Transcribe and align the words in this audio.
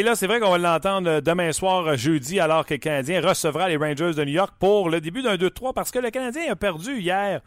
Et 0.00 0.02
là, 0.02 0.14
c'est 0.14 0.26
vrai 0.26 0.40
qu'on 0.40 0.50
va 0.50 0.56
l'entendre 0.56 1.10
euh, 1.10 1.20
demain 1.20 1.52
soir, 1.52 1.86
euh, 1.86 1.94
jeudi, 1.94 2.40
alors 2.40 2.64
que 2.64 2.72
le 2.72 2.78
Canadien 2.78 3.20
recevra 3.20 3.68
les 3.68 3.76
Rangers 3.76 4.14
de 4.14 4.24
New 4.24 4.32
York 4.32 4.54
pour 4.58 4.88
le 4.88 4.98
début 4.98 5.20
d'un 5.20 5.34
2-3, 5.34 5.74
parce 5.74 5.90
que 5.90 5.98
le 5.98 6.10
Canadien 6.10 6.50
a 6.50 6.56
perdu 6.56 7.00
hier 7.00 7.42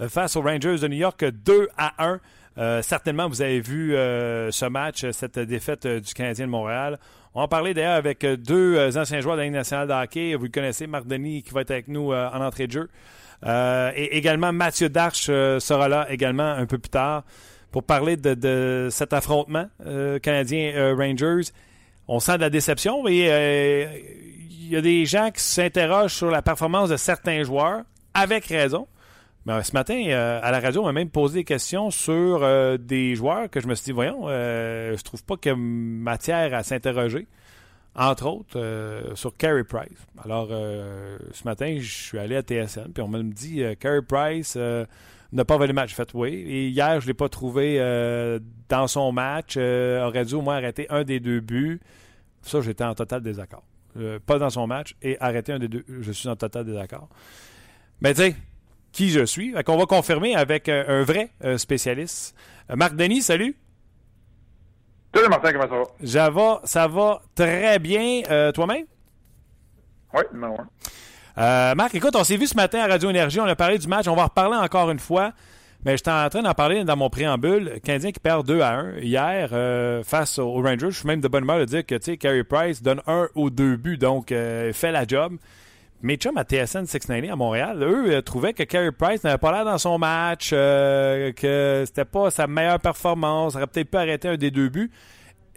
euh, 0.00 0.08
face 0.08 0.34
aux 0.34 0.42
Rangers 0.42 0.78
de 0.78 0.88
New 0.88 0.96
York 0.96 1.24
2 1.24 1.68
à 1.78 2.04
1. 2.04 2.20
Euh, 2.58 2.82
certainement, 2.82 3.28
vous 3.28 3.40
avez 3.40 3.60
vu 3.60 3.92
ce 3.92 4.66
match, 4.66 5.08
cette 5.12 5.38
défaite 5.38 5.86
du 5.86 6.12
Canadien 6.12 6.46
de 6.46 6.50
Montréal. 6.50 6.98
On 7.34 7.42
en 7.42 7.48
parler 7.48 7.72
d'ailleurs 7.72 7.94
avec 7.94 8.26
deux 8.26 8.98
anciens 8.98 9.20
joueurs 9.20 9.36
de 9.36 9.42
la 9.42 9.50
nationale 9.50 9.86
de 9.86 9.92
hockey. 9.92 10.34
Vous 10.34 10.46
le 10.46 10.50
connaissez, 10.50 10.88
Marc 10.88 11.06
Denis, 11.06 11.44
qui 11.44 11.54
va 11.54 11.60
être 11.60 11.70
avec 11.70 11.86
nous 11.86 12.12
en 12.12 12.40
entrée 12.40 12.66
de 12.66 12.72
jeu. 12.72 12.90
Et 13.46 14.16
également, 14.18 14.52
Mathieu 14.52 14.88
Darche 14.90 15.26
sera 15.26 15.88
là 15.88 16.06
également 16.10 16.50
un 16.50 16.66
peu 16.66 16.78
plus 16.78 16.90
tard 16.90 17.22
pour 17.70 17.84
parler 17.84 18.16
de, 18.16 18.88
cet 18.90 19.14
affrontement 19.14 19.66
Canadien-Rangers. 20.20 21.52
On 22.08 22.20
sent 22.20 22.36
de 22.36 22.42
la 22.42 22.50
déception 22.50 23.06
et 23.06 23.26
euh, 23.30 23.86
il 24.50 24.68
y 24.68 24.76
a 24.76 24.80
des 24.80 25.06
gens 25.06 25.30
qui 25.30 25.42
s'interrogent 25.42 26.14
sur 26.14 26.30
la 26.30 26.42
performance 26.42 26.88
de 26.88 26.96
certains 26.96 27.42
joueurs, 27.42 27.82
avec 28.14 28.46
raison. 28.46 28.88
Mais 29.46 29.54
euh, 29.54 29.62
ce 29.62 29.72
matin, 29.72 30.02
euh, 30.08 30.40
à 30.42 30.50
la 30.50 30.60
radio, 30.60 30.82
on 30.82 30.86
m'a 30.86 30.92
même 30.92 31.10
posé 31.10 31.40
des 31.40 31.44
questions 31.44 31.90
sur 31.90 32.46
des 32.78 33.14
joueurs 33.14 33.50
que 33.50 33.60
je 33.60 33.66
me 33.66 33.74
suis 33.74 33.86
dit, 33.86 33.92
voyons, 33.92 34.28
je 34.28 35.02
trouve 35.02 35.24
pas 35.24 35.36
qu'il 35.36 35.50
y 35.50 35.54
a 35.54 35.56
matière 35.56 36.54
à 36.54 36.62
s'interroger. 36.62 37.26
Entre 37.94 38.26
autres, 38.26 39.12
sur 39.14 39.36
Carey 39.36 39.64
Price. 39.64 40.06
Alors, 40.24 40.48
ce 40.48 41.44
matin, 41.44 41.76
je 41.78 41.92
suis 41.92 42.18
allé 42.18 42.36
à 42.36 42.40
TSN, 42.40 42.90
puis 42.94 43.02
on 43.02 43.08
m'a 43.08 43.22
dit, 43.22 43.62
Carey 43.78 44.00
Price 44.00 44.56
n'a 45.32 45.44
pas 45.44 45.56
volé 45.56 45.68
le 45.68 45.74
match. 45.74 45.90
J'ai 45.90 45.96
fait, 45.96 46.10
oui. 46.14 46.30
Et 46.30 46.68
hier, 46.68 47.00
je 47.00 47.06
ne 47.06 47.08
l'ai 47.08 47.14
pas 47.14 47.28
trouvé 47.28 47.76
euh, 47.78 48.38
dans 48.68 48.86
son 48.86 49.12
match. 49.12 49.54
Euh, 49.56 50.06
aurait 50.06 50.24
dû 50.24 50.34
au 50.34 50.42
moins 50.42 50.56
arrêter 50.56 50.86
un 50.90 51.04
des 51.04 51.20
deux 51.20 51.40
buts. 51.40 51.80
Ça, 52.42 52.60
j'étais 52.60 52.84
en 52.84 52.94
total 52.94 53.22
désaccord. 53.22 53.64
Euh, 53.96 54.18
pas 54.24 54.38
dans 54.38 54.50
son 54.50 54.66
match 54.66 54.96
et 55.02 55.18
arrêter 55.20 55.52
un 55.52 55.58
des 55.58 55.68
deux. 55.68 55.84
Je 55.88 56.12
suis 56.12 56.28
en 56.28 56.36
total 56.36 56.64
désaccord. 56.64 57.08
Mais 58.00 58.14
tu 58.14 58.22
sais, 58.22 58.36
qui 58.90 59.10
je 59.10 59.24
suis? 59.24 59.52
Qu'on 59.64 59.78
va 59.78 59.86
confirmer 59.86 60.34
avec 60.34 60.68
euh, 60.68 61.00
un 61.00 61.04
vrai 61.04 61.30
spécialiste. 61.56 62.36
Marc 62.74 62.94
Denis, 62.94 63.22
salut. 63.22 63.56
Salut 65.14 65.28
Martin, 65.28 65.52
comment 65.52 65.68
ça 65.68 65.76
va? 65.76 66.06
Ça 66.06 66.30
va, 66.30 66.60
ça 66.64 66.88
va 66.88 67.22
très 67.34 67.78
bien. 67.78 68.22
Toi-même? 68.54 68.86
Oui, 70.14 70.22
numéro 70.32 70.60
un. 70.60 70.68
Euh, 71.38 71.74
Marc, 71.74 71.94
écoute, 71.94 72.14
on 72.16 72.24
s'est 72.24 72.36
vu 72.36 72.46
ce 72.46 72.56
matin 72.56 72.80
à 72.80 72.86
Radio 72.86 73.10
Énergie. 73.10 73.40
On 73.40 73.44
a 73.44 73.56
parlé 73.56 73.78
du 73.78 73.88
match. 73.88 74.06
On 74.08 74.14
va 74.14 74.22
en 74.22 74.26
reparler 74.26 74.56
encore 74.56 74.90
une 74.90 74.98
fois. 74.98 75.32
Mais 75.84 75.96
j'étais 75.96 76.12
en 76.12 76.28
train 76.28 76.42
d'en 76.42 76.54
parler 76.54 76.84
dans 76.84 76.96
mon 76.96 77.10
préambule. 77.10 77.80
Canadien 77.82 78.12
qui 78.12 78.20
perd 78.20 78.46
2 78.46 78.60
à 78.60 78.70
1 78.74 78.98
hier 78.98 79.48
euh, 79.52 80.04
face 80.04 80.38
aux 80.38 80.52
Rangers. 80.52 80.90
Je 80.90 80.98
suis 80.98 81.06
même 81.08 81.20
de 81.20 81.28
bonne 81.28 81.42
humeur 81.42 81.58
de 81.58 81.64
dire 81.64 81.84
que, 81.84 81.96
Carey 82.14 82.44
Price 82.44 82.82
donne 82.82 83.00
un 83.08 83.28
ou 83.34 83.50
deux 83.50 83.76
buts, 83.76 83.98
donc 83.98 84.30
euh, 84.30 84.72
fait 84.72 84.92
la 84.92 85.06
job. 85.06 85.36
Mes 86.02 86.16
chums 86.16 86.36
à 86.36 86.42
TSN 86.42 86.84
690 86.84 87.30
à 87.30 87.36
Montréal, 87.36 87.80
eux, 87.82 88.12
euh, 88.12 88.22
trouvaient 88.22 88.52
que 88.52 88.64
Carey 88.64 88.90
Price 88.90 89.22
n'avait 89.22 89.38
pas 89.38 89.52
l'air 89.52 89.64
dans 89.64 89.78
son 89.78 89.98
match, 89.98 90.50
euh, 90.52 91.32
que 91.32 91.84
c'était 91.86 92.04
pas 92.04 92.28
sa 92.30 92.48
meilleure 92.48 92.80
performance, 92.80 93.54
aurait 93.54 93.68
peut-être 93.68 93.88
pu 93.88 93.96
arrêter 93.96 94.28
un 94.28 94.36
des 94.36 94.50
deux 94.50 94.68
buts. 94.68 94.90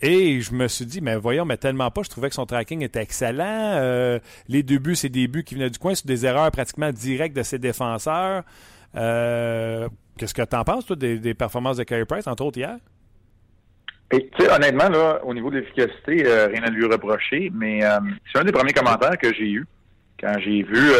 Et 0.01 0.41
je 0.41 0.53
me 0.53 0.67
suis 0.67 0.85
dit, 0.85 0.99
mais 0.99 1.15
voyons, 1.15 1.45
mais 1.45 1.57
tellement 1.57 1.89
pas, 1.89 2.03
je 2.03 2.09
trouvais 2.09 2.27
que 2.29 2.35
son 2.35 2.45
tracking 2.45 2.83
était 2.83 3.01
excellent. 3.01 3.75
Euh, 3.75 4.19
les 4.49 4.61
deux 4.61 4.77
buts, 4.77 4.95
c'est 4.95 5.09
des 5.09 5.27
buts 5.27 5.43
qui 5.43 5.55
venaient 5.55 5.69
du 5.69 5.79
coin, 5.79 5.95
c'est 5.95 6.05
des 6.05 6.25
erreurs 6.25 6.51
pratiquement 6.51 6.91
directes 6.91 7.35
de 7.35 7.43
ses 7.43 7.59
défenseurs. 7.59 8.43
Euh, 8.95 9.87
Qu'est-ce 10.17 10.33
que 10.33 10.41
tu 10.41 10.55
en 10.55 10.63
penses, 10.63 10.85
toi, 10.85 10.95
des, 10.95 11.19
des 11.19 11.33
performances 11.33 11.77
de 11.77 11.83
Carey 11.83 12.05
Price, 12.05 12.27
entre 12.27 12.43
autres 12.43 12.57
hier? 12.57 12.77
Et 14.11 14.29
honnêtement, 14.49 14.89
là, 14.89 15.19
au 15.23 15.33
niveau 15.33 15.49
de 15.49 15.57
l'efficacité, 15.57 16.25
euh, 16.25 16.47
rien 16.47 16.63
à 16.63 16.69
lui 16.69 16.85
reprocher, 16.85 17.51
mais 17.53 17.81
c'est 18.31 18.39
un 18.39 18.43
des 18.43 18.51
premiers 18.51 18.73
commentaires 18.73 19.17
que 19.17 19.33
j'ai 19.33 19.49
eu 19.49 19.65
quand 20.19 20.35
j'ai 20.39 20.63
vu, 20.63 20.91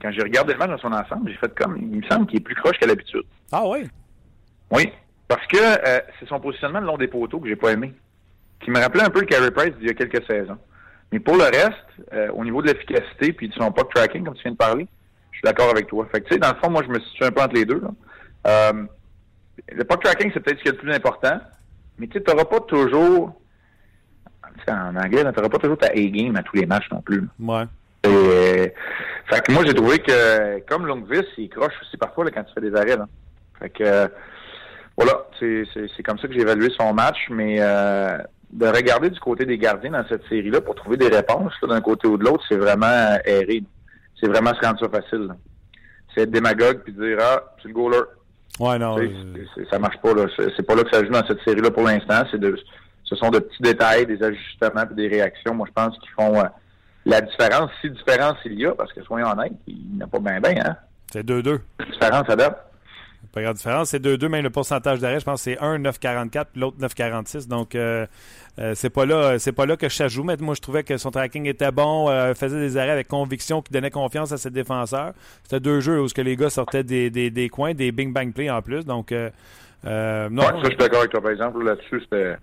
quand 0.00 0.10
j'ai 0.10 0.22
regardé 0.22 0.54
le 0.54 0.58
match 0.58 0.70
dans 0.70 0.78
son 0.78 0.92
ensemble, 0.92 1.30
j'ai 1.30 1.36
fait 1.36 1.54
comme, 1.54 1.76
il 1.76 1.98
me 1.98 2.08
semble 2.08 2.26
qu'il 2.26 2.38
est 2.38 2.42
plus 2.42 2.54
croche 2.54 2.78
qu'à 2.78 2.86
l'habitude. 2.86 3.22
Ah 3.52 3.62
oui? 3.66 3.86
Oui, 4.70 4.90
parce 5.28 5.46
que 5.46 5.58
c'est 6.18 6.28
son 6.28 6.40
positionnement 6.40 6.80
le 6.80 6.86
long 6.86 6.96
des 6.96 7.06
poteaux 7.06 7.38
que 7.38 7.48
j'ai 7.48 7.54
pas 7.56 7.72
aimé, 7.72 7.92
qui 8.62 8.70
me 8.70 8.80
rappelait 8.80 9.02
un 9.02 9.10
peu 9.10 9.20
le 9.20 9.26
Carey 9.26 9.50
Price 9.50 9.74
d'il 9.78 9.88
y 9.88 9.90
a 9.90 9.94
quelques 9.94 10.24
saisons. 10.26 10.58
Mais 11.12 11.20
pour 11.20 11.36
le 11.36 11.44
reste, 11.44 11.74
euh, 12.12 12.28
au 12.32 12.44
niveau 12.44 12.62
de 12.62 12.68
l'efficacité 12.68 13.32
puis 13.32 13.48
de 13.48 13.54
son 13.54 13.70
puck 13.70 13.92
tracking, 13.94 14.24
comme 14.24 14.34
tu 14.34 14.42
viens 14.42 14.52
de 14.52 14.56
parler, 14.56 14.88
je 15.30 15.38
suis 15.38 15.44
d'accord 15.44 15.70
avec 15.70 15.86
toi. 15.86 16.06
Fait 16.10 16.20
que 16.20 16.28
tu 16.28 16.34
sais, 16.34 16.40
dans 16.40 16.48
le 16.48 16.56
fond, 16.62 16.70
moi, 16.70 16.82
je 16.82 16.88
me 16.88 16.98
situe 17.00 17.24
un 17.24 17.30
peu 17.30 17.42
entre 17.42 17.54
les 17.54 17.64
deux. 17.64 17.80
Là. 17.80 17.90
Euh, 18.46 18.84
le 19.70 19.84
puck 19.84 20.02
tracking, 20.02 20.30
c'est 20.32 20.40
peut-être 20.40 20.58
ce 20.58 20.62
qui 20.62 20.68
est 20.68 20.72
le 20.72 20.78
plus 20.78 20.92
important, 20.92 21.38
mais 21.98 22.06
tu 22.06 22.14
sais, 22.14 22.24
t'auras 22.24 22.44
pas 22.44 22.60
toujours, 22.60 23.38
en 24.68 24.96
anglais, 24.96 25.20
tu 25.20 25.24
n'auras 25.24 25.48
pas 25.48 25.58
toujours 25.58 25.78
ta 25.78 25.88
A-game 25.88 26.36
à 26.36 26.42
tous 26.42 26.56
les 26.56 26.66
matchs 26.66 26.90
non 26.90 27.02
plus. 27.02 27.22
Ouais. 27.38 27.64
Et, 28.04 28.08
euh, 28.08 28.66
fait 29.26 29.46
que 29.46 29.52
moi, 29.52 29.62
j'ai 29.64 29.74
trouvé 29.74 29.98
que, 29.98 30.60
comme 30.60 30.86
Longvis, 30.86 31.26
il 31.38 31.48
croche 31.48 31.74
aussi 31.82 31.96
parfois 31.96 32.24
là, 32.24 32.30
quand 32.32 32.44
tu 32.44 32.52
fais 32.54 32.60
des 32.60 32.74
arrêts. 32.74 32.96
Là. 32.96 33.06
Fait 33.60 33.70
que, 33.70 33.84
euh, 33.84 34.08
voilà, 34.96 35.26
c'est 35.38 36.02
comme 36.02 36.18
ça 36.18 36.26
que 36.26 36.34
j'ai 36.34 36.40
évalué 36.40 36.68
son 36.78 36.92
match, 36.92 37.28
mais 37.30 37.56
euh, 37.60 38.18
de 38.52 38.66
regarder 38.66 39.10
du 39.10 39.18
côté 39.18 39.44
des 39.46 39.56
gardiens 39.58 39.90
dans 39.92 40.06
cette 40.08 40.26
série-là 40.28 40.60
pour 40.60 40.74
trouver 40.74 40.96
des 40.96 41.08
réponses 41.08 41.54
d'un 41.66 41.80
côté 41.80 42.06
ou 42.06 42.16
de 42.18 42.24
l'autre, 42.24 42.44
c'est 42.48 42.56
vraiment 42.56 42.86
euh, 42.86 43.16
erré. 43.24 43.62
C'est 44.20 44.28
vraiment 44.28 44.52
se 44.54 44.60
rendre 44.66 44.78
ça 44.78 44.88
facile. 44.88 45.28
C'est 46.14 46.22
être 46.22 46.30
démagogue 46.30 46.80
puis 46.84 46.92
dire 46.92 47.18
ah 47.20 47.42
c'est 47.62 47.68
le 47.68 47.74
goaler. 47.74 48.02
Ouais, 48.60 48.78
non. 48.78 48.98
Euh, 48.98 49.08
c'est- 49.54 49.68
ça 49.70 49.78
marche 49.78 49.96
pas 50.02 50.12
là. 50.14 50.26
C'est 50.56 50.66
pas 50.66 50.74
là 50.74 50.82
que 50.84 50.90
ça 50.94 51.02
joue 51.02 51.10
dans 51.10 51.26
cette 51.26 51.40
série-là 51.42 51.70
pour 51.70 51.84
l'instant. 51.84 52.22
C'est 52.30 52.38
de, 52.38 52.54
ce 53.04 53.16
sont 53.16 53.30
de 53.30 53.38
petits 53.38 53.62
détails, 53.62 54.06
des 54.06 54.22
ajustements 54.22 54.84
puis 54.86 54.94
des 54.96 55.08
réactions. 55.08 55.54
Moi, 55.54 55.66
je 55.68 55.72
pense 55.72 55.98
qu'ils 55.98 56.10
font 56.10 56.38
euh, 56.38 56.44
la 57.06 57.22
différence. 57.22 57.70
Si 57.80 57.90
différence 57.90 58.36
il 58.44 58.60
y 58.60 58.66
a, 58.66 58.72
parce 58.74 58.92
que 58.92 59.02
soyons 59.02 59.28
honnêtes, 59.30 59.52
il 59.66 59.96
n'a 59.96 60.06
pas 60.06 60.18
bien 60.18 60.38
bien. 60.40 60.62
Hein? 60.64 60.76
c'est 61.10 61.24
2-2. 61.26 61.58
Différence 61.90 62.28
à 62.28 62.36
date. 62.36 62.71
Pas 63.32 63.42
grande 63.42 63.56
différence. 63.56 63.90
C'est 63.90 64.02
2-2, 64.04 64.28
même 64.28 64.42
le 64.42 64.50
pourcentage 64.50 64.98
d'arrêt, 65.00 65.20
je 65.20 65.24
pense 65.24 65.44
que 65.44 65.52
c'est 65.52 65.58
1 65.58 65.78
9,44 65.78 66.46
puis 66.52 66.60
l'autre 66.60 66.76
9,46. 66.78 67.48
Donc, 67.48 67.74
euh, 67.74 68.06
euh, 68.58 68.72
c'est 68.74 68.90
pas 68.90 69.06
là 69.06 69.38
c'est 69.38 69.52
pas 69.52 69.64
là 69.64 69.76
que 69.76 69.88
ça 69.88 70.08
joue. 70.08 70.24
Mais 70.24 70.36
moi, 70.40 70.54
je 70.54 70.60
trouvais 70.60 70.82
que 70.82 70.96
son 70.98 71.10
tracking 71.10 71.46
était 71.46 71.70
bon, 71.70 72.10
euh, 72.10 72.34
faisait 72.34 72.60
des 72.60 72.76
arrêts 72.76 72.90
avec 72.90 73.08
conviction 73.08 73.62
qui 73.62 73.72
donnait 73.72 73.90
confiance 73.90 74.32
à 74.32 74.36
ses 74.36 74.50
défenseurs. 74.50 75.12
C'était 75.44 75.60
deux 75.60 75.80
jeux 75.80 76.00
où 76.00 76.08
ce 76.08 76.14
que 76.14 76.20
les 76.20 76.36
gars 76.36 76.50
sortaient 76.50 76.84
des, 76.84 77.10
des, 77.10 77.30
des 77.30 77.48
coins, 77.48 77.74
des 77.74 77.92
bing-bang 77.92 78.32
plays 78.32 78.50
en 78.50 78.60
plus. 78.60 78.84
Donc, 78.84 79.12
euh, 79.12 79.30
euh, 79.86 80.28
non. 80.30 80.42
Ouais, 80.42 80.48
ça, 80.48 80.58
je 80.62 80.68
suis 80.68 80.76
d'accord 80.76 81.00
avec 81.00 81.10
toi, 81.10 81.20
par 81.20 81.30
exemple. 81.30 81.64
Là-dessus, 81.64 82.00
c'était. 82.00 82.36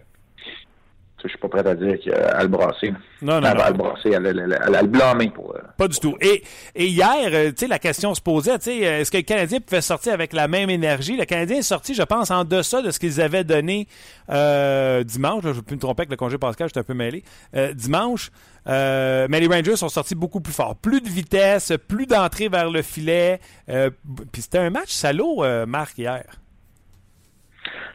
Je 1.23 1.29
suis 1.29 1.37
pas 1.37 1.49
prêt 1.49 1.67
à 1.67 1.75
dire 1.75 1.97
qu'elle 2.03 2.13
a 2.13 2.41
le 2.41 2.47
brasser. 2.47 2.91
non, 3.21 3.41
non, 3.41 3.47
Elle 3.49 3.57
non. 3.57 3.63
va 3.63 3.69
le 3.71 3.77
brasser, 3.77 4.15
a 4.15 4.19
le 4.19 4.87
blâmer 4.87 5.29
pour, 5.29 5.53
euh, 5.55 5.59
Pas 5.77 5.87
du 5.87 5.99
tout. 5.99 6.15
Et, 6.21 6.43
et 6.75 6.87
hier, 6.87 7.15
euh, 7.31 7.49
tu 7.49 7.57
sais, 7.57 7.67
la 7.67 7.79
question 7.79 8.13
se 8.15 8.21
posait, 8.21 8.57
tu 8.59 8.65
sais, 8.65 8.77
est-ce 8.77 9.11
que 9.11 9.17
le 9.17 9.23
Canadien 9.23 9.59
pouvait 9.59 9.81
sortir 9.81 10.13
avec 10.13 10.33
la 10.33 10.47
même 10.47 10.69
énergie? 10.69 11.17
Le 11.17 11.25
Canadien 11.25 11.57
est 11.57 11.61
sorti, 11.61 11.93
je 11.93 12.03
pense, 12.03 12.31
en 12.31 12.43
deçà 12.45 12.81
de 12.81 12.91
ce 12.91 12.99
qu'ils 12.99 13.19
avaient 13.21 13.43
donné 13.43 13.87
euh, 14.29 15.03
dimanche. 15.03 15.43
je 15.43 15.49
ne 15.49 15.53
vais 15.53 15.61
plus 15.61 15.75
me 15.75 15.81
tromper 15.81 16.01
avec 16.01 16.11
le 16.11 16.15
congé 16.17 16.37
Pascal, 16.37 16.69
j'étais 16.69 16.79
un 16.79 16.83
peu 16.83 16.93
mêlé. 16.93 17.23
Euh, 17.55 17.73
dimanche, 17.73 18.31
euh, 18.67 19.27
mais 19.29 19.39
les 19.39 19.47
Rangers 19.47 19.75
sont 19.75 19.89
sortis 19.89 20.15
beaucoup 20.15 20.41
plus 20.41 20.53
fort. 20.53 20.75
Plus 20.75 21.01
de 21.01 21.09
vitesse, 21.09 21.73
plus 21.87 22.05
d'entrée 22.05 22.47
vers 22.49 22.69
le 22.69 22.81
filet. 22.81 23.39
Puis 23.67 24.41
c'était 24.41 24.59
un 24.59 24.69
match 24.69 24.91
salaud, 24.91 25.43
Marc, 25.67 25.97
hier. 25.97 26.23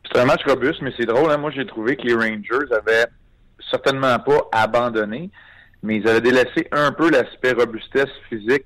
C'était 0.05 0.21
un 0.21 0.27
match 0.27 0.45
robuste, 0.47 0.83
mais 0.83 0.93
c'est 0.97 1.07
drôle. 1.07 1.31
Hein? 1.31 1.39
Moi, 1.39 1.51
j'ai 1.51 1.67
trouvé 1.67 1.97
que 1.97 2.03
les 2.03 2.15
Rangers 2.15 2.73
avaient 2.73 3.07
certainement 3.71 4.19
pas 4.19 4.49
abandonné, 4.53 5.31
mais 5.83 5.97
ils 5.97 6.09
avaient 6.09 6.21
délaissé 6.21 6.69
un 6.73 6.93
peu 6.93 7.11
l'aspect 7.11 7.53
robustesse 7.53 8.11
physique 8.29 8.65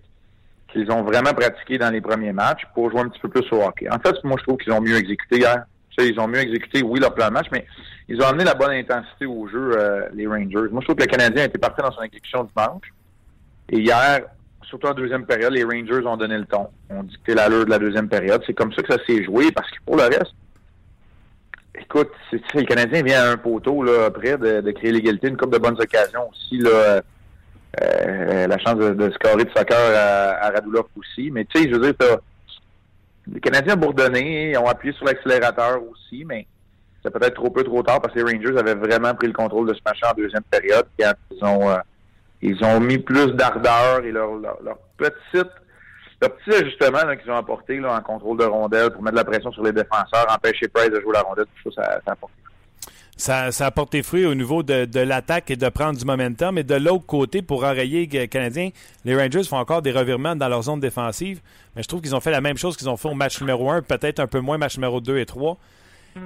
qu'ils 0.72 0.90
ont 0.90 1.02
vraiment 1.02 1.32
pratiqué 1.32 1.78
dans 1.78 1.90
les 1.90 2.00
premiers 2.00 2.32
matchs 2.32 2.62
pour 2.74 2.90
jouer 2.90 3.00
un 3.00 3.08
petit 3.08 3.20
peu 3.20 3.28
plus 3.28 3.46
au 3.52 3.62
hockey. 3.62 3.88
En 3.90 3.98
fait, 3.98 4.16
moi, 4.24 4.36
je 4.38 4.44
trouve 4.44 4.58
qu'ils 4.58 4.72
ont 4.72 4.80
mieux 4.80 4.96
exécuté 4.96 5.38
hier. 5.38 5.64
ils 5.98 6.20
ont 6.20 6.28
mieux 6.28 6.40
exécuté, 6.40 6.82
oui, 6.82 7.00
leur 7.00 7.14
plan 7.14 7.28
de 7.28 7.32
match, 7.32 7.46
mais 7.50 7.66
ils 8.08 8.20
ont 8.22 8.26
amené 8.26 8.44
la 8.44 8.54
bonne 8.54 8.72
intensité 8.72 9.26
au 9.26 9.48
jeu, 9.48 9.72
euh, 9.76 10.08
les 10.14 10.26
Rangers. 10.26 10.68
Moi, 10.70 10.80
je 10.80 10.86
trouve 10.86 10.96
que 10.96 11.02
le 11.02 11.06
Canadien 11.06 11.42
a 11.42 11.46
été 11.46 11.58
parfait 11.58 11.82
dans 11.82 11.92
son 11.92 12.02
exécution 12.02 12.44
dimanche. 12.44 12.92
Et 13.70 13.80
hier, 13.80 14.20
surtout 14.62 14.86
en 14.86 14.94
deuxième 14.94 15.26
période, 15.26 15.52
les 15.52 15.64
Rangers 15.64 16.06
ont 16.06 16.16
donné 16.16 16.38
le 16.38 16.44
ton. 16.44 16.68
ont 16.90 17.02
dicté 17.02 17.34
l'allure 17.34 17.64
de 17.64 17.70
la 17.70 17.78
deuxième 17.78 18.08
période. 18.08 18.42
C'est 18.46 18.54
comme 18.54 18.72
ça 18.72 18.82
que 18.82 18.92
ça 18.92 19.04
s'est 19.06 19.24
joué, 19.24 19.50
parce 19.52 19.70
que 19.70 19.76
pour 19.84 19.96
le 19.96 20.04
reste, 20.04 20.34
écoute, 21.80 22.10
c'est, 22.30 22.42
le 22.54 22.64
Canadien 22.64 23.02
vient 23.02 23.22
à 23.22 23.32
un 23.32 23.36
poteau 23.36 23.82
là, 23.82 24.06
après 24.06 24.36
de, 24.36 24.70
créer 24.72 24.92
l'égalité, 24.92 25.28
une 25.28 25.36
coupe 25.36 25.52
de 25.52 25.58
bonnes 25.58 25.80
occasions 25.80 26.28
aussi. 26.30 26.58
Là, 26.58 27.02
euh, 27.80 28.46
la 28.46 28.58
chance 28.58 28.76
de, 28.76 29.10
scorer 29.10 29.44
de 29.44 29.50
soccer 29.56 29.78
à, 29.78 30.46
à 30.46 30.50
Radulov 30.50 30.86
aussi. 30.96 31.30
Mais 31.30 31.44
tu 31.44 31.58
sais, 31.60 31.70
je 31.70 31.76
veux 31.76 31.92
dire, 31.92 32.18
les 33.32 33.40
Canadiens 33.40 33.74
ont 33.74 33.78
bourdonné, 33.78 34.56
ont 34.56 34.66
appuyé 34.66 34.94
sur 34.94 35.04
l'accélérateur 35.04 35.80
aussi, 35.90 36.24
mais 36.24 36.46
c'est 37.02 37.12
peut-être 37.12 37.34
trop 37.34 37.50
peu 37.50 37.62
trop 37.62 37.82
tard 37.82 38.00
parce 38.00 38.14
que 38.14 38.20
les 38.20 38.32
Rangers 38.32 38.58
avaient 38.58 38.74
vraiment 38.74 39.14
pris 39.14 39.26
le 39.26 39.32
contrôle 39.32 39.68
de 39.68 39.74
ce 39.74 39.80
match 39.84 40.00
en 40.02 40.14
deuxième 40.14 40.42
période. 40.42 40.86
Quand 40.98 41.12
ils 41.30 41.44
ont 41.44 41.70
euh, 41.70 41.76
ils 42.40 42.64
ont 42.64 42.80
mis 42.80 42.98
plus 42.98 43.32
d'ardeur 43.32 44.04
et 44.04 44.12
leur, 44.12 44.34
leur, 44.36 44.62
leur 44.62 44.78
petite 44.96 45.50
leur 46.20 46.34
petit 46.36 46.54
ajustement 46.54 47.16
qu'ils 47.16 47.30
ont 47.30 47.36
apporté 47.36 47.80
en 47.84 48.00
contrôle 48.00 48.38
de 48.38 48.44
rondelle 48.44 48.90
pour 48.90 49.02
mettre 49.02 49.16
de 49.16 49.20
la 49.20 49.24
pression 49.24 49.52
sur 49.52 49.62
les 49.62 49.72
défenseurs, 49.72 50.26
empêcher 50.28 50.68
Price 50.68 50.90
de 50.90 51.00
jouer 51.00 51.12
la 51.12 51.22
rondelle, 51.22 51.46
tout 51.62 51.72
ça, 51.72 52.00
ça. 52.04 52.16
Ça, 53.16 53.50
ça 53.50 53.66
a 53.66 53.70
porté 53.72 54.04
fruit 54.04 54.26
au 54.26 54.34
niveau 54.36 54.62
de, 54.62 54.84
de 54.84 55.00
l'attaque 55.00 55.50
et 55.50 55.56
de 55.56 55.68
prendre 55.68 55.98
du 55.98 56.04
momentum. 56.04 56.54
Mais 56.54 56.62
de 56.62 56.76
l'autre 56.76 57.04
côté, 57.04 57.42
pour 57.42 57.64
enrayer 57.64 58.06
les 58.06 58.28
Canadiens, 58.28 58.70
les 59.04 59.16
Rangers 59.16 59.42
font 59.42 59.56
encore 59.56 59.82
des 59.82 59.90
revirements 59.90 60.36
dans 60.36 60.48
leur 60.48 60.62
zone 60.62 60.78
défensive. 60.78 61.40
Mais 61.74 61.82
je 61.82 61.88
trouve 61.88 62.00
qu'ils 62.00 62.14
ont 62.14 62.20
fait 62.20 62.30
la 62.30 62.40
même 62.40 62.56
chose 62.56 62.76
qu'ils 62.76 62.88
ont 62.88 62.96
fait 62.96 63.08
au 63.08 63.14
match 63.14 63.40
numéro 63.40 63.70
1, 63.72 63.82
peut-être 63.82 64.20
un 64.20 64.28
peu 64.28 64.38
moins 64.38 64.56
match 64.56 64.76
numéro 64.76 65.00
2 65.00 65.18
et 65.18 65.26
3. 65.26 65.56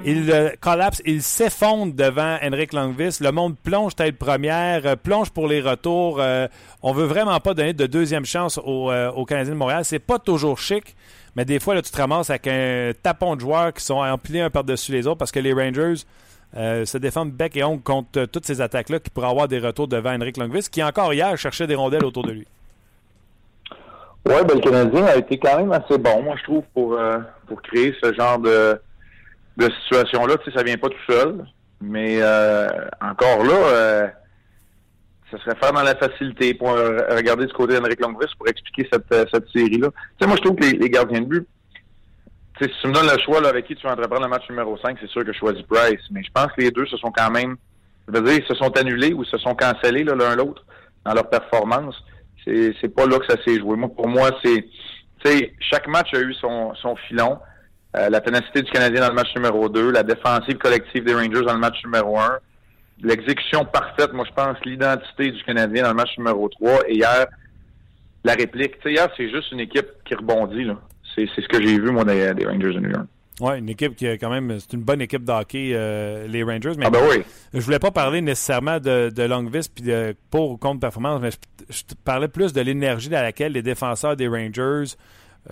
Il 0.05 0.31
euh, 0.31 0.50
collapse, 0.61 1.00
il 1.05 1.23
s'effondre 1.23 1.94
devant 1.94 2.37
Henrik 2.43 2.73
Langvis. 2.73 3.19
Le 3.20 3.31
monde 3.31 3.56
plonge 3.62 3.94
tête 3.94 4.17
première, 4.19 4.87
euh, 4.87 4.96
plonge 4.96 5.31
pour 5.31 5.46
les 5.46 5.61
retours. 5.61 6.20
Euh, 6.20 6.49
on 6.82 6.93
veut 6.93 7.05
vraiment 7.05 7.38
pas 7.40 7.55
donner 7.55 7.73
de 7.73 7.87
deuxième 7.87 8.25
chance 8.25 8.58
aux, 8.58 8.93
aux 8.93 9.25
Canadiens 9.25 9.52
de 9.52 9.58
Montréal. 9.58 9.84
C'est 9.84 9.99
pas 9.99 10.19
toujours 10.19 10.58
chic, 10.58 10.96
mais 11.37 11.44
des 11.44 11.61
fois, 11.61 11.75
là, 11.75 11.82
tu 11.82 11.90
te 11.90 11.96
ramasses 11.96 12.31
avec 12.31 12.46
un 12.46 12.93
tapon 13.00 13.37
de 13.37 13.40
joueurs 13.40 13.73
qui 13.73 13.84
sont 13.84 13.99
empilés 13.99 14.40
un 14.40 14.50
par-dessus 14.50 14.93
les 14.93 15.06
autres 15.06 15.19
parce 15.19 15.32
que 15.32 15.40
les 15.40 15.52
Rangers 15.52 16.02
se 16.55 16.99
défendent 16.99 17.32
bec 17.32 17.56
et 17.56 17.64
ongle 17.64 17.82
contre 17.82 18.26
toutes 18.26 18.44
ces 18.44 18.61
attaques-là 18.61 18.99
qui 18.99 19.08
pourraient 19.08 19.31
avoir 19.31 19.49
des 19.49 19.58
retours 19.58 19.88
devant 19.88 20.12
Henrik 20.12 20.37
Lundqvist, 20.37 20.69
qui 20.69 20.82
encore 20.82 21.14
hier 21.14 21.37
cherchait 21.38 21.67
des 21.67 21.75
rondelles 21.75 22.05
autour 22.05 22.25
de 22.25 22.32
lui. 22.32 22.46
Oui, 24.26 24.35
ben, 24.46 24.55
le 24.55 24.61
Canadien 24.61 25.05
a 25.06 25.17
été 25.17 25.38
quand 25.38 25.56
même 25.56 25.73
assez 25.73 25.96
bon, 25.96 26.23
moi, 26.23 26.35
je 26.38 26.43
trouve, 26.43 26.64
pour, 26.75 26.99
pour 27.46 27.62
créer 27.62 27.94
ce 28.02 28.12
genre 28.12 28.38
de 28.38 28.78
de 29.56 29.70
situation-là, 29.84 30.37
tu 30.38 30.50
sais, 30.50 30.56
ça 30.56 30.64
vient 30.64 30.76
pas 30.76 30.88
tout 30.88 31.12
seul. 31.12 31.44
Mais 31.82 32.19
euh, 32.20 32.69
encore 33.00 33.44
là, 33.44 33.54
euh, 33.54 34.08
ça 35.31 35.38
serait 35.38 35.56
faire 35.56 35.72
dans 35.72 35.82
la 35.82 35.96
facilité 35.96 36.54
pour 36.54 36.70
regarder 36.70 37.46
du 37.46 37.52
côté 37.52 37.75
d'Henrik 37.75 38.00
Longvis 38.00 38.32
pour 38.38 38.49
expliquer 38.49 38.88
cette, 38.93 39.10
euh, 39.12 39.25
cette 39.32 39.49
série-là. 39.49 39.88
Tu 39.90 39.96
sais, 40.20 40.26
moi, 40.26 40.37
je 40.37 40.43
trouve 40.43 40.56
que 40.56 40.64
les, 40.64 40.90
gardiens 40.90 41.20
de 41.20 41.26
but, 41.26 41.49
tu 42.58 42.64
sais, 42.64 42.70
si 42.72 42.81
tu 42.81 42.88
me 42.88 42.93
donnes 42.93 43.10
le 43.12 43.19
choix 43.19 43.40
là, 43.40 43.49
avec 43.49 43.66
qui 43.66 43.75
tu 43.75 43.84
vas 43.84 43.94
entreprendre 43.94 44.22
le 44.22 44.28
match 44.28 44.49
numéro 44.49 44.78
5, 44.78 44.96
c'est 45.00 45.08
sûr 45.08 45.25
que 45.25 45.32
je 45.32 45.38
choisis 45.38 45.62
Price. 45.62 46.00
Mais 46.12 46.22
je 46.22 46.31
pense 46.32 46.52
que 46.52 46.60
les 46.60 46.70
deux 46.70 46.87
se 46.87 46.96
sont 46.99 47.10
quand 47.10 47.31
même, 47.31 47.56
je 48.06 48.12
veux 48.12 48.22
dire, 48.22 48.38
ils 48.44 48.46
se 48.46 48.54
sont 48.54 48.76
annulés 48.76 49.12
ou 49.12 49.25
se 49.25 49.38
sont 49.38 49.54
cancellés 49.54 50.04
l'un 50.04 50.37
l'autre 50.37 50.64
dans 51.04 51.14
leur 51.14 51.28
performance. 51.28 51.96
C'est, 52.44 52.94
pas 52.94 53.06
là 53.06 53.19
que 53.19 53.26
ça 53.26 53.43
s'est 53.44 53.58
joué. 53.58 53.76
Moi, 53.76 53.88
pour 53.88 54.08
moi, 54.08 54.31
c'est, 54.44 54.69
tu 55.25 55.31
sais, 55.31 55.54
chaque 55.60 55.87
match 55.88 56.12
a 56.14 56.20
eu 56.20 56.34
son, 56.34 56.75
son 56.75 56.96
filon. 56.96 57.38
Euh, 57.94 58.09
la 58.09 58.21
ténacité 58.21 58.62
du 58.62 58.71
Canadien 58.71 59.03
dans 59.03 59.09
le 59.09 59.15
match 59.15 59.35
numéro 59.37 59.69
2, 59.69 59.91
la 59.91 60.03
défensive 60.03 60.56
collective 60.56 61.05
des 61.05 61.15
Rangers 61.15 61.44
dans 61.44 61.53
le 61.53 61.61
match 61.61 61.77
numéro 61.85 62.19
1, 62.19 62.39
l'exécution 63.03 63.65
parfaite, 63.67 64.12
moi 64.15 64.25
je 64.27 64.33
pense, 64.35 64.56
l'identité 64.65 65.31
du 65.31 65.43
Canadien 65.44 65.83
dans 65.83 65.91
le 65.91 65.97
match 65.97 66.17
numéro 66.17 66.49
3, 66.49 66.89
et 66.89 66.94
hier, 66.94 67.27
la 68.25 68.35
réplique. 68.35 68.77
Hier, 68.85 69.09
c'est 69.17 69.31
juste 69.31 69.53
une 69.53 69.61
équipe 69.61 69.89
qui 70.05 70.15
rebondit. 70.15 70.65
Là. 70.65 70.79
C'est, 71.15 71.27
ce 71.27 71.49
que 71.49 71.61
j'ai 71.61 71.79
vu, 71.79 71.91
moi, 71.91 72.05
des, 72.05 72.47
Rangers 72.47 72.75
de 72.75 72.81
New 72.81 72.91
York. 72.91 73.06
Oui, 73.41 73.59
une 73.59 73.69
équipe 73.69 73.97
qui 73.97 74.06
a 74.06 74.17
quand 74.17 74.31
même. 74.31 74.59
C'est 74.61 74.75
une 74.75 74.83
bonne 74.83 75.00
équipe 75.00 75.25
d'hockey, 75.25 75.73
euh, 75.75 76.27
les 76.29 76.43
Rangers. 76.43 76.73
Mais 76.79 76.87
ah 76.87 76.91
ben 76.91 77.00
oui. 77.11 77.23
Je 77.53 77.61
voulais 77.61 77.79
pas 77.79 77.91
parler 77.91 78.21
nécessairement 78.21 78.79
de, 78.79 79.11
de 79.11 79.23
Longvis 79.25 79.69
puis 79.75 79.85
de 79.85 80.15
pour 80.31 80.53
ou 80.53 80.56
contre 80.56 80.81
performance, 80.81 81.21
mais 81.21 81.31
je, 81.69 81.83
parlais 82.05 82.29
plus 82.29 82.53
de 82.53 82.61
l'énergie 82.61 83.09
dans 83.09 83.23
laquelle 83.23 83.53
les 83.53 83.62
défenseurs 83.62 84.17
des 84.17 84.29
Rangers 84.29 84.95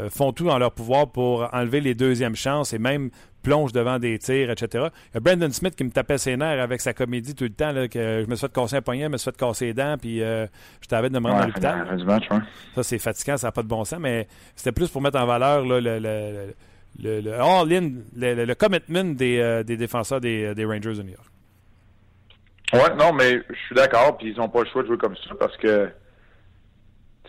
font 0.08 0.32
tout 0.32 0.44
dans 0.44 0.58
leur 0.58 0.72
pouvoir 0.72 1.10
pour 1.10 1.48
enlever 1.52 1.80
les 1.80 1.94
deuxièmes 1.94 2.36
chances 2.36 2.72
et 2.72 2.78
même 2.78 3.10
plongent 3.42 3.72
devant 3.72 3.98
des 3.98 4.18
tirs, 4.18 4.50
etc. 4.50 4.88
Il 5.10 5.14
y 5.14 5.16
a 5.16 5.20
Brandon 5.20 5.50
Smith 5.50 5.74
qui 5.74 5.84
me 5.84 5.90
tapait 5.90 6.18
ses 6.18 6.36
nerfs 6.36 6.60
avec 6.60 6.80
sa 6.80 6.92
comédie 6.92 7.34
tout 7.34 7.44
le 7.44 7.50
temps, 7.50 7.72
là, 7.72 7.88
que 7.88 8.22
je 8.24 8.30
me 8.30 8.34
suis 8.34 8.46
fait 8.46 8.52
casser 8.52 8.76
un 8.76 8.82
poignet, 8.82 9.04
je 9.04 9.08
me 9.08 9.16
suis 9.16 9.30
fait 9.30 9.36
casser 9.36 9.66
les 9.66 9.74
dents, 9.74 9.96
puis 10.00 10.22
euh, 10.22 10.46
je 10.80 10.88
t'avais 10.88 11.10
de 11.10 11.18
me 11.18 11.28
rendre 11.28 11.42
à 11.42 11.46
l'hôpital. 11.46 11.86
Ça, 12.74 12.82
c'est 12.82 12.98
fatigant, 12.98 13.36
ça 13.36 13.48
n'a 13.48 13.52
pas 13.52 13.62
de 13.62 13.68
bon 13.68 13.84
sens, 13.84 13.98
mais 14.00 14.28
c'était 14.54 14.72
plus 14.72 14.88
pour 14.88 15.02
mettre 15.02 15.18
en 15.18 15.26
valeur 15.26 15.64
le, 15.64 15.80
le, 15.80 15.98
le, 15.98 17.20
le, 17.20 17.32
all-in, 17.32 17.92
le, 18.16 18.54
commitment 18.54 19.14
des, 19.14 19.38
euh, 19.38 19.62
des 19.62 19.76
défenseurs 19.76 20.20
des, 20.20 20.54
des, 20.54 20.64
Rangers 20.64 20.94
de 20.94 21.02
New 21.02 21.12
York. 21.12 21.26
Ouais, 22.72 22.94
non, 22.96 23.12
mais 23.12 23.42
je 23.48 23.58
suis 23.66 23.74
d'accord, 23.74 24.16
puis 24.16 24.30
ils 24.30 24.36
n'ont 24.36 24.48
pas 24.48 24.62
le 24.62 24.70
choix 24.70 24.82
de 24.82 24.88
jouer 24.88 24.98
comme 24.98 25.16
ça 25.16 25.34
parce 25.38 25.56
que 25.56 25.90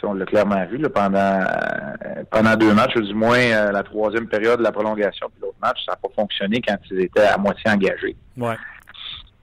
on 0.03 0.13
l'a 0.13 0.25
clairement 0.25 0.65
vu 0.65 0.79
pendant 0.89 1.17
euh, 1.17 2.23
pendant 2.29 2.55
deux 2.55 2.73
matchs, 2.73 2.95
ou 2.95 3.01
du 3.01 3.13
moins 3.13 3.39
euh, 3.39 3.71
la 3.71 3.83
troisième 3.83 4.27
période 4.27 4.59
de 4.59 4.63
la 4.63 4.71
prolongation, 4.71 5.27
puis 5.29 5.41
l'autre 5.41 5.57
match, 5.61 5.79
ça 5.85 5.93
n'a 5.93 5.95
pas 5.97 6.09
fonctionné 6.15 6.61
quand 6.65 6.77
ils 6.89 7.01
étaient 7.01 7.21
à 7.21 7.37
moitié 7.37 7.69
engagés. 7.69 8.15
Ouais. 8.37 8.55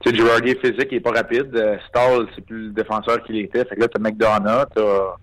Tu 0.01 0.11
sais, 0.11 0.17
Girardi 0.17 0.51
est 0.51 0.61
physique, 0.61 0.89
il 0.91 0.95
n'est 0.95 1.01
pas 1.01 1.11
rapide. 1.11 1.51
Euh, 1.55 1.77
Stall, 1.89 2.29
c'est 2.35 2.45
plus 2.45 2.67
le 2.67 2.71
défenseur 2.71 3.23
qu'il 3.25 3.37
était. 3.37 3.65
Fait 3.65 3.75
que 3.75 3.81
là, 3.81 3.89
t'as 3.89 4.01
McDonough, 4.01 4.67
t'as... 4.75 5.17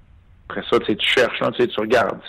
Après 0.48 0.62
ça, 0.70 0.80
tu 0.80 0.96
cherches, 1.00 1.42
tu 1.58 1.80
regardes. 1.80 2.20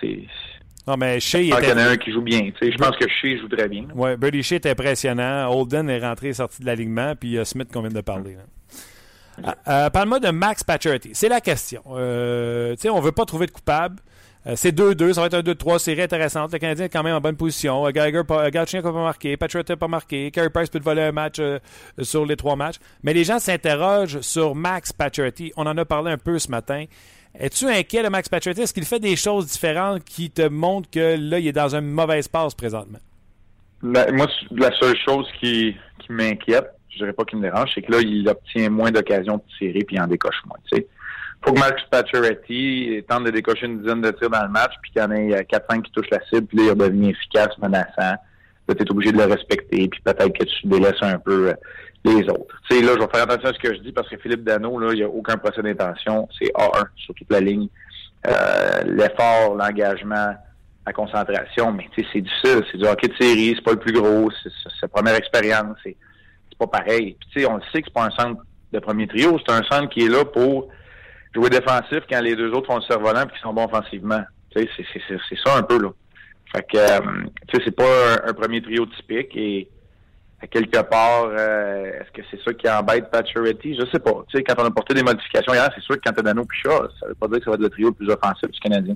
Non, 0.87 0.97
mais 0.97 1.21
Shea 1.21 1.41
était... 1.41 1.57
Il 1.63 1.69
y 1.69 1.73
en 1.73 1.79
a 1.79 1.91
un 1.91 1.97
qui 1.97 2.13
joue 2.13 2.23
bien. 2.23 2.51
Je 2.63 2.77
pense 2.79 2.97
que 2.97 3.07
Shea 3.09 3.37
joue 3.39 3.49
très 3.49 3.69
bien. 3.69 3.85
Oui, 3.95 4.17
Brady 4.17 4.43
Shea 4.43 4.55
est 4.57 4.67
impressionnant. 4.67 5.51
Holden 5.51 5.91
est 5.91 5.99
rentré 5.99 6.29
et 6.29 6.33
sorti 6.33 6.63
de 6.63 6.67
l'alignement, 6.67 7.15
puis 7.19 7.39
Smith 7.45 7.71
qu'on 7.71 7.81
vient 7.81 7.91
de 7.91 8.01
parler. 8.01 8.37
Euh, 9.39 9.51
euh, 9.69 9.91
parle-moi 9.91 10.21
de 10.21 10.31
Max 10.31 10.65
Pacioretty. 10.65 11.11
C'est 11.15 11.29
la 11.29 11.41
question. 11.41 11.83
Euh, 11.91 12.75
on 12.85 12.97
ne 12.97 13.03
veut 13.03 13.13
pas 13.13 13.25
trouver 13.25 13.47
de 13.47 13.51
coupable. 13.51 13.97
Euh, 14.47 14.53
c'est 14.55 14.71
2-2, 14.71 15.15
ça 15.15 15.21
va 15.21 15.27
être 15.27 15.35
un 15.35 15.41
2-3, 15.41 15.79
série 15.79 16.03
intéressante. 16.03 16.53
Le 16.53 16.59
Canadien 16.59 16.85
est 16.87 16.89
quand 16.89 17.03
même 17.03 17.17
en 17.17 17.21
bonne 17.21 17.37
position. 17.37 17.83
Gallagher, 17.91 18.23
Galchenyuk 18.53 18.85
n'a 18.85 18.93
pas 18.93 19.03
marqué, 19.03 19.37
Pacioretty 19.37 19.73
n'a 19.73 19.77
pas 19.77 19.89
marqué, 19.89 20.31
Carey 20.31 20.51
Price 20.51 20.71
peut 20.71 20.79
te 20.79 20.85
voler 20.85 21.03
un 21.03 21.13
match 21.13 21.41
sur 22.01 22.25
les 22.25 22.37
trois 22.37 22.55
matchs. 22.55 22.77
Mais 23.03 23.13
les 23.13 23.25
gens 23.25 23.41
s'interrogent 23.41 24.21
sur 24.21 24.55
Max 24.55 24.93
Pacioretty. 24.93 25.53
On 25.57 25.67
en 25.67 25.77
a 25.77 25.85
parlé 25.85 26.13
un 26.13 26.19
peu 26.19 26.39
ce 26.39 26.51
matin. 26.51 26.85
Es-tu 27.39 27.67
inquiet 27.67 28.03
de 28.03 28.09
Max 28.09 28.29
Pacioretty? 28.29 28.63
Est-ce 28.63 28.73
qu'il 28.73 28.85
fait 28.85 29.01
des 29.01 29.17
choses 29.17 29.47
différentes 29.47 30.05
qui 30.05 30.31
te 30.31 30.49
montrent 30.49 30.91
que 30.91 31.17
là, 31.19 31.39
il 31.39 31.47
est 31.49 31.53
dans 31.53 31.75
une 31.75 31.87
mauvaise 31.87 32.29
passe 32.29 32.55
présentement? 32.55 32.99
moi, 33.83 34.27
la 34.53 34.71
seule 34.81 34.97
chose 35.05 35.27
qui, 35.39 35.77
qui 35.99 36.13
m'inquiète, 36.13 36.76
je 36.97 37.03
dirais 37.03 37.13
pas 37.13 37.25
qu'il 37.25 37.39
me 37.39 37.43
dérange, 37.43 37.71
c'est 37.75 37.83
que 37.83 37.93
là, 37.93 38.01
il 38.01 38.29
obtient 38.29 38.71
moins 38.71 38.91
d'occasions 38.91 39.37
de 39.37 39.43
tirer 39.59 39.85
puis 39.85 39.97
il 39.97 40.01
en 40.01 40.07
décoche 40.07 40.43
moins. 40.47 40.59
Tu 40.71 40.79
sais. 40.79 40.87
Faut 41.45 41.53
que 41.53 41.61
Max 41.61 41.83
Pacioretty 41.91 43.05
tente 43.09 43.25
de 43.25 43.31
décocher 43.31 43.67
une 43.67 43.81
dizaine 43.81 44.01
de 44.01 44.11
tirs 44.11 44.31
dans 44.31 44.43
le 44.43 44.49
match, 44.49 44.73
puis 44.83 44.91
qu'il 44.91 45.03
y 45.03 45.05
en 45.05 45.11
ait 45.13 45.43
4-5 45.43 45.83
qui 45.83 45.93
touchent 45.93 46.11
la 46.11 46.21
cible, 46.27 46.47
puis 46.47 46.59
là, 46.59 46.65
il 46.65 46.71
redevient 46.71 47.11
efficace, 47.11 47.57
menaçant. 47.59 48.17
Là, 48.69 48.75
tu 48.75 48.83
es 48.83 48.91
obligé 48.91 49.13
de 49.13 49.19
le 49.19 49.25
respecter, 49.25 49.89
puis 49.89 50.01
peut-être 50.03 50.33
que 50.33 50.45
tu 50.45 50.67
délaisses 50.67 51.03
un 51.03 51.19
peu 51.19 51.51
euh, 51.51 51.55
les 52.05 52.25
autres. 52.25 52.61
Tu 52.69 52.77
sais, 52.77 52.83
là, 52.83 52.93
je 52.95 52.99
vais 52.99 53.09
faire 53.13 53.23
attention 53.23 53.51
à 53.51 53.53
ce 53.53 53.59
que 53.59 53.75
je 53.75 53.81
dis, 53.81 53.93
parce 53.93 54.09
que 54.09 54.17
Philippe 54.17 54.43
Dano, 54.43 54.79
là, 54.81 54.89
il 54.93 54.97
n'y 54.97 55.03
a 55.05 55.09
aucun 55.09 55.37
procès 55.37 55.63
d'intention. 55.63 56.29
C'est 56.37 56.53
A1 56.53 56.87
sur 56.97 57.15
toute 57.15 57.31
la 57.31 57.41
ligne. 57.41 57.69
Euh, 58.27 58.83
l'effort, 58.87 59.55
l'engagement, 59.55 60.35
la 60.85 60.93
concentration, 60.93 61.71
mais 61.71 61.87
tu 61.95 62.03
sais, 62.03 62.09
c'est 62.13 62.21
difficile. 62.23 62.65
C'est 62.73 62.79
du 62.79 62.87
hockey 62.87 63.09
de 63.09 63.15
série, 63.21 63.53
c'est 63.55 63.65
pas 63.65 63.73
le 63.73 63.79
plus 63.79 63.93
gros, 63.93 64.31
c'est 64.43 64.51
sa 64.81 64.89
première 64.89 65.15
expérience. 65.15 65.77
C'est 65.85 65.97
pas 66.59 66.67
pareil. 66.67 67.17
Tu 67.33 67.41
sais, 67.41 67.47
on 67.47 67.57
le 67.57 67.63
sait 67.73 67.83
que 67.83 67.89
c'est 67.89 67.95
pas 67.95 68.05
un 68.05 68.11
centre 68.11 68.43
de 68.73 68.79
premier 68.79 69.07
trio, 69.07 69.39
c'est 69.39 69.53
un 69.53 69.63
centre 69.63 69.89
qui 69.89 70.05
est 70.05 70.09
là 70.09 70.25
pour 70.25 70.69
jouer 71.35 71.51
défensif 71.51 72.01
quand 72.11 72.21
les 72.21 72.35
deux 72.35 72.51
autres 72.53 72.67
font 72.67 72.77
le 72.77 72.83
cerf-volant 72.83 73.25
et 73.25 73.29
qu'ils 73.29 73.41
sont 73.41 73.53
bons 73.53 73.65
offensivement. 73.65 74.23
C'est 74.55 74.69
ça 75.45 75.57
un 75.57 75.63
peu, 75.63 75.81
là. 75.81 75.91
Fait 76.55 76.63
que, 76.63 76.79
euh, 76.79 77.01
tu 77.49 77.57
sais, 77.57 77.63
c'est 77.67 77.77
pas 77.77 78.17
un, 78.27 78.33
premier 78.33 78.63
trio 78.63 78.87
typique 78.87 79.37
et 79.37 79.69
à 80.41 80.47
quelque 80.47 80.81
part, 80.83 81.27
euh, 81.27 82.01
est-ce 82.01 82.11
que 82.13 82.27
c'est 82.31 82.43
ça 82.43 82.55
qui 82.55 82.69
embête 82.69 83.11
Pacioretty? 83.11 83.77
Je 83.79 83.87
sais 83.91 83.99
pas. 83.99 84.25
Tu 84.29 84.39
sais, 84.39 84.45
quand 84.45 84.55
on 84.59 84.67
a 84.67 84.71
porté 84.71 84.95
des 84.95 85.03
modifications 85.03 85.53
hier, 85.53 85.69
c'est 85.75 85.83
sûr 85.83 85.97
que 85.97 86.01
quand 86.05 86.13
t'as 86.13 86.23
Dano 86.23 86.45
Pichard, 86.45 86.89
ça 87.01 87.09
veut 87.09 87.15
pas 87.15 87.27
dire 87.29 87.39
que 87.39 87.45
ça 87.45 87.51
va 87.51 87.55
être 87.57 87.63
le 87.63 87.71
trio 87.71 87.89
le 87.89 87.95
plus 87.95 88.11
offensif 88.11 88.51
du 88.51 88.61
Canadien. 88.61 88.95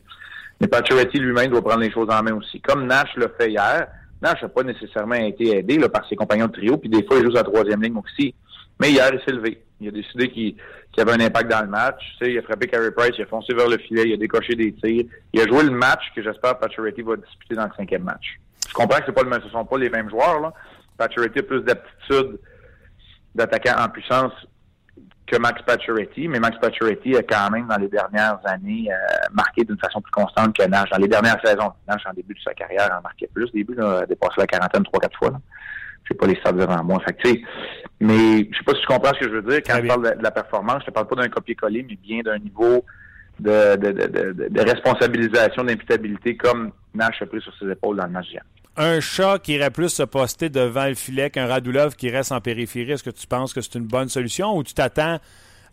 Mais 0.60 0.68
Pacioretty 0.68 1.18
lui-même 1.18 1.50
doit 1.50 1.62
prendre 1.62 1.80
les 1.80 1.90
choses 1.90 2.08
en 2.10 2.22
main 2.22 2.34
aussi. 2.34 2.60
Comme 2.60 2.86
Nash 2.86 3.14
l'a 3.16 3.28
fait 3.30 3.50
hier, 3.50 3.88
Nash 4.22 4.42
n'a 4.42 4.48
pas 4.48 4.62
nécessairement 4.62 5.14
été 5.14 5.56
aidé 5.56 5.78
là, 5.78 5.88
par 5.88 6.06
ses 6.08 6.16
compagnons 6.16 6.46
de 6.46 6.52
trio, 6.52 6.76
puis 6.76 6.88
des 6.88 7.04
fois, 7.04 7.18
il 7.18 7.24
joue 7.24 7.30
la 7.30 7.42
troisième 7.42 7.82
ligne 7.82 7.96
aussi. 7.96 8.34
Mais 8.78 8.90
hier, 8.90 9.10
il 9.12 9.20
s'est 9.20 9.32
levé. 9.32 9.62
Il 9.80 9.88
a 9.88 9.90
décidé 9.90 10.30
qu'il 10.30 10.54
avait 10.98 11.12
un 11.12 11.20
impact 11.20 11.50
dans 11.50 11.62
le 11.62 11.68
match. 11.68 12.00
Tu 12.18 12.24
sais, 12.24 12.32
il 12.32 12.38
a 12.38 12.42
frappé 12.42 12.66
Carey 12.66 12.90
Price, 12.90 13.14
il 13.18 13.22
a 13.22 13.26
foncé 13.26 13.54
vers 13.54 13.68
le 13.68 13.78
filet, 13.78 14.04
il 14.06 14.12
a 14.14 14.16
décoché 14.16 14.54
des 14.54 14.72
tirs. 14.72 15.04
Il 15.32 15.40
a 15.40 15.46
joué 15.46 15.64
le 15.64 15.70
match 15.70 16.02
que 16.14 16.22
j'espère 16.22 16.58
Pacioretty 16.58 17.02
va 17.02 17.16
disputer 17.16 17.54
dans 17.54 17.64
le 17.64 17.70
cinquième 17.76 18.02
match. 18.02 18.38
Je 18.68 18.74
comprends 18.74 19.00
que 19.00 19.10
pas 19.10 19.22
le 19.22 19.30
même, 19.30 19.40
ce 19.42 19.48
sont 19.48 19.64
pas 19.64 19.78
les 19.78 19.90
mêmes 19.90 20.10
joueurs, 20.10 20.40
là. 20.40 20.52
A 20.98 21.08
plus 21.08 21.62
d'aptitude 21.62 22.38
d'attaquant 23.34 23.82
en 23.82 23.88
puissance 23.88 24.32
que 25.30 25.38
Max 25.38 25.62
Pacioretty, 25.62 26.28
mais 26.28 26.40
Max 26.40 26.58
Pacioretty 26.58 27.16
a 27.16 27.22
quand 27.22 27.50
même, 27.50 27.66
dans 27.68 27.76
les 27.76 27.88
dernières 27.88 28.38
années, 28.44 28.88
euh, 28.90 29.26
marqué 29.32 29.64
d'une 29.64 29.78
façon 29.78 30.00
plus 30.00 30.10
constante 30.10 30.56
que 30.56 30.66
Nash. 30.66 30.90
Dans 30.90 30.98
les 30.98 31.08
dernières 31.08 31.40
saisons, 31.44 31.72
Nash, 31.88 32.02
en 32.06 32.12
début 32.12 32.34
de 32.34 32.40
sa 32.40 32.52
carrière, 32.52 32.90
en 32.98 33.02
marquait 33.02 33.28
plus. 33.32 33.44
Au 33.44 33.50
début, 33.50 33.74
là, 33.74 34.00
a 34.00 34.06
dépassé 34.06 34.34
la 34.38 34.46
quarantaine 34.46 34.82
trois, 34.84 34.98
quatre 34.98 35.16
fois. 35.16 35.32
Je 36.04 36.08
sais 36.08 36.18
pas 36.18 36.26
les 36.26 36.36
stats 36.36 36.52
devant 36.52 36.82
moi. 36.82 37.00
Fait 37.06 37.40
mais 38.00 38.48
je 38.50 38.56
sais 38.56 38.64
pas 38.64 38.74
si 38.74 38.80
tu 38.80 38.86
comprends 38.86 39.14
ce 39.14 39.20
que 39.20 39.26
je 39.26 39.36
veux 39.36 39.42
dire. 39.42 39.60
Quand 39.64 39.78
je 39.80 39.86
parle 39.86 40.16
de, 40.16 40.22
la 40.22 40.30
performance, 40.30 40.80
je 40.80 40.86
te 40.86 40.90
parle 40.90 41.06
pas 41.06 41.16
d'un 41.16 41.28
copier-coller, 41.28 41.86
mais 41.88 41.96
bien 41.96 42.22
d'un 42.22 42.38
niveau 42.38 42.84
de, 43.38 43.76
de, 43.76 43.92
de, 43.92 44.48
de 44.48 44.60
responsabilisation, 44.60 45.62
d'imputabilité 45.62 46.36
comme 46.36 46.72
Nash 46.94 47.22
a 47.22 47.26
pris 47.26 47.40
sur 47.40 47.54
ses 47.56 47.70
épaules 47.70 47.96
dans 47.96 48.06
le 48.06 48.10
match 48.10 48.26
un 48.80 49.00
chat 49.00 49.38
qui 49.38 49.52
irait 49.52 49.70
plus 49.70 49.90
se 49.90 50.02
poster 50.02 50.48
devant 50.48 50.86
le 50.86 50.94
filet 50.94 51.28
qu'un 51.28 51.46
Radulov 51.46 51.96
qui 51.96 52.08
reste 52.08 52.32
en 52.32 52.40
périphérie, 52.40 52.92
est-ce 52.92 53.04
que 53.04 53.10
tu 53.10 53.26
penses 53.26 53.52
que 53.52 53.60
c'est 53.60 53.74
une 53.74 53.86
bonne 53.86 54.08
solution 54.08 54.56
ou 54.56 54.64
tu 54.64 54.72
t'attends 54.72 55.18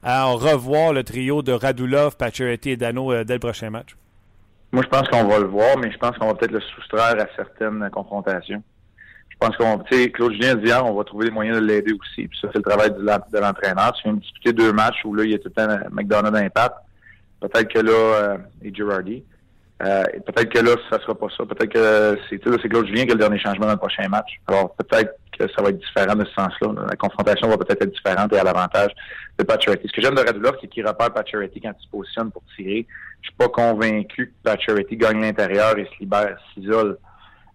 à 0.03 0.25
revoir 0.25 0.91
le 0.91 1.03
trio 1.03 1.41
de 1.41 1.53
Radulov, 1.53 2.17
Pacioretty 2.17 2.71
et 2.71 2.77
Dano 2.77 3.13
euh, 3.13 3.23
dès 3.23 3.35
le 3.35 3.39
prochain 3.39 3.69
match? 3.69 3.95
Moi, 4.73 4.83
je 4.83 4.89
pense 4.89 5.07
qu'on 5.07 5.25
va 5.25 5.39
le 5.39 5.45
voir, 5.45 5.77
mais 5.77 5.89
je 5.89 5.97
pense 5.97 6.17
qu'on 6.17 6.27
va 6.27 6.35
peut-être 6.35 6.51
le 6.51 6.59
soustraire 6.59 7.15
à 7.17 7.27
certaines 7.35 7.89
confrontations. 7.91 8.61
Je 9.29 9.37
pense 9.39 9.55
qu'on, 9.55 9.79
tu 9.79 9.95
sais, 9.95 10.11
Claude 10.11 10.33
Julien 10.33 10.55
dit 10.55 10.65
hier, 10.65 10.85
on 10.85 10.93
va 10.93 11.03
trouver 11.05 11.27
les 11.27 11.31
moyens 11.31 11.61
de 11.61 11.65
l'aider 11.65 11.93
aussi. 11.93 12.27
Puis 12.27 12.37
ça, 12.41 12.49
c'est 12.51 12.57
le 12.57 12.63
travail 12.63 12.91
de 12.91 13.39
l'entraîneur. 13.39 13.93
Tu 13.93 14.09
viens 14.09 14.19
de 14.45 14.51
deux 14.51 14.73
matchs 14.73 15.05
où 15.05 15.13
là, 15.13 15.23
il 15.23 15.31
y 15.31 15.35
a 15.35 15.37
tout 15.37 15.49
le 15.49 15.53
temps 15.53 15.67
McDonald 15.91 16.35
d'impact. 16.35 16.75
Peut-être 17.39 17.71
que 17.71 17.79
là, 17.79 17.91
euh, 17.91 18.37
et 18.63 18.73
Girardi. 18.73 19.23
Euh, 19.83 20.03
peut-être 20.25 20.49
que 20.49 20.59
là, 20.59 20.75
ça 20.89 20.99
sera 20.99 21.13
pas 21.13 21.27
ça. 21.35 21.45
Peut-être 21.45 21.71
que 21.71 22.19
c'est 22.29 22.39
Claude 22.39 22.87
Julien 22.87 23.05
qui 23.05 23.11
a 23.11 23.13
le 23.13 23.19
dernier 23.19 23.39
changement 23.39 23.67
dans 23.67 23.73
le 23.73 23.77
prochain 23.77 24.07
match. 24.07 24.39
Alors 24.47 24.75
peut-être 24.75 25.13
que 25.37 25.47
ça 25.55 25.61
va 25.61 25.69
être 25.69 25.77
différent 25.77 26.15
de 26.15 26.25
ce 26.25 26.33
sens-là. 26.33 26.85
La 26.89 26.95
confrontation 26.95 27.47
va 27.47 27.57
peut-être 27.57 27.83
être 27.83 27.93
différente 27.93 28.33
et 28.33 28.39
à 28.39 28.43
l'avantage 28.43 28.91
de 29.37 29.43
Pacioretty. 29.43 29.87
Ce 29.87 29.93
que 29.93 30.01
j'aime 30.01 30.15
de 30.15 30.21
Radulov, 30.21 30.55
c'est 30.61 30.67
qu'il 30.67 30.87
repère 30.87 31.13
Pacioretty 31.13 31.61
quand 31.61 31.73
il 31.79 31.83
se 31.83 31.89
positionne 31.89 32.31
pour 32.31 32.41
tirer. 32.55 32.87
Je 33.21 33.27
suis 33.27 33.37
pas 33.37 33.49
convaincu 33.49 34.27
que 34.27 34.49
Pacioretty 34.49 34.97
gagne 34.97 35.21
l'intérieur 35.21 35.77
et 35.77 35.85
se 35.85 35.99
libère, 35.99 36.37
s'isole 36.53 36.97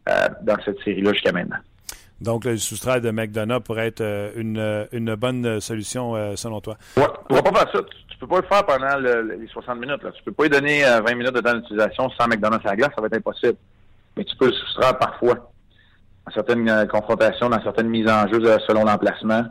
euh, 0.08 0.28
dans 0.42 0.56
cette 0.64 0.78
série-là 0.84 1.12
jusqu'à 1.12 1.32
maintenant. 1.32 1.58
Donc, 2.22 2.44
le 2.44 2.56
soustrait 2.56 3.00
de 3.00 3.10
McDonough 3.10 3.62
pourrait 3.62 3.88
être 3.88 4.00
euh, 4.00 4.32
une, 4.36 4.88
une 4.92 5.14
bonne 5.14 5.60
solution 5.60 6.36
selon 6.36 6.60
toi? 6.60 6.76
Ouais, 6.96 7.04
on 7.30 7.34
va 7.34 7.42
pas 7.42 7.52
faire 7.52 7.72
ça 7.72 7.80
peux 8.22 8.28
pas 8.28 8.40
le 8.40 8.46
faire 8.46 8.64
pendant 8.64 9.34
les 9.36 9.48
60 9.48 9.80
minutes. 9.80 10.02
Là. 10.02 10.12
Tu 10.12 10.22
peux 10.22 10.32
pas 10.32 10.44
lui 10.44 10.50
donner 10.50 10.82
20 10.82 10.88
euh, 10.88 11.14
minutes 11.14 11.34
de 11.34 11.40
temps 11.40 11.54
d'utilisation 11.54 12.08
sans 12.10 12.28
McDonald's 12.28 12.64
à 12.64 12.70
la 12.70 12.76
glace, 12.76 12.90
ça 12.94 13.00
va 13.00 13.08
être 13.08 13.16
impossible. 13.16 13.56
Mais 14.16 14.24
tu 14.24 14.36
peux 14.36 14.46
le 14.46 14.52
soustraire 14.52 14.96
parfois. 14.96 15.50
Dans 16.24 16.32
certaines 16.32 16.68
euh, 16.68 16.86
confrontations, 16.86 17.48
dans 17.48 17.60
certaines 17.62 17.88
mises 17.88 18.08
en 18.08 18.28
jeu 18.28 18.40
euh, 18.44 18.58
selon 18.68 18.84
l'emplacement, 18.84 19.42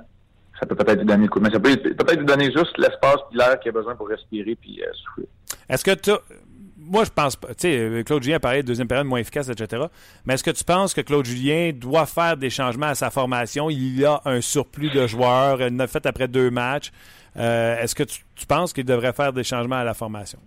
ça 0.58 0.66
peut 0.66 0.76
peut-être 0.76 1.00
lui 1.00 1.06
donner 1.06 1.24
le 1.24 1.30
coup. 1.30 1.42
Mais 1.42 1.50
ça 1.50 1.60
peut 1.60 1.76
peut-être 1.76 2.20
lui 2.20 2.26
donner 2.26 2.46
juste 2.46 2.78
l'espace 2.78 3.18
et 3.34 3.38
l'air 3.38 3.60
qu'il 3.60 3.70
a 3.70 3.74
besoin 3.74 3.96
pour 3.96 4.08
respirer 4.08 4.56
puis 4.56 4.82
souffler. 5.04 5.28
Est-ce 5.68 5.84
que 5.84 5.92
tu 5.92 6.12
moi, 6.92 7.06
je 7.06 7.10
pense 7.10 7.38
pas. 7.38 7.48
Tu 7.50 7.70
sais, 7.70 8.04
Claude 8.06 8.22
Julien 8.22 8.40
parlait 8.40 8.64
de 8.64 8.68
deuxième 8.68 8.88
période 8.88 9.08
moins 9.08 9.20
efficace, 9.20 9.48
etc. 9.48 9.84
Mais 10.26 10.34
est-ce 10.34 10.44
que 10.44 10.52
tu 10.52 10.66
penses 10.66 10.94
que 10.94 11.00
Claude 11.00 11.26
Julien 11.26 11.72
doit 11.74 12.06
faire 12.06 12.36
des 12.36 12.50
changements 12.50 12.88
à 12.88 12.96
sa 12.96 13.10
formation? 13.10 13.70
Il 13.70 13.98
y 13.98 14.04
a 14.04 14.22
un 14.26 14.42
surplus 14.42 14.90
de 14.90 15.08
joueurs. 15.08 15.62
Il 15.62 15.78
l'a 15.78 15.88
fait 15.88 16.06
après 16.06 16.28
deux 16.28 16.52
matchs. 16.52 16.92
Euh, 17.38 17.80
est-ce 17.80 17.96
que 17.96 18.04
tu, 18.04 18.46
penses 18.46 18.74
qu'il 18.74 18.84
devrait 18.84 19.14
faire 19.14 19.32
des 19.32 19.46
changements 19.46 19.78
à 19.78 19.86
la 19.86 19.94
formation? 19.94 20.40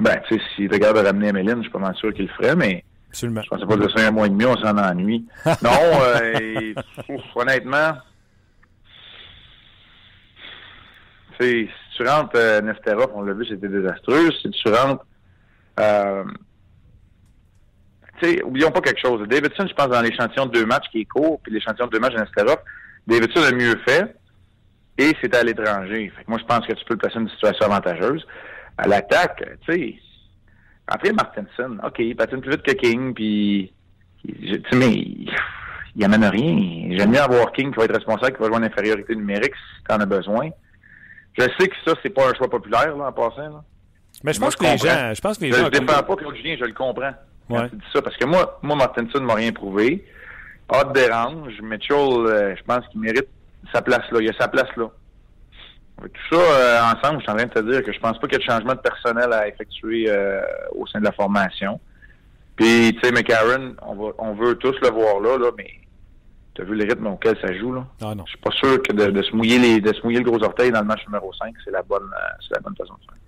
Ben, 0.00 0.20
tu 0.26 0.34
sais, 0.36 0.42
s'il 0.56 0.72
regarde 0.72 0.96
de 0.96 1.06
ramener 1.06 1.28
Améline, 1.28 1.58
je 1.58 1.62
suis 1.62 1.70
pas 1.70 1.78
mal 1.78 1.94
sûr 1.94 2.12
qu'il 2.12 2.26
le 2.26 2.32
ferait, 2.32 2.56
mais 2.56 2.82
Absolument. 3.08 3.42
je 3.42 3.48
pensais 3.50 3.66
pas 3.66 3.76
que 3.76 3.88
ça 3.88 4.08
un 4.08 4.10
mois 4.10 4.26
et 4.26 4.30
demi, 4.30 4.46
on 4.46 4.56
s'en 4.56 4.76
ennuie. 4.76 5.24
non, 5.62 5.70
euh, 5.70 6.74
honnêtement, 7.36 7.98
si 11.40 11.68
tu 11.96 12.06
rentres 12.06 12.36
euh, 12.36 12.60
Nesterov, 12.60 13.10
on 13.14 13.22
l'a 13.22 13.32
vu, 13.32 13.46
c'était 13.46 13.68
désastreux. 13.68 14.30
Si 14.40 14.50
tu 14.50 14.68
rentres 14.68 15.04
euh, 15.80 16.24
tu 18.20 18.28
sais, 18.28 18.42
oublions 18.42 18.70
pas 18.70 18.80
quelque 18.80 19.00
chose. 19.00 19.26
Davidson, 19.28 19.66
je 19.66 19.74
pense, 19.74 19.88
dans 19.88 20.00
l'échantillon 20.00 20.46
de 20.46 20.52
deux 20.52 20.66
matchs 20.66 20.88
qui 20.90 21.00
est 21.00 21.04
court, 21.04 21.40
puis 21.42 21.52
l'échantillon 21.52 21.86
de 21.86 21.92
deux 21.92 21.98
matchs 21.98 22.14
de 22.14 22.20
Nesterov, 22.20 22.58
Davidson 23.06 23.40
a 23.42 23.52
mieux 23.52 23.76
fait 23.86 24.14
et 24.98 25.12
c'est 25.20 25.34
à 25.34 25.42
l'étranger. 25.42 26.12
moi, 26.26 26.38
je 26.38 26.44
pense 26.44 26.66
que 26.66 26.72
tu 26.72 26.84
peux 26.84 26.96
dans 26.96 27.20
une 27.20 27.28
situation 27.30 27.66
avantageuse. 27.66 28.26
À 28.78 28.86
l'attaque, 28.86 29.42
tu 29.66 29.72
sais, 29.72 29.94
après 30.86 31.12
Martinson, 31.12 31.78
OK, 31.84 31.98
il 31.98 32.16
patine 32.16 32.40
plus 32.40 32.52
vite 32.52 32.62
que 32.62 32.72
King, 32.72 33.14
puis, 33.14 33.72
tu 34.24 34.62
sais, 34.70 34.76
mais 34.76 34.92
il, 35.96 36.04
amène 36.04 36.24
rien. 36.24 36.96
J'aime 36.96 37.10
mieux 37.10 37.20
avoir 37.20 37.52
King 37.52 37.70
qui 37.70 37.78
va 37.78 37.84
être 37.84 37.94
responsable, 37.94 38.36
qui 38.36 38.42
va 38.42 38.48
jouer 38.48 38.56
en 38.56 38.62
infériorité 38.62 39.14
numérique 39.14 39.54
si 39.54 39.84
tu 39.88 39.94
en 39.94 40.00
as 40.00 40.06
besoin. 40.06 40.50
Je 41.38 41.42
sais 41.58 41.68
que 41.68 41.74
ça, 41.86 41.94
c'est 42.02 42.10
pas 42.10 42.28
un 42.28 42.34
choix 42.34 42.48
populaire, 42.48 42.96
là, 42.96 43.06
en 43.06 43.12
passant, 43.12 43.48
là. 43.48 43.64
Mais 44.24 44.32
je 44.32 44.40
pense, 44.40 44.54
que 44.54 44.64
les 44.64 44.78
gens, 44.78 45.14
je 45.14 45.20
pense 45.20 45.38
que 45.38 45.44
les 45.44 45.52
je 45.52 45.56
gens. 45.56 45.64
Je 45.64 45.70
défends 45.70 46.02
pas 46.02 46.16
Claude 46.16 46.36
Julien, 46.36 46.56
je 46.58 46.64
le 46.64 46.72
comprends. 46.72 47.12
Ouais. 47.48 47.68
tu 47.70 47.76
dis 47.76 47.84
ça, 47.92 48.02
parce 48.02 48.16
que 48.16 48.24
moi, 48.24 48.58
moi, 48.62 48.76
Martinson 48.76 49.20
m'a 49.20 49.34
rien 49.34 49.52
prouvé. 49.52 50.04
Hot 50.68 50.92
dérange. 50.94 51.60
Mitchell, 51.60 51.96
euh, 51.98 52.54
je 52.56 52.62
pense 52.62 52.86
qu'il 52.88 53.00
mérite 53.00 53.28
sa 53.72 53.82
place 53.82 54.10
là. 54.10 54.20
Il 54.20 54.28
a 54.28 54.32
sa 54.38 54.48
place 54.48 54.68
là. 54.76 54.88
tout 56.00 56.08
ça 56.30 56.36
euh, 56.36 56.80
ensemble, 56.82 57.18
je 57.18 57.22
suis 57.22 57.30
en 57.30 57.36
train 57.36 57.46
de 57.46 57.52
te 57.52 57.70
dire 57.70 57.82
que 57.82 57.92
je 57.92 57.98
pense 57.98 58.18
pas 58.18 58.26
qu'il 58.26 58.38
y 58.38 58.42
ait 58.42 58.46
de 58.46 58.50
changement 58.50 58.74
de 58.74 58.80
personnel 58.80 59.32
à 59.32 59.48
effectuer 59.48 60.06
euh, 60.08 60.40
au 60.72 60.86
sein 60.86 61.00
de 61.00 61.04
la 61.04 61.12
formation. 61.12 61.80
Puis, 62.56 62.94
tu 62.94 63.00
sais, 63.00 63.12
McCarron, 63.12 63.74
on, 63.82 64.14
on 64.18 64.34
veut 64.34 64.54
tous 64.56 64.76
le 64.82 64.90
voir 64.90 65.20
là, 65.20 65.36
là 65.38 65.50
mais 65.56 65.70
tu 66.54 66.62
as 66.62 66.64
vu 66.64 66.74
le 66.74 66.84
rythme 66.84 67.06
auquel 67.06 67.36
ça 67.40 67.52
joue, 67.54 67.72
là? 67.72 67.86
Ah 68.02 68.14
non. 68.14 68.24
Je 68.26 68.30
suis 68.30 68.40
pas 68.40 68.50
sûr 68.50 68.82
que 68.82 68.92
de, 68.92 69.22
se 69.22 69.34
mouiller 69.34 69.58
les, 69.58 69.80
de 69.80 69.92
se 69.92 70.02
mouiller 70.02 70.18
le 70.18 70.30
gros 70.30 70.42
orteil 70.42 70.70
dans 70.70 70.80
le 70.80 70.86
match 70.86 71.04
numéro 71.06 71.32
5, 71.32 71.54
c'est 71.64 71.70
la 71.70 71.82
bonne, 71.82 72.02
euh, 72.02 72.28
c'est 72.40 72.54
la 72.54 72.60
bonne 72.60 72.76
façon 72.76 72.94
de 72.94 73.00
faire. 73.00 73.18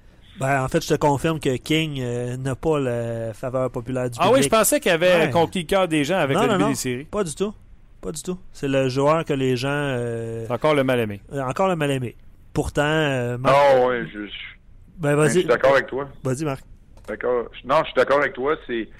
Ben, 0.40 0.64
en 0.64 0.69
fait, 0.69 0.83
je 0.83 0.88
te 0.88 0.99
confirme 0.99 1.38
que 1.38 1.57
King 1.57 2.02
n'a 2.38 2.57
pas 2.57 2.81
la 2.81 3.33
faveur 3.35 3.71
populaire 3.71 4.11
du 4.11 4.19
public. 4.19 4.23
Ah 4.28 4.33
oui, 4.33 4.43
je 4.43 4.49
pensais 4.49 4.81
qu'il 4.81 4.90
avait 4.90 5.31
conquis 5.31 5.61
le 5.61 5.66
cœur 5.66 5.87
des 5.87 6.02
gens 6.02 6.19
avec 6.19 6.37
le 6.37 6.49
début 6.49 6.71
des 6.71 6.75
séries. 6.75 7.04
Pas 7.04 7.23
du 7.23 7.35
tout. 7.35 7.54
Pas 8.04 8.12
du 8.12 8.23
tout. 8.23 8.38
C'est 8.52 8.69
le 8.69 8.90
joueur 8.90 9.25
que 9.25 9.33
les 9.33 9.57
gens. 9.57 9.71
Euh, 9.71 10.47
encore 10.50 10.75
le 10.75 10.85
mal-aimé. 10.85 11.23
Euh, 11.33 11.40
encore 11.40 11.69
le 11.69 11.75
mal-aimé. 11.75 12.16
Pourtant. 12.52 12.83
Euh, 12.85 13.38
Marc... 13.38 13.57
Non, 13.57 13.88
oui, 13.88 14.07
je, 14.12 14.19
ben, 14.99 15.14
vas-y. 15.14 15.28
je 15.28 15.38
suis 15.38 15.49
d'accord 15.49 15.73
avec 15.73 15.87
toi. 15.87 16.07
Vas-y, 16.23 16.45
Marc. 16.45 16.62
D'accord. 17.09 17.47
Non, 17.64 17.76
je 17.78 17.85
suis 17.85 17.95
d'accord 17.97 18.19
avec 18.19 18.35
toi. 18.35 18.57
C'est 18.66 18.90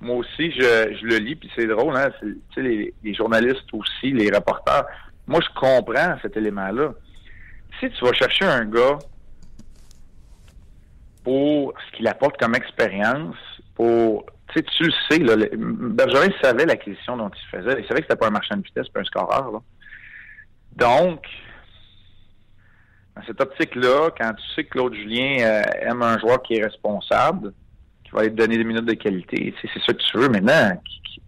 moi 0.00 0.16
aussi, 0.16 0.50
je, 0.52 0.96
je 0.98 1.06
le 1.06 1.16
lis, 1.18 1.36
puis 1.36 1.50
c'est 1.54 1.66
drôle, 1.66 1.94
hein. 1.96 2.08
Les, 2.56 2.94
les, 3.02 3.14
journalistes 3.14 3.72
aussi, 3.72 4.12
les 4.12 4.30
reporters. 4.30 4.84
Moi, 5.26 5.40
je 5.42 5.60
comprends 5.60 6.16
cet 6.22 6.36
élément-là. 6.36 6.92
Si 7.78 7.90
tu 7.90 8.04
vas 8.04 8.12
chercher 8.12 8.46
un 8.46 8.64
gars 8.64 8.98
pour 11.22 11.74
ce 11.86 11.96
qu'il 11.96 12.08
apporte 12.08 12.38
comme 12.38 12.54
expérience, 12.54 13.36
pour 13.74 14.24
tu 14.48 14.58
sais, 14.58 14.64
tu 14.64 14.84
le 14.84 14.92
sais, 15.08 15.18
là, 15.18 15.46
Bergerin 15.56 16.28
savait 16.42 16.66
l'acquisition 16.66 17.16
dont 17.16 17.30
il 17.30 17.56
faisait. 17.56 17.80
Il 17.80 17.86
savait 17.86 18.00
que 18.00 18.06
c'était 18.08 18.16
pas 18.16 18.26
un 18.26 18.30
marchand 18.30 18.56
de 18.56 18.62
vitesse, 18.62 18.88
pas 18.88 19.00
un 19.00 19.04
scoreur. 19.04 19.52
Là. 19.52 19.60
Donc, 20.74 21.24
dans 23.14 23.22
cette 23.26 23.40
optique-là, 23.40 24.10
quand 24.18 24.32
tu 24.34 24.42
sais 24.54 24.64
que 24.64 24.70
Claude 24.70 24.94
Julien 24.94 25.36
euh, 25.40 25.62
aime 25.82 26.02
un 26.02 26.18
joueur 26.18 26.42
qui 26.42 26.54
est 26.54 26.64
responsable, 26.64 27.52
qui 28.10 28.16
va 28.16 28.24
lui 28.24 28.32
donner 28.32 28.56
des 28.56 28.64
minutes 28.64 28.84
de 28.84 28.94
qualité, 28.94 29.54
c'est 29.62 29.68
ça 29.86 29.92
que 29.92 29.98
tu 29.98 30.18
veux 30.18 30.28
maintenant. 30.28 30.72
Tu 30.84 31.20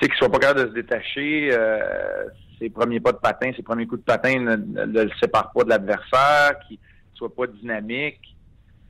sais, 0.00 0.08
qu'il 0.08 0.16
soit 0.16 0.28
pas 0.28 0.38
capable 0.38 0.64
de 0.64 0.68
se 0.70 0.74
détacher, 0.74 1.50
euh, 1.52 2.24
ses 2.58 2.70
premiers 2.70 2.98
pas 2.98 3.12
de 3.12 3.18
patin, 3.18 3.52
ses 3.54 3.62
premiers 3.62 3.86
coups 3.86 4.00
de 4.00 4.04
patin 4.04 4.40
ne, 4.40 4.56
le 4.84 5.10
séparent 5.20 5.52
pas 5.52 5.62
de 5.62 5.68
l'adversaire, 5.68 6.58
qu'il 6.66 6.78
soit 7.14 7.34
pas 7.34 7.46
dynamique. 7.46 8.36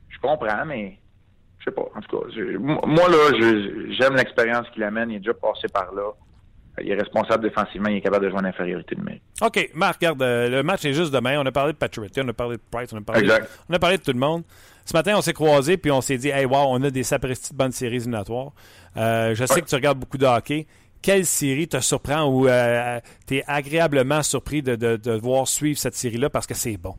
Je 0.09 0.17
comprends, 0.19 0.65
mais 0.65 0.97
je 1.59 1.65
sais 1.65 1.71
pas. 1.71 1.85
En 1.95 2.01
tout 2.01 2.17
cas, 2.17 2.27
moi, 2.59 3.09
là, 3.09 3.37
j'aime 3.99 4.15
l'expérience 4.15 4.67
qu'il 4.71 4.83
amène. 4.83 5.11
Il 5.11 5.17
est 5.17 5.19
déjà 5.19 5.33
passé 5.33 5.67
par 5.71 5.93
là. 5.93 6.11
Il 6.81 6.89
est 6.91 6.95
responsable 6.95 7.43
défensivement, 7.43 7.89
il 7.89 7.97
est 7.97 8.01
capable 8.01 8.25
de 8.25 8.29
jouer 8.31 8.39
en 8.39 8.45
infériorité 8.45 8.95
numérique. 8.95 9.21
OK, 9.41 9.69
Marc, 9.75 9.95
regarde, 9.99 10.21
euh, 10.21 10.49
le 10.49 10.63
match 10.63 10.83
est 10.85 10.93
juste 10.93 11.13
demain. 11.13 11.39
On 11.39 11.45
a 11.45 11.51
parlé 11.51 11.73
de 11.73 11.77
Patrick, 11.77 12.11
on 12.17 12.27
a 12.27 12.33
parlé 12.33 12.57
de 12.57 12.61
Price, 12.71 12.91
on 12.93 12.97
a 12.97 13.01
parlé, 13.01 13.21
Exact. 13.21 13.49
on 13.69 13.73
a 13.73 13.79
parlé 13.79 13.97
de 13.97 14.03
tout 14.03 14.11
le 14.13 14.19
monde. 14.19 14.43
Ce 14.85 14.93
matin, 14.95 15.13
on 15.17 15.21
s'est 15.21 15.33
croisés 15.33 15.77
puis 15.77 15.91
on 15.91 16.01
s'est 16.01 16.17
dit, 16.17 16.29
hey, 16.29 16.45
wow, 16.45 16.65
on 16.69 16.81
a 16.83 16.89
des 16.89 17.03
sapristi 17.03 17.53
de 17.53 17.57
bonnes 17.57 17.71
séries 17.71 17.97
éliminatoires. 17.97 18.51
Euh, 18.97 19.33
je 19.35 19.45
sais 19.45 19.53
Ouais. 19.55 19.61
que 19.61 19.67
tu 19.67 19.75
regardes 19.75 19.99
beaucoup 19.99 20.17
de 20.17 20.25
hockey. 20.25 20.67
Quelle 21.01 21.25
série 21.25 21.67
te 21.67 21.79
surprend 21.79 22.23
ou 22.25 22.47
euh, 22.47 22.99
tu 23.27 23.35
es 23.37 23.43
agréablement 23.47 24.23
surpris 24.23 24.61
de, 24.63 24.75
de, 24.75 24.95
de 24.97 25.11
voir 25.11 25.47
suivre 25.47 25.77
cette 25.77 25.95
série-là 25.95 26.29
parce 26.29 26.47
que 26.47 26.53
c'est 26.53 26.77
bon? 26.77 26.95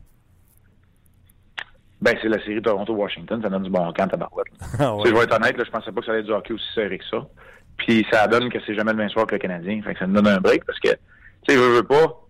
Ben, 2.01 2.15
c'est 2.21 2.27
la 2.29 2.39
série 2.43 2.61
Toronto-Washington, 2.61 3.41
ça 3.41 3.49
donne 3.49 3.63
du 3.63 3.69
bon 3.69 3.91
camp 3.93 4.13
à 4.13 4.17
Barouette. 4.17 4.47
Ah 4.79 4.95
sais, 5.03 5.09
Je 5.09 5.13
vais 5.15 5.23
être 5.23 5.35
honnête, 5.35 5.57
là, 5.57 5.63
je 5.65 5.71
pensais 5.71 5.91
pas 5.91 5.99
que 6.01 6.05
ça 6.05 6.11
allait 6.11 6.21
être 6.21 6.27
du 6.27 6.33
hockey 6.33 6.53
aussi 6.53 6.65
serré 6.75 6.97
que 6.99 7.05
ça. 7.09 7.25
Puis 7.77 8.05
ça 8.11 8.27
donne 8.27 8.49
que 8.49 8.59
c'est 8.65 8.75
jamais 8.75 8.91
le 8.91 8.97
même 8.97 9.09
soir 9.09 9.27
que 9.27 9.35
le 9.35 9.39
Canadien. 9.39 9.81
Fait 9.83 9.93
que 9.93 9.99
ça 9.99 10.07
me 10.07 10.15
donne 10.15 10.27
un 10.27 10.39
break 10.39 10.63
parce 10.65 10.79
que, 10.79 10.89
tu 10.89 10.97
sais, 11.47 11.55
je 11.55 11.59
veux 11.59 11.83
pas. 11.83 12.21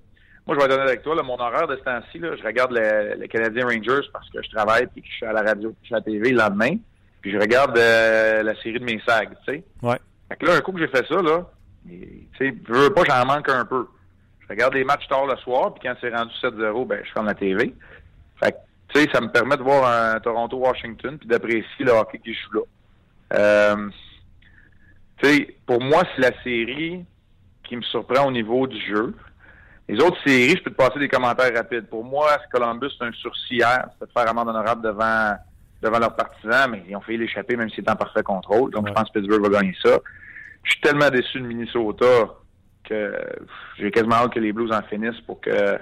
Moi, 0.47 0.55
je 0.55 0.59
vais 0.59 0.65
être 0.65 0.73
honnête 0.73 0.87
avec 0.87 1.01
toi, 1.01 1.15
là, 1.15 1.23
mon 1.23 1.39
horaire 1.39 1.67
de 1.67 1.75
ce 1.75 1.81
temps-ci, 1.81 2.19
là, 2.19 2.35
je 2.35 2.43
regarde 2.43 2.71
le, 2.71 3.15
le 3.19 3.27
Canadien 3.27 3.65
Rangers 3.65 4.07
parce 4.13 4.29
que 4.29 4.43
je 4.43 4.49
travaille 4.51 4.85
puis 4.87 5.01
que 5.01 5.07
je 5.07 5.13
suis 5.15 5.25
à 5.25 5.33
la 5.33 5.41
radio 5.41 5.69
puis 5.69 5.79
je 5.81 5.85
suis 5.87 5.95
à 5.95 5.97
la 5.97 6.03
TV 6.03 6.31
le 6.31 6.37
lendemain. 6.37 6.77
Puis 7.21 7.31
je 7.31 7.39
regarde 7.39 7.75
euh, 7.77 8.43
la 8.43 8.53
série 8.61 8.79
de 8.79 8.85
mes 8.85 9.01
sags, 9.07 9.35
tu 9.47 9.53
sais. 9.53 9.63
Ouais. 9.81 9.97
Fait 10.29 10.35
que 10.35 10.45
là, 10.45 10.57
un 10.57 10.61
coup 10.61 10.71
que 10.71 10.79
j'ai 10.79 10.87
fait 10.87 11.07
ça, 11.07 11.21
là, 11.21 11.49
tu 11.87 12.27
sais, 12.37 12.55
je 12.67 12.71
veux 12.71 12.93
pas, 12.93 13.03
j'en 13.03 13.25
manque 13.25 13.49
un 13.49 13.65
peu. 13.65 13.87
Je 14.41 14.47
regarde 14.47 14.75
les 14.75 14.83
matchs 14.83 15.07
tard 15.07 15.25
le 15.25 15.35
soir, 15.37 15.73
puis 15.73 15.81
quand 15.87 15.95
c'est 15.99 16.15
rendu 16.15 16.31
7-0, 16.39 16.85
ben, 16.85 17.01
je 17.03 17.11
ferme 17.11 17.25
la 17.25 17.33
TV. 17.33 17.73
Fait 18.39 18.51
que, 18.51 18.57
tu 18.89 19.01
sais, 19.01 19.09
ça 19.11 19.21
me 19.21 19.29
permet 19.29 19.57
de 19.57 19.63
voir 19.63 19.89
un 19.89 20.19
Toronto-Washington, 20.19 21.17
puis 21.17 21.27
d'apprécier 21.27 21.65
le 21.79 21.93
hockey 21.93 22.19
qui 22.19 22.35
joue 22.35 22.59
là. 22.59 22.61
Euh, 23.33 23.89
sais, 25.23 25.57
pour 25.65 25.81
moi, 25.81 26.03
c'est 26.15 26.21
la 26.21 26.43
série 26.43 27.05
qui 27.63 27.75
me 27.77 27.81
surprend 27.81 28.27
au 28.27 28.31
niveau 28.31 28.67
du 28.67 28.79
jeu. 28.85 29.15
Les 29.87 29.99
autres 30.01 30.17
séries, 30.25 30.55
je 30.57 30.63
peux 30.63 30.71
te 30.71 30.75
passer 30.75 30.99
des 30.99 31.07
commentaires 31.07 31.53
rapides. 31.53 31.87
Pour 31.89 32.03
moi, 32.03 32.37
Columbus, 32.51 32.89
c'est 32.97 33.05
un 33.05 33.11
hier. 33.51 33.87
C'était 33.93 34.05
de 34.07 34.11
faire 34.19 34.29
amende 34.29 34.49
honorable 34.49 34.81
devant, 34.81 35.35
devant 35.81 35.99
leurs 35.99 36.15
partisans, 36.15 36.71
mais 36.71 36.83
ils 36.87 36.95
ont 36.95 37.01
fait 37.01 37.17
l'échapper 37.17 37.55
même 37.55 37.69
s'ils 37.69 37.81
étaient 37.81 37.91
en 37.91 37.95
parfait 37.95 38.23
contrôle. 38.23 38.71
Donc, 38.71 38.83
Ouais. 38.85 38.89
je 38.89 38.93
pense 38.95 39.09
que 39.09 39.19
Pittsburgh 39.19 39.43
va 39.43 39.59
gagner 39.59 39.75
ça. 39.83 39.97
Je 40.63 40.71
suis 40.71 40.81
tellement 40.81 41.09
déçu 41.11 41.39
de 41.39 41.45
Minnesota 41.45 42.05
que 42.83 43.13
j'ai 43.77 43.91
quasiment 43.91 44.15
hâte 44.15 44.33
que 44.33 44.39
les 44.39 44.51
Blues 44.53 44.71
en 44.71 44.81
finissent 44.83 45.21
pour 45.21 45.39
que... 45.41 45.77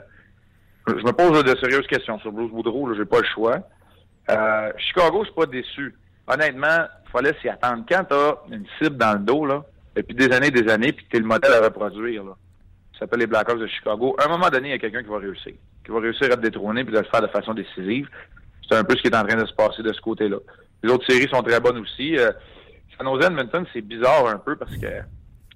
Je 0.88 0.94
me 0.96 1.12
pose 1.14 1.42
de 1.44 1.58
sérieuses 1.60 1.88
questions 1.88 2.20
sur 2.20 2.34
Blues 2.34 2.52
Boudreau. 2.52 2.90
Là, 2.90 2.96
j'ai 2.98 3.06
pas 3.06 3.20
le 3.20 3.28
choix. 3.28 3.56
Euh, 4.30 4.72
Chicago, 4.78 5.20
je 5.22 5.26
suis 5.28 5.36
pas 5.36 5.46
déçu. 5.46 5.96
Honnêtement, 6.28 6.88
fallait 7.14 7.36
s'y 7.42 7.48
attendre. 7.48 7.84
Quand 7.88 8.04
t'as 8.10 8.36
une 8.52 8.66
cible 8.82 8.98
dans 8.98 9.14
le 9.14 9.20
dos, 9.20 9.46
là, 9.46 9.64
depuis 9.96 10.16
des 10.16 10.32
années 10.32 10.48
et 10.48 10.52
des 10.52 10.70
années, 10.70 10.92
puis 10.92 11.06
que 11.06 11.12
t'es 11.12 11.20
le 11.20 11.26
modèle 11.26 11.54
à 11.54 11.62
reproduire, 11.62 12.24
là, 12.24 12.36
ça 12.94 13.00
s'appelle 13.00 13.20
les 13.20 13.28
Blackhawks 13.28 13.60
de 13.60 13.68
Chicago, 13.68 14.16
à 14.20 14.26
un 14.26 14.30
moment 14.30 14.50
donné, 14.50 14.70
il 14.70 14.72
y 14.72 14.76
a 14.76 14.80
quelqu'un 14.80 15.04
qui 15.04 15.10
va 15.10 15.20
réussir. 15.20 15.54
Qui 15.86 15.92
va 15.92 16.00
réussir 16.00 16.28
à 16.32 16.36
te 16.36 16.42
détrôner 16.42 16.84
puis 16.84 16.94
de 16.94 17.00
le 17.00 17.06
faire 17.06 17.22
de 17.22 17.28
façon 17.28 17.54
décisive. 17.54 18.10
C'est 18.68 18.76
un 18.76 18.84
peu 18.84 18.96
ce 18.96 19.02
qui 19.02 19.08
est 19.08 19.16
en 19.16 19.24
train 19.24 19.36
de 19.36 19.46
se 19.46 19.54
passer 19.54 19.84
de 19.84 19.94
ce 19.94 20.02
côté-là. 20.02 20.38
Les 20.82 20.92
autres 20.92 21.06
séries 21.08 21.30
sont 21.30 21.42
très 21.42 21.60
bonnes 21.60 21.78
aussi. 21.78 22.18
Euh, 22.18 22.32
San 22.98 23.08
Jose 23.08 23.26
Edmonton, 23.26 23.66
c'est 23.74 23.82
bizarre 23.82 24.28
un 24.28 24.38
peu 24.38 24.56
parce 24.56 24.76
que 24.76 24.88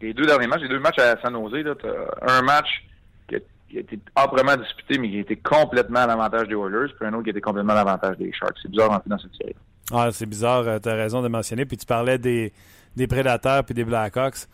les 0.01 0.13
deux 0.13 0.25
derniers 0.25 0.47
matchs, 0.47 0.61
les 0.61 0.69
deux 0.69 0.79
matchs 0.79 0.99
à 0.99 1.19
San 1.21 1.33
Jose, 1.33 1.63
là, 1.63 1.75
t'as 1.75 2.33
un 2.33 2.41
match 2.41 2.85
qui 3.27 3.35
a, 3.35 3.79
été 3.79 3.99
âprement 4.15 4.55
disputé, 4.55 4.97
mais 4.97 5.09
qui 5.09 5.17
a 5.17 5.21
été 5.21 5.35
complètement 5.35 5.99
à 5.99 6.07
l'avantage 6.07 6.47
des 6.47 6.55
Oilers, 6.55 6.93
puis 6.97 7.07
un 7.07 7.13
autre 7.13 7.23
qui 7.23 7.29
a 7.29 7.31
été 7.31 7.41
complètement 7.41 7.73
à 7.73 7.83
l'avantage 7.83 8.17
des 8.17 8.31
Sharks. 8.31 8.57
C'est 8.61 8.71
bizarre 8.71 8.91
en 8.91 8.99
fait 8.99 9.09
dans 9.09 9.19
cette 9.19 9.35
série. 9.35 9.55
Ah, 9.91 10.09
c'est 10.11 10.25
bizarre, 10.25 10.81
tu 10.81 10.89
as 10.89 10.95
raison 10.95 11.21
de 11.21 11.27
mentionner. 11.27 11.65
Puis 11.65 11.77
tu 11.77 11.85
parlais 11.85 12.17
des, 12.17 12.53
des 12.95 13.07
Prédateurs 13.07 13.63
puis 13.63 13.73
des 13.73 13.83
Blackhawks. 13.83 14.47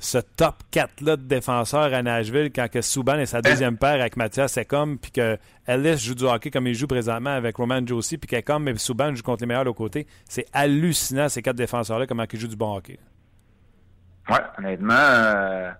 Ce 0.00 0.18
top 0.18 0.56
4-là 0.72 1.16
de 1.16 1.22
défenseurs 1.22 1.94
à 1.94 2.02
Nashville, 2.02 2.50
quand 2.52 2.68
que 2.68 2.82
Subban 2.82 3.18
est 3.20 3.26
sa 3.26 3.40
deuxième 3.40 3.78
paire 3.78 4.00
avec 4.00 4.16
Mathias 4.16 4.52
Secom, 4.52 4.98
puis 4.98 5.12
que 5.12 5.38
Ellis 5.66 5.98
joue 5.98 6.14
du 6.14 6.24
hockey 6.24 6.50
comme 6.50 6.66
il 6.66 6.74
joue 6.74 6.88
présentement 6.88 7.30
avec 7.30 7.56
Roman 7.56 7.86
Josie, 7.86 8.18
puis 8.18 8.28
qu'Ecom 8.28 8.66
et 8.68 8.76
Subban 8.76 9.14
jouent 9.14 9.22
contre 9.22 9.42
les 9.42 9.46
meilleurs 9.46 9.64
de 9.64 9.70
côté, 9.70 10.06
c'est 10.28 10.46
hallucinant 10.52 11.28
ces 11.28 11.42
quatre 11.42 11.56
défenseurs-là, 11.56 12.06
comment 12.06 12.24
ils 12.30 12.40
jouent 12.40 12.48
du 12.48 12.56
bon 12.56 12.76
hockey. 12.76 12.98
Ouais, 14.28 14.40
honnêtement, 14.58 14.94
euh, 14.94 15.70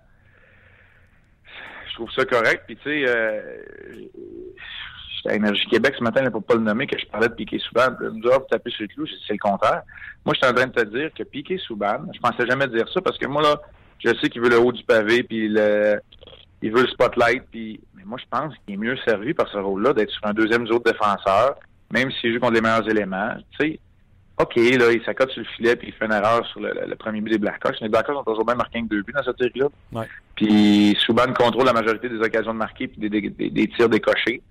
je 1.89 1.93
trouve 1.95 2.11
ça 2.11 2.25
correct. 2.25 2.63
Puis 2.65 2.77
tu 2.77 2.83
sais, 2.83 3.05
euh, 3.07 3.41
à 5.27 5.35
Énergie 5.35 5.65
Québec 5.67 5.95
ce 5.97 6.03
matin, 6.03 6.21
là, 6.23 6.31
pour 6.31 6.43
pas 6.43 6.55
le 6.55 6.61
nommer, 6.61 6.87
que 6.87 6.97
je 6.99 7.05
parlais 7.07 7.27
de 7.29 7.33
Piqué 7.33 7.59
Souban. 7.59 7.93
Puis 7.95 8.05
là, 8.05 8.11
il 8.13 8.17
me 8.17 8.21
dit, 8.21 8.29
ah, 8.31 8.37
vous 8.37 8.45
tapez 8.49 8.71
sur 8.71 8.81
le 8.83 8.87
clou, 8.87 9.05
c'est 9.27 9.33
le 9.33 9.39
contraire. 9.39 9.81
Moi, 10.25 10.33
je 10.35 10.39
suis 10.45 10.51
en 10.51 10.55
train 10.55 10.67
de 10.67 10.71
te 10.73 10.85
dire 10.85 11.09
que 11.13 11.23
Piqué 11.23 11.57
Souban, 11.57 12.05
je 12.13 12.19
pensais 12.19 12.45
jamais 12.47 12.67
dire 12.67 12.87
ça 12.93 13.01
parce 13.01 13.17
que 13.17 13.25
moi, 13.27 13.41
là, 13.41 13.59
je 14.03 14.09
sais 14.21 14.29
qu'il 14.29 14.41
veut 14.41 14.49
le 14.49 14.59
haut 14.59 14.71
du 14.71 14.83
pavé, 14.83 15.23
puis 15.23 15.47
le, 15.49 15.99
il 16.61 16.71
veut 16.71 16.81
le 16.81 16.87
spotlight, 16.89 17.43
puis 17.51 17.79
mais 17.95 18.03
moi, 18.05 18.17
je 18.21 18.25
pense 18.29 18.53
qu'il 18.65 18.75
est 18.75 18.77
mieux 18.77 18.97
servi 19.05 19.33
par 19.33 19.47
ce 19.49 19.57
rôle-là 19.57 19.93
d'être 19.93 20.11
sur 20.11 20.25
un 20.27 20.33
deuxième 20.33 20.63
autre 20.63 20.91
défenseur, 20.91 21.55
même 21.91 22.11
s'il 22.11 22.33
joue 22.33 22.39
contre 22.39 22.53
les 22.53 22.61
meilleurs 22.61 22.87
éléments. 22.89 23.33
Tu 23.59 23.67
sais, 23.67 23.79
OK, 24.37 24.55
là, 24.57 24.91
il 24.91 25.01
s'accote 25.05 25.31
sur 25.31 25.39
le 25.41 25.47
filet 25.55 25.77
puis 25.77 25.87
il 25.87 25.93
fait 25.93 26.05
une 26.05 26.11
erreur 26.11 26.45
sur 26.47 26.59
le, 26.59 26.73
le- 26.73 26.87
le 26.89 26.95
premier 26.97 27.21
but 27.21 27.31
des 27.31 27.37
Blackhawks. 27.37 27.79
Les 27.79 27.87
Blackhawks 27.87 28.17
ont 28.17 28.23
toujours 28.23 28.43
bien 28.45 28.55
marqué 28.55 28.81
que 28.81 28.87
deux 28.87 29.01
buts 29.01 29.13
dans 29.15 29.23
cette 29.23 29.37
série-là. 29.37 29.67
Ouais. 29.93 30.05
Puis 30.35 30.93
Souban 30.99 31.31
contrôle 31.33 31.65
la 31.65 31.71
majorité 31.71 32.09
des 32.09 32.17
occasions 32.19 32.53
de 32.53 32.57
marquer 32.59 32.89
puis 32.89 32.99
des, 32.99 33.09
des- 33.09 33.29
des- 33.29 33.49
des 33.49 33.67
tirs 33.69 33.87
décochés. 33.87 34.41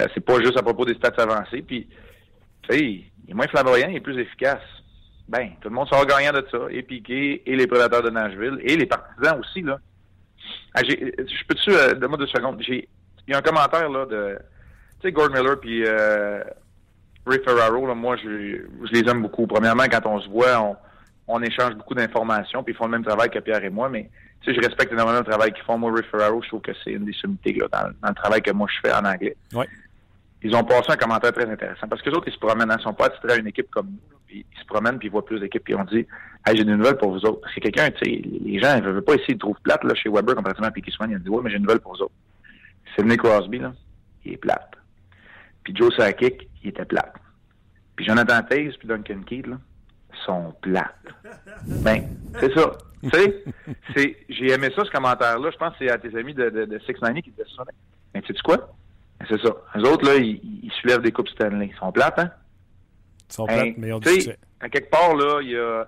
Euh, 0.00 0.06
c'est 0.14 0.24
pas 0.24 0.40
juste 0.40 0.56
à 0.56 0.62
propos 0.62 0.84
des 0.84 0.94
stats 0.94 1.14
avancées. 1.18 1.62
Puis, 1.62 1.86
tu 2.62 2.76
sais, 2.76 2.80
il 2.80 3.30
est 3.30 3.34
moins 3.34 3.46
flamboyant, 3.48 3.88
il 3.88 3.96
est 3.96 4.00
plus 4.00 4.18
efficace. 4.18 4.62
Ben, 5.28 5.50
tout 5.60 5.68
le 5.68 5.74
monde 5.74 5.88
sera 5.88 6.04
gagnant 6.04 6.32
de 6.32 6.46
ça. 6.50 6.58
Et 6.70 6.82
Piqué, 6.82 7.42
et 7.46 7.56
les 7.56 7.66
prédateurs 7.66 8.02
de 8.02 8.10
Nashville, 8.10 8.58
et 8.62 8.76
les 8.76 8.86
partisans 8.86 9.38
aussi, 9.40 9.62
là. 9.62 9.78
Ah, 10.74 10.82
je 10.84 11.46
peux-tu, 11.48 11.70
euh, 11.70 11.94
donne-moi 11.94 12.18
deux 12.18 12.26
secondes. 12.26 12.60
Il 12.68 12.84
y 13.28 13.32
a 13.32 13.38
un 13.38 13.42
commentaire, 13.42 13.88
là, 13.88 14.04
de, 14.06 14.38
tu 15.00 15.08
sais, 15.08 15.12
Gord 15.12 15.30
Miller 15.30 15.58
puis 15.58 15.84
euh, 15.86 16.42
Ray 17.26 17.40
Ferraro, 17.42 17.86
là, 17.86 17.94
moi, 17.94 18.16
je, 18.16 18.28
les 18.92 19.08
aime 19.08 19.22
beaucoup. 19.22 19.46
Premièrement, 19.46 19.84
quand 19.84 20.04
on 20.06 20.20
se 20.20 20.28
voit, 20.28 20.76
on, 21.26 21.42
échange 21.42 21.74
beaucoup 21.74 21.94
d'informations, 21.94 22.62
puis 22.62 22.74
ils 22.74 22.76
font 22.76 22.84
le 22.84 22.90
même 22.90 23.04
travail 23.04 23.30
que 23.30 23.38
Pierre 23.38 23.64
et 23.64 23.70
moi, 23.70 23.88
mais 23.88 24.10
tu 24.42 24.52
sais, 24.52 24.60
je 24.60 24.66
respecte 24.66 24.92
énormément 24.92 25.20
le 25.20 25.24
travail 25.24 25.52
qu'ils 25.52 25.64
font. 25.64 25.78
Moi, 25.78 25.90
Ray 25.94 26.04
Ferraro, 26.10 26.42
je 26.42 26.48
trouve 26.48 26.60
que 26.60 26.72
c'est 26.82 26.92
une 26.92 27.06
des 27.06 27.14
sommités 27.14 27.54
là, 27.54 27.66
dans, 27.72 27.90
dans 28.02 28.08
le 28.08 28.14
travail 28.14 28.42
que 28.42 28.50
moi 28.50 28.68
je 28.70 28.86
fais 28.86 28.94
en 28.94 29.04
anglais. 29.06 29.36
Ouais. 29.54 29.66
Ils 30.44 30.54
ont 30.54 30.62
passé 30.62 30.92
un 30.92 30.96
commentaire 30.96 31.32
très 31.32 31.50
intéressant 31.50 31.88
parce 31.88 32.02
que 32.02 32.10
les 32.10 32.16
autres, 32.16 32.28
ils 32.28 32.34
se 32.34 32.38
promènent, 32.38 32.70
hein, 32.70 32.76
ils 32.78 32.82
sont 32.82 32.92
pas 32.92 33.06
attitrés 33.06 33.32
à 33.32 33.36
une 33.36 33.46
équipe 33.46 33.70
comme 33.70 33.86
nous. 33.86 34.18
puis 34.26 34.44
ils 34.54 34.60
se 34.60 34.66
promènent 34.66 34.98
puis 34.98 35.08
ils 35.08 35.10
voient 35.10 35.24
plus 35.24 35.40
d'équipes 35.40 35.64
puis 35.64 35.72
ils 35.72 35.76
ont 35.76 35.84
dit 35.84 36.06
Hey, 36.46 36.54
j'ai 36.54 36.64
des 36.64 36.76
nouvelles 36.76 36.98
pour 36.98 37.12
vous 37.12 37.24
autres. 37.24 37.40
Parce 37.40 37.54
que 37.54 37.60
quelqu'un, 37.60 37.90
tu 37.90 38.04
sais, 38.04 38.20
les 38.22 38.60
gens, 38.60 38.76
ils 38.76 38.82
veulent 38.82 39.02
pas 39.02 39.14
essayer 39.14 39.34
de 39.34 39.38
trouver 39.38 39.58
plate 39.62 39.82
là, 39.84 39.94
chez 39.94 40.10
Weber 40.10 40.34
comparativement 40.34 40.68
à 40.68 40.70
Piquet 40.70 40.90
Swan. 40.90 41.10
Il 41.10 41.16
a 41.16 41.18
dit 41.18 41.30
Ouais, 41.30 41.40
mais 41.42 41.48
j'ai 41.48 41.56
une 41.56 41.62
nouvelle 41.62 41.80
pour 41.80 41.94
vous 41.94 42.02
autres. 42.02 42.14
Sidney 42.94 43.16
Crosby, 43.16 43.58
là, 43.58 43.72
il 44.26 44.34
est 44.34 44.36
plate. 44.36 44.72
Puis 45.64 45.74
Joe 45.74 45.96
Sakic, 45.96 46.46
il 46.62 46.68
était 46.68 46.84
plate. 46.84 47.14
Puis 47.96 48.04
Jonathan 48.04 48.42
Taze 48.42 48.76
puis 48.76 48.86
Duncan 48.86 49.22
Keith, 49.24 49.46
là, 49.46 49.56
sont 50.26 50.52
plates. 50.60 51.08
Ben, 51.66 52.04
c'est 52.38 52.52
ça. 52.52 52.72
Tu 53.02 53.10
sais, 53.10 53.44
c'est, 53.96 54.16
j'ai 54.28 54.50
aimé 54.52 54.68
ça, 54.76 54.84
ce 54.84 54.90
commentaire-là. 54.90 55.50
Je 55.50 55.56
pense 55.56 55.72
que 55.72 55.86
c'est 55.86 55.90
à 55.90 55.98
tes 55.98 56.14
amis 56.18 56.34
de, 56.34 56.50
de, 56.50 56.64
de 56.66 56.78
Six 56.80 56.94
Nine 57.02 57.22
qui 57.22 57.30
disaient 57.30 57.44
ça. 57.56 57.64
Mais 58.14 58.20
tu 58.22 58.34
sais 58.34 58.40
quoi? 58.42 58.74
C'est 59.28 59.40
ça. 59.40 59.50
Les 59.74 59.88
autres, 59.88 60.04
là, 60.06 60.16
ils, 60.16 60.40
ils 60.62 60.72
soulèvent 60.80 61.02
des 61.02 61.12
coupes 61.12 61.28
Stanley. 61.28 61.70
Ils 61.72 61.78
sont 61.78 61.92
plates, 61.92 62.18
hein? 62.18 62.30
Ils 63.30 63.32
sont 63.34 63.44
Hein, 63.48 63.54
plates, 63.54 63.74
mais 63.78 63.88
ils 63.88 63.92
ont 63.92 63.98
du 64.00 64.08
tu 64.08 64.14
succès. 64.14 64.38
À 64.60 64.68
quelque 64.68 64.90
part, 64.90 65.14
là, 65.14 65.40
il 65.42 65.50
y 65.50 65.56
a, 65.56 65.86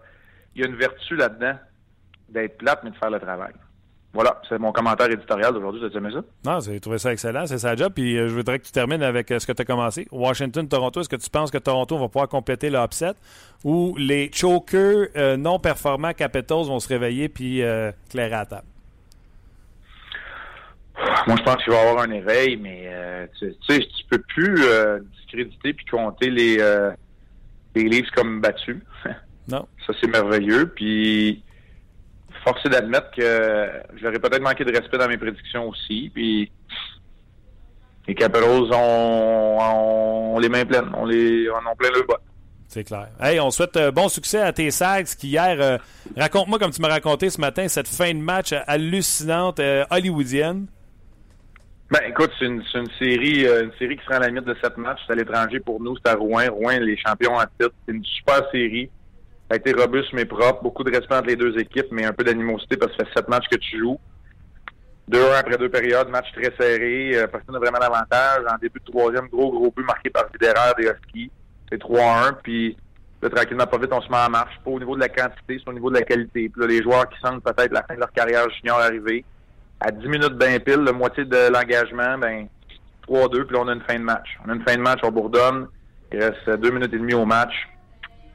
il 0.55 0.62
y 0.62 0.65
a 0.65 0.69
une 0.69 0.77
vertu 0.77 1.17
là-dedans 1.17 1.55
d'être 2.29 2.59
plate, 2.59 2.81
mais 2.85 2.91
de 2.91 2.97
faire 2.97 3.11
le 3.11 3.21
travail. 3.21 3.53
Voilà, 4.12 4.41
c'est 4.49 4.59
mon 4.59 4.73
commentaire 4.73 5.11
éditorial 5.11 5.53
d'aujourd'hui. 5.53 5.83
T'as 5.93 5.99
aimé 5.99 6.09
ça? 6.11 6.23
Non, 6.51 6.61
j'ai 6.61 6.81
trouvé 6.81 6.97
ça 6.97 7.12
excellent, 7.12 7.47
c'est 7.47 7.59
sa 7.59 7.77
job. 7.77 7.93
Puis 7.95 8.17
euh, 8.17 8.29
je 8.29 8.35
voudrais 8.35 8.59
que 8.59 8.65
tu 8.65 8.73
termines 8.73 9.03
avec 9.03 9.31
euh, 9.31 9.39
ce 9.39 9.47
que 9.47 9.53
tu 9.53 9.61
as 9.61 9.65
commencé. 9.67 10.09
Washington-Toronto, 10.11 11.01
est-ce 11.03 11.09
que 11.11 11.17
tu 11.17 11.29
penses 11.29 11.51
que 11.51 11.59
Toronto 11.59 11.99
va 11.99 12.09
pouvoir 12.09 12.29
compléter 12.29 12.71
le 12.71 12.79
upset 12.79 13.12
ou 13.62 13.95
les 13.99 14.31
chokers 14.33 15.09
euh, 15.17 15.37
non 15.37 15.59
performants 15.59 16.15
Capitals 16.15 16.65
vont 16.65 16.81
se 16.81 16.89
réveiller 16.89 17.29
puis 17.29 17.62
clairer 18.09 18.33
à 18.33 18.39
la 18.39 18.47
table? 18.47 18.67
Moi, 21.27 21.37
je 21.39 21.43
pense 21.43 21.62
qu'il 21.65 21.73
va 21.73 21.83
y 21.83 21.87
avoir 21.89 22.05
un 22.05 22.11
éveil, 22.11 22.57
mais 22.57 22.85
euh, 22.87 23.27
tu, 23.39 23.53
tu 23.67 23.75
sais, 23.75 23.81
tu 23.81 24.05
peux 24.09 24.19
plus 24.19 24.65
euh, 24.65 25.01
discréditer 25.19 25.73
puis 25.73 25.85
compter 25.87 26.31
les, 26.31 26.59
euh, 26.61 26.93
les 27.75 27.85
livres 27.85 28.11
comme 28.15 28.41
battus. 28.41 28.83
Non. 29.49 29.65
Ça, 29.87 29.93
c'est 30.01 30.09
merveilleux. 30.09 30.73
Puis, 30.75 31.41
forcé 32.43 32.69
d'admettre 32.69 33.12
que 33.12 33.71
j'aurais 33.95 34.19
peut-être 34.19 34.43
manqué 34.43 34.65
de 34.65 34.77
respect 34.77 34.99
dans 34.99 35.07
mes 35.07 35.19
prédictions 35.19 35.69
aussi. 35.69 36.11
Puis, 36.12 36.51
les 38.09 38.15
Capitals 38.17 38.73
ont, 38.73 39.59
ont 39.61 40.39
les 40.41 40.49
mains 40.49 40.65
pleines. 40.65 40.91
On 40.97 41.05
les 41.05 41.49
on 41.49 41.65
en 41.65 41.77
plein 41.77 41.91
le 41.95 42.03
bas. 42.03 42.21
C'est 42.69 42.85
clair. 42.85 43.09
Hey, 43.21 43.39
on 43.41 43.51
souhaite 43.51 43.77
euh, 43.77 43.91
bon 43.91 44.09
succès 44.09 44.41
à 44.41 44.53
tes 44.53 44.71
Sags 44.71 45.07
qui 45.07 45.29
hier, 45.29 45.57
euh, 45.61 45.79
raconte-moi 46.17 46.59
comme 46.59 46.73
tu 46.73 46.81
m'as 46.83 46.89
raconté 46.89 47.31
ce 47.31 47.41
matin, 47.41 47.69
cette 47.69 47.89
fin 47.89 48.12
de 48.12 48.19
match 48.19 48.53
hallucinante 48.67 49.61
euh, 49.61 49.85
hollywoodienne. 49.91 50.67
Ben, 51.88 52.01
écoute, 52.09 52.33
c'est 52.38 52.46
une, 52.46 52.64
une 52.75 52.90
série, 52.99 53.46
euh, 53.46 53.64
une 53.64 53.72
série 53.79 53.96
qui 53.96 54.05
sera 54.05 54.16
à 54.16 54.20
la 54.20 54.29
limite 54.29 54.44
de 54.44 54.57
sept 54.61 54.77
matchs. 54.77 54.99
C'est 55.07 55.12
à 55.12 55.16
l'étranger 55.16 55.61
pour 55.61 55.81
nous, 55.81 55.96
c'est 55.96 56.11
à 56.11 56.16
Rouen. 56.16 56.51
Rouen, 56.51 56.81
les 56.81 56.96
champions 56.96 57.37
en 57.37 57.44
titre. 57.61 57.75
C'est 57.87 57.94
une 57.94 58.05
super 58.05 58.42
série. 58.51 58.90
Ça 59.49 59.55
a 59.55 59.57
été 59.57 59.72
robuste 59.72 60.12
mais 60.12 60.25
propre. 60.25 60.64
Beaucoup 60.64 60.83
de 60.83 60.90
respect 60.90 61.14
entre 61.14 61.29
les 61.29 61.37
deux 61.37 61.57
équipes, 61.59 61.87
mais 61.92 62.05
un 62.05 62.12
peu 62.12 62.25
d'animosité 62.25 62.77
parce 62.77 62.90
que 62.92 62.99
ça 62.99 63.05
fait 63.05 63.18
sept 63.20 63.29
matchs 63.29 63.46
que 63.49 63.57
tu 63.57 63.79
joues. 63.79 64.01
2-1 65.09 65.38
après 65.38 65.57
deux 65.57 65.68
périodes, 65.68 66.09
match 66.09 66.27
très 66.33 66.53
serré. 66.59 67.12
Euh, 67.14 67.29
personne 67.29 67.53
n'a 67.53 67.61
vraiment 67.61 67.79
d'avantage. 67.79 68.42
En 68.53 68.59
début 68.61 68.81
de 68.81 68.90
troisième, 68.90 69.29
gros, 69.29 69.53
gros 69.53 69.70
but 69.70 69.85
marqué 69.85 70.11
par 70.11 70.25
Federer 70.33 70.72
des 70.77 70.88
Huskies. 70.88 71.31
C'est 71.70 71.81
3-1. 71.81 72.38
Puis 72.42 72.77
là, 73.22 73.31
tranquillement, 73.31 73.66
pas 73.68 73.79
vite, 73.79 73.92
on 73.92 74.01
se 74.01 74.11
met 74.11 74.16
en 74.16 74.31
marche. 74.31 74.59
Pas 74.64 74.72
au 74.72 74.81
niveau 74.81 74.96
de 74.96 75.01
la 75.01 75.09
quantité, 75.09 75.61
c'est 75.62 75.70
au 75.70 75.72
niveau 75.72 75.90
de 75.90 75.99
la 76.01 76.03
qualité. 76.03 76.49
Puis 76.49 76.61
là, 76.61 76.66
les 76.66 76.83
joueurs 76.83 77.09
qui 77.09 77.20
sentent 77.20 77.44
peut-être 77.44 77.72
la 77.72 77.85
fin 77.85 77.94
de 77.94 78.01
leur 78.01 78.11
carrière 78.11 78.51
junior 78.51 78.81
arriver. 78.81 79.25
À 79.81 79.91
10 79.91 80.09
minutes 80.09 80.35
ben 80.35 80.59
pile, 80.61 80.81
la 80.81 80.93
moitié 80.93 81.25
de 81.25 81.53
l'engagement, 81.53 82.19
ben 82.19 82.49
3-2, 83.09 83.45
puis 83.45 83.55
là, 83.55 83.62
on 83.62 83.69
a 83.69 83.75
une 83.75 83.83
fin 83.83 83.99
de 83.99 84.05
match. 84.05 84.39
On 84.45 84.51
a 84.51 84.55
une 84.55 84.62
fin 84.62 84.77
de 84.77 84.83
match, 84.83 85.01
on 85.03 85.11
bourdonne. 85.11 85.69
Il 86.12 86.23
reste 86.23 86.49
deux 86.61 86.71
minutes 86.71 86.93
et 86.95 86.99
demie 86.99 87.15
au 87.15 87.25
match. 87.25 87.55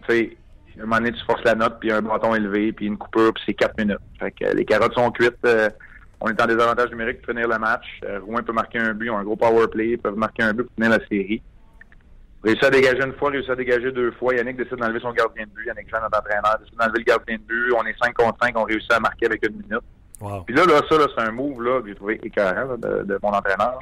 Tu 0.08 0.16
sais, 0.16 0.38
un 0.78 0.82
moment 0.82 0.98
donné, 0.98 1.12
tu 1.12 1.24
forces 1.26 1.44
la 1.44 1.56
note, 1.56 1.80
puis 1.80 1.92
un 1.92 2.02
bâton 2.02 2.34
élevé, 2.36 2.72
puis 2.72 2.86
une 2.86 2.98
coupure, 2.98 3.34
puis 3.34 3.44
c'est 3.46 3.54
quatre 3.54 3.78
minutes. 3.78 4.00
Fait 4.20 4.32
que 4.32 4.46
euh, 4.46 4.54
les 4.54 4.66
carottes 4.66 4.94
sont 4.94 5.12
cuites. 5.12 5.36
euh, 5.46 5.70
on 6.20 6.28
est 6.28 6.42
en 6.42 6.46
désavantage 6.46 6.92
numérique 6.92 7.22
pour 7.22 7.34
finir 7.34 7.48
le 7.48 7.58
match. 7.58 7.86
Euh, 8.06 8.20
Rouen 8.20 8.44
peut 8.44 8.54
marquer 8.54 8.80
un 8.80 8.94
but, 8.94 9.08
ils 9.08 9.10
ont 9.10 9.18
un 9.18 9.24
gros 9.24 9.36
power 9.36 9.68
play, 9.68 9.90
ils 9.90 9.98
peuvent 9.98 10.16
marquer 10.16 10.44
un 10.44 10.54
but 10.54 10.64
pour 10.64 10.76
finir 10.76 10.92
la 10.92 11.06
série. 11.08 11.42
Réussi 12.44 12.66
à 12.66 12.70
dégager 12.70 13.04
une 13.04 13.14
fois, 13.14 13.30
réussi 13.30 13.52
à 13.52 13.56
dégager 13.56 13.92
deux 13.92 14.12
fois. 14.12 14.34
Yannick 14.36 14.58
décide 14.58 14.78
d'enlever 14.78 15.00
son 15.00 15.12
gardien 15.14 15.46
de 15.46 15.50
but. 15.50 15.66
Yannick 15.66 15.90
Jean, 15.90 16.02
notre 16.02 16.20
entraîneur, 16.20 16.58
décide 16.60 16.78
d'enlever 16.78 17.00
le 17.00 17.04
gardien 17.04 17.36
de 17.38 17.42
but. 17.42 17.74
On 17.76 17.86
est 17.86 17.96
5 18.04 18.14
contre 18.14 18.38
5, 18.42 18.58
on 18.58 18.64
réussit 18.64 18.92
à 18.94 19.00
marquer 19.00 19.28
avec 19.28 19.46
une 19.46 19.58
minute. 19.58 19.84
Wow. 20.22 20.44
Puis 20.44 20.56
là, 20.56 20.66
là, 20.66 20.82
ça, 20.88 20.98
là, 20.98 21.08
c'est 21.16 21.22
un 21.24 21.32
move 21.32 21.62
là, 21.64 21.82
que 21.82 21.88
j'ai 21.90 21.96
trouvé 21.96 22.20
écœurant 22.24 22.72
là, 22.72 22.78
de, 22.78 23.04
de 23.04 23.20
mon 23.24 23.30
entraîneur. 23.30 23.80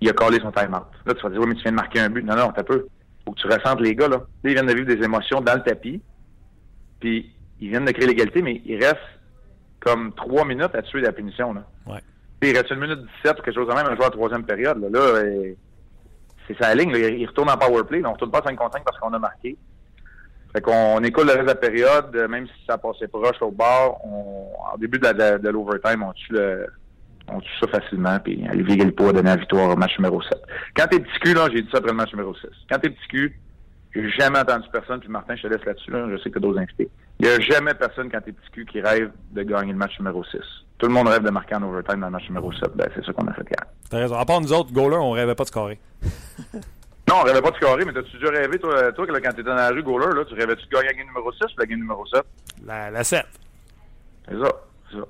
Il 0.00 0.08
a 0.08 0.12
collé 0.12 0.38
son 0.40 0.52
time-out. 0.52 0.86
Là, 1.04 1.14
tu 1.14 1.22
vas 1.22 1.30
dire, 1.30 1.40
oui, 1.40 1.46
mais 1.48 1.54
tu 1.56 1.62
viens 1.62 1.72
de 1.72 1.76
marquer 1.76 2.00
un 2.00 2.08
but. 2.08 2.22
Non, 2.24 2.36
non, 2.36 2.52
t'as 2.54 2.62
peu. 2.62 2.86
Faut 3.24 3.32
que 3.32 3.40
tu 3.40 3.48
ressentes 3.48 3.80
les 3.80 3.96
gars, 3.96 4.06
là. 4.08 4.22
Ils 4.44 4.52
viennent 4.52 4.66
de 4.66 4.72
vivre 4.72 4.86
des 4.86 5.02
émotions 5.04 5.40
dans 5.40 5.54
le 5.54 5.62
tapis. 5.62 6.00
Puis, 7.00 7.34
ils 7.60 7.68
viennent 7.70 7.84
de 7.84 7.90
créer 7.90 8.06
l'égalité, 8.06 8.40
mais 8.40 8.62
il 8.64 8.76
reste 8.82 8.96
comme 9.80 10.12
trois 10.12 10.44
minutes 10.44 10.74
à 10.74 10.82
tuer 10.82 11.00
la 11.00 11.12
punition, 11.12 11.52
là. 11.52 11.64
Ouais. 11.86 12.00
Puis, 12.40 12.50
il 12.50 12.56
reste 12.56 12.70
une 12.70 12.78
minute 12.80 13.00
17 13.24 13.40
ou 13.40 13.42
quelque 13.42 13.54
chose 13.54 13.68
de 13.68 13.74
même, 13.74 13.86
un 13.86 13.96
joueur 13.96 14.08
à 14.08 14.10
troisième 14.10 14.44
période, 14.44 14.80
là. 14.80 14.88
Là, 14.88 15.00
euh, 15.00 15.52
c'est 16.46 16.56
sa 16.62 16.72
ligne, 16.76 16.92
là. 16.92 16.98
Il 17.08 17.26
retourne 17.26 17.50
en 17.50 17.56
power 17.56 17.82
play. 17.82 18.00
là. 18.00 18.10
On 18.10 18.12
retourne 18.12 18.30
pas 18.30 18.42
5 18.42 18.54
contre 18.56 18.74
5 18.74 18.84
parce 18.84 18.98
qu'on 18.98 19.12
a 19.12 19.18
marqué. 19.18 19.56
Fait 20.52 20.60
qu'on 20.62 21.02
écoute 21.04 21.24
le 21.26 21.32
reste 21.32 21.42
de 21.42 21.46
la 21.48 21.54
période, 21.54 22.14
euh, 22.16 22.26
même 22.28 22.46
si 22.46 22.52
ça 22.66 22.78
passait 22.78 23.06
proche 23.08 23.40
au 23.42 23.50
bord, 23.50 24.00
on, 24.04 24.46
en 24.74 24.78
début 24.78 24.98
de, 24.98 25.04
la- 25.04 25.12
de, 25.38 25.42
de 25.42 25.48
l'overtime, 25.50 26.02
on 26.02 26.12
tue 26.12 26.32
le, 26.32 26.66
on 27.28 27.40
tue 27.40 27.50
ça 27.60 27.68
facilement, 27.68 28.18
puis 28.18 28.42
Olivier 28.50 28.78
Guilbeault 28.78 29.10
a 29.10 29.12
donné 29.12 29.28
la 29.30 29.36
victoire 29.36 29.68
au 29.70 29.76
match 29.76 29.98
numéro 29.98 30.22
7. 30.22 30.32
Quand 30.74 30.86
t'es 30.86 31.00
petit 31.00 31.18
cul, 31.20 31.34
là, 31.34 31.48
j'ai 31.52 31.60
dit 31.62 31.68
ça 31.70 31.78
après 31.78 31.90
le 31.90 31.96
match 31.96 32.12
numéro 32.12 32.34
6. 32.34 32.46
Quand 32.70 32.78
t'es 32.78 32.88
petit 32.90 33.08
cul, 33.08 33.38
j'ai 33.94 34.08
jamais 34.10 34.38
entendu 34.38 34.66
personne, 34.72 35.00
puis 35.00 35.08
Martin, 35.10 35.36
je 35.36 35.42
te 35.42 35.46
laisse 35.48 35.64
là-dessus, 35.66 35.90
là, 35.90 36.06
je 36.10 36.16
sais 36.22 36.30
que 36.30 36.38
d'autres 36.38 36.58
invités. 36.60 36.88
Il 37.20 37.26
y 37.26 37.28
a 37.28 37.38
jamais 37.40 37.74
personne 37.74 38.10
quand 38.10 38.20
t'es 38.22 38.32
petit 38.32 38.50
cul 38.52 38.64
qui 38.64 38.80
rêve 38.80 39.10
de 39.32 39.42
gagner 39.42 39.72
le 39.72 39.78
match 39.78 39.98
numéro 39.98 40.24
6. 40.24 40.38
Tout 40.78 40.86
le 40.86 40.92
monde 40.92 41.08
rêve 41.08 41.22
de 41.24 41.30
marquer 41.30 41.56
en 41.56 41.62
overtime 41.64 42.00
dans 42.00 42.06
le 42.06 42.12
match 42.12 42.28
numéro 42.28 42.52
7. 42.52 42.70
Ben, 42.74 42.88
c'est 42.94 43.04
ça 43.04 43.12
qu'on 43.12 43.26
a 43.26 43.32
fait 43.34 43.42
hier. 43.42 43.66
T'as 43.90 43.98
raison. 43.98 44.14
À 44.16 44.24
part 44.24 44.40
nous 44.40 44.52
autres, 44.52 44.72
goalers, 44.72 45.02
on 45.02 45.10
rêvait 45.10 45.34
pas 45.34 45.42
de 45.44 45.48
scorer. 45.48 45.80
Non, 47.08 47.14
on 47.20 47.24
rêvait 47.24 47.40
pas 47.42 47.50
de 47.50 47.56
scorer, 47.56 47.84
mais 47.84 47.92
t'as-tu 47.92 48.18
déjà 48.18 48.30
rêvé, 48.30 48.58
toi, 48.58 48.92
toi 48.92 49.06
que 49.06 49.12
là, 49.12 49.20
quand 49.20 49.30
t'étais 49.30 49.42
dans 49.44 49.54
la 49.54 49.70
rue 49.70 49.82
goaler, 49.82 50.14
là, 50.14 50.24
tu 50.26 50.34
rêvais-tu 50.34 50.66
de 50.66 50.70
gagner 50.70 50.88
la 50.88 50.92
game 50.94 51.06
numéro 51.06 51.32
6 51.32 51.44
ou 51.44 51.60
la 51.60 51.66
game 51.66 51.78
numéro 51.78 52.06
7? 52.06 52.22
La, 52.66 52.90
la 52.90 53.04
7. 53.04 53.24
C'est 54.28 54.34
ça, 54.38 54.52
c'est 54.90 54.98
ça. 54.98 55.04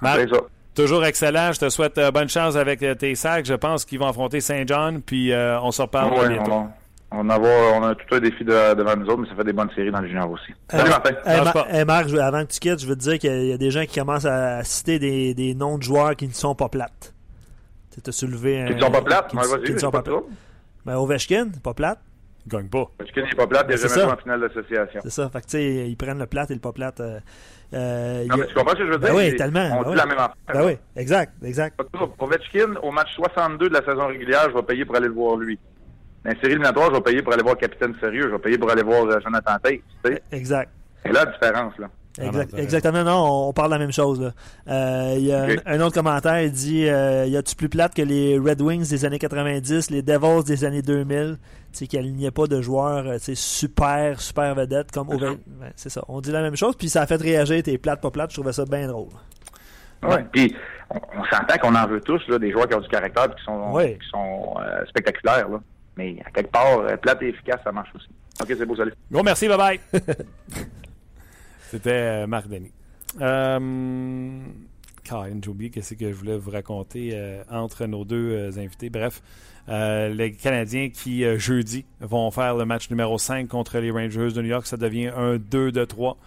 Marc, 0.00 0.20
C'est 0.20 0.34
ça. 0.34 0.40
toujours 0.74 1.04
excellent. 1.04 1.52
Je 1.52 1.60
te 1.60 1.68
souhaite 1.68 1.98
euh, 1.98 2.10
bonne 2.10 2.28
chance 2.28 2.56
avec 2.56 2.82
euh, 2.82 2.94
tes 2.94 3.14
sacs. 3.14 3.46
Je 3.46 3.54
pense 3.54 3.84
qu'ils 3.84 3.98
vont 3.98 4.06
affronter 4.08 4.40
Saint 4.40 4.62
John, 4.66 5.02
puis 5.02 5.32
euh, 5.32 5.60
on 5.60 5.70
se 5.72 5.82
reparle 5.82 6.12
Ouais, 6.14 6.28
bientôt. 6.28 6.52
on, 6.52 6.70
on, 7.10 7.30
a, 7.30 7.38
on 7.38 7.82
a 7.84 7.94
tout 7.94 8.14
un 8.14 8.20
défi 8.20 8.44
de- 8.44 8.74
devant 8.74 8.96
nous 8.96 9.06
autres, 9.06 9.18
mais 9.22 9.28
ça 9.28 9.34
fait 9.34 9.44
des 9.44 9.52
bonnes 9.52 9.70
séries 9.74 9.90
dans 9.90 10.00
le 10.00 10.08
junior 10.08 10.30
aussi. 10.30 10.52
Salut 10.70 10.90
Martin. 10.90 11.10
Hey, 11.26 11.40
hey, 11.78 11.84
Marc, 11.84 12.08
avant 12.14 12.44
que 12.46 12.52
tu 12.52 12.60
quittes, 12.60 12.80
je 12.80 12.86
veux 12.86 12.94
te 12.96 13.00
dire 13.00 13.18
qu'il 13.18 13.46
y 13.48 13.52
a 13.52 13.58
des 13.58 13.70
gens 13.70 13.84
qui 13.84 13.98
commencent 13.98 14.24
à 14.26 14.62
citer 14.64 14.98
des, 14.98 15.34
des 15.34 15.54
noms 15.54 15.76
de 15.78 15.82
joueurs 15.82 16.14
qui 16.16 16.26
ne 16.28 16.32
sont 16.32 16.54
pas 16.54 16.68
plates. 16.68 17.12
Tu 17.92 18.08
as 18.08 18.12
soulevé 18.12 18.62
un. 18.62 18.66
Ils 18.68 18.80
sont 18.80 18.90
pas 18.90 19.02
plates? 19.02 19.28
qui- 19.30 19.36
Ouais, 19.36 19.62
qui 19.64 19.72
ne 19.72 19.78
sont 19.78 19.90
pas 19.90 20.02
pas 20.02 20.10
plates. 20.10 20.24
Ben, 20.84 20.96
Ovechkin, 20.96 21.48
pas 21.62 21.74
plate. 21.74 21.98
Il 22.44 22.50
gagne 22.50 22.68
pas. 22.68 22.90
Parce 22.98 23.10
qu'il 23.12 23.22
n'est 23.22 23.30
pas 23.30 23.46
plate, 23.46 23.66
il 23.68 23.70
n'a 23.70 23.76
jamais 23.76 23.94
joué 24.02 24.12
en 24.12 24.16
finale 24.16 24.40
d'association. 24.40 25.00
C'est 25.04 25.10
ça. 25.10 25.30
Fait 25.30 25.40
que, 25.40 25.44
tu 25.46 25.50
sais, 25.52 25.88
ils 25.88 25.96
prennent 25.96 26.18
le 26.18 26.26
plate 26.26 26.50
et 26.50 26.54
le 26.54 26.60
pas 26.60 26.72
plate. 26.72 26.98
euh, 26.98 27.20
euh, 27.72 28.24
Non, 28.26 28.34
il 28.34 28.40
mais 28.40 28.46
tu 28.48 28.54
comprends 28.54 28.72
ce 28.72 28.78
que 28.78 28.86
je 28.86 28.90
veux 28.90 28.98
Ben 28.98 29.14
dire? 29.14 29.16
oui, 29.16 29.36
tellement, 29.36 29.60
On 29.72 29.76
ben 29.76 29.82
dit 29.84 29.90
oui. 29.90 29.96
la 29.96 30.06
même 30.06 30.18
affaire. 30.18 30.34
Ben 30.52 30.66
oui, 30.66 30.76
exact, 30.96 31.32
exact. 31.44 31.80
Ovechkin, 32.18 32.74
au 32.82 32.90
match 32.90 33.14
62 33.14 33.68
de 33.68 33.74
la 33.74 33.84
saison 33.84 34.08
régulière, 34.08 34.48
je 34.50 34.56
vais 34.56 34.62
payer 34.64 34.84
pour 34.84 34.96
aller 34.96 35.06
le 35.06 35.12
voir 35.14 35.36
lui. 35.36 35.56
Dans 36.24 36.30
la 36.32 36.36
série 36.40 36.52
éliminatoire, 36.52 36.88
je 36.90 36.94
vais 36.96 37.00
payer 37.00 37.22
pour 37.22 37.32
aller 37.32 37.42
voir 37.44 37.56
capitaine 37.56 37.94
sérieux, 38.00 38.22
je 38.24 38.28
vais 38.34 38.38
payer 38.38 38.58
pour 38.58 38.70
aller 38.72 38.82
voir 38.82 39.04
euh, 39.04 39.20
Jonathan 39.20 39.56
Tate. 39.62 39.80
Tu 40.04 40.12
sais? 40.12 40.22
Exact. 40.32 40.70
C'est 41.04 41.12
là 41.12 41.24
la 41.24 41.30
différence, 41.32 41.78
là. 41.78 41.88
Ah 42.20 42.24
Exact- 42.26 42.54
exactement, 42.58 43.04
non, 43.04 43.48
on, 43.48 43.52
parle 43.54 43.68
de 43.70 43.74
la 43.74 43.78
même 43.78 43.92
chose. 43.92 44.20
là. 44.20 44.32
Euh, 44.68 45.14
Il 45.16 45.24
y 45.24 45.32
a 45.32 45.44
un, 45.44 45.56
un 45.64 45.80
autre 45.80 45.94
commentaire, 45.94 46.42
il 46.42 46.52
dit 46.52 46.86
euh, 46.86 47.24
Y 47.26 47.36
a-tu 47.38 47.56
plus 47.56 47.70
plate 47.70 47.94
que 47.94 48.02
les 48.02 48.38
Red 48.38 48.60
Wings 48.60 48.86
des 48.88 49.04
années 49.06 49.18
90, 49.18 49.90
les 49.90 50.02
Devils 50.02 50.44
des 50.44 50.64
années 50.64 50.82
2000 50.82 51.38
Tu 51.72 51.78
sais, 51.78 51.86
qui 51.86 51.96
alignaient 51.96 52.30
pas 52.30 52.46
de 52.46 52.60
joueurs 52.60 53.06
euh, 53.06 53.16
super, 53.18 54.20
super 54.20 54.54
vedettes 54.54 54.90
comme 54.92 55.08
C'est 55.10 55.18
ça. 55.20 55.24
Ove- 55.26 55.38
Ouais, 55.60 55.72
C'est 55.74 55.88
ça. 55.88 56.04
On 56.08 56.20
dit 56.20 56.30
la 56.32 56.42
même 56.42 56.56
chose, 56.56 56.76
puis 56.76 56.90
ça 56.90 57.00
a 57.00 57.06
fait 57.06 57.16
réagir 57.20 57.62
tes 57.62 57.78
plates, 57.78 58.02
pas 58.02 58.10
plates. 58.10 58.30
Je 58.30 58.36
trouvais 58.36 58.52
ça 58.52 58.66
bien 58.66 58.86
drôle. 58.88 59.08
Ouais. 60.02 60.22
Puis, 60.32 60.54
on, 60.90 60.96
on 61.18 61.24
s'entend 61.24 61.56
qu'on 61.62 61.74
en 61.74 61.86
veut 61.86 62.00
tous, 62.02 62.20
là, 62.28 62.38
des 62.38 62.50
joueurs 62.52 62.68
qui 62.68 62.74
ont 62.74 62.80
du 62.80 62.88
caractère 62.88 63.24
et 63.24 63.34
qui 63.38 63.44
sont, 63.44 63.72
Ouais. 63.72 63.98
qui 64.02 64.08
sont 64.10 64.54
euh, 64.60 64.84
spectaculaires, 64.86 65.48
là. 65.48 65.60
Mais 65.96 66.16
à 66.26 66.30
quelque 66.30 66.50
part, 66.50 66.80
plate 67.00 67.22
et 67.22 67.28
efficace, 67.28 67.60
ça 67.64 67.72
marche 67.72 67.90
aussi. 67.94 68.08
OK, 68.42 68.48
c'est 68.48 68.66
beau, 68.66 68.76
salut. 68.76 68.92
Gros 69.10 69.22
merci, 69.22 69.46
bye 69.48 69.56
bye. 69.56 69.80
C'était 71.72 71.90
euh, 71.90 72.26
Marc 72.26 72.48
Denis. 72.48 72.70
Euh, 73.22 74.38
j'ai 75.08 75.48
oublié 75.48 75.70
qu'est-ce 75.70 75.94
que 75.94 76.10
je 76.10 76.14
voulais 76.14 76.36
vous 76.36 76.50
raconter 76.50 77.12
euh, 77.14 77.42
entre 77.50 77.86
nos 77.86 78.04
deux 78.04 78.30
euh, 78.30 78.58
invités. 78.58 78.90
Bref, 78.90 79.22
les 79.68 80.32
Canadiens 80.32 80.90
qui, 80.90 81.24
jeudi, 81.38 81.86
vont 82.00 82.30
faire 82.30 82.56
le 82.56 82.66
match 82.66 82.90
numéro 82.90 83.16
5 83.16 83.48
contre 83.48 83.78
les 83.78 83.90
Rangers 83.90 84.32
de 84.32 84.42
New 84.42 84.48
York. 84.48 84.66
Ça 84.66 84.76
devient 84.76 85.12
un 85.16 85.38
2 85.38 85.72
de 85.72 85.86
3. 85.86 86.18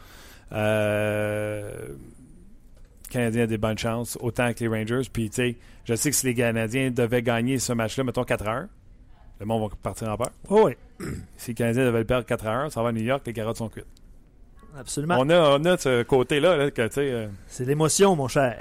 Euh, 0.51 1.89
le 1.89 3.09
Canadien 3.11 3.43
a 3.43 3.47
des 3.47 3.59
bonnes 3.59 3.77
chances, 3.77 4.17
autant 4.21 4.51
que 4.51 4.61
les 4.61 4.67
Rangers. 4.67 5.07
Puis, 5.13 5.29
tu 5.29 5.35
sais, 5.35 5.57
je 5.83 5.93
sais 5.93 6.09
que 6.09 6.15
si 6.15 6.25
les 6.25 6.33
Canadiens 6.33 6.89
devaient 6.89 7.21
gagner 7.21 7.59
ce 7.59 7.71
match-là, 7.71 8.03
mettons 8.03 8.23
4 8.23 8.47
heures, 8.47 8.67
le 9.39 9.45
monde 9.45 9.69
va 9.69 9.75
partir 9.75 10.09
en 10.09 10.17
peur. 10.17 10.31
Oh, 10.49 10.63
oui, 10.65 10.73
Si 11.37 11.51
les 11.51 11.55
Canadiens 11.55 11.85
devaient 11.85 11.99
le 11.99 12.05
perdre 12.05 12.25
4 12.25 12.47
heures, 12.47 12.71
ça 12.71 12.81
va 12.81 12.89
à 12.89 12.91
New 12.91 13.03
York, 13.03 13.21
les 13.27 13.33
carottes 13.33 13.57
sont 13.57 13.69
cuites. 13.69 13.85
Absolument. 14.79 15.15
On 15.19 15.29
a, 15.29 15.57
on 15.57 15.65
a 15.65 15.77
ce 15.77 16.03
côté-là, 16.03 16.57
là, 16.57 16.69
euh, 16.77 17.27
C'est 17.47 17.65
l'émotion, 17.65 18.15
mon 18.15 18.27
cher. 18.27 18.57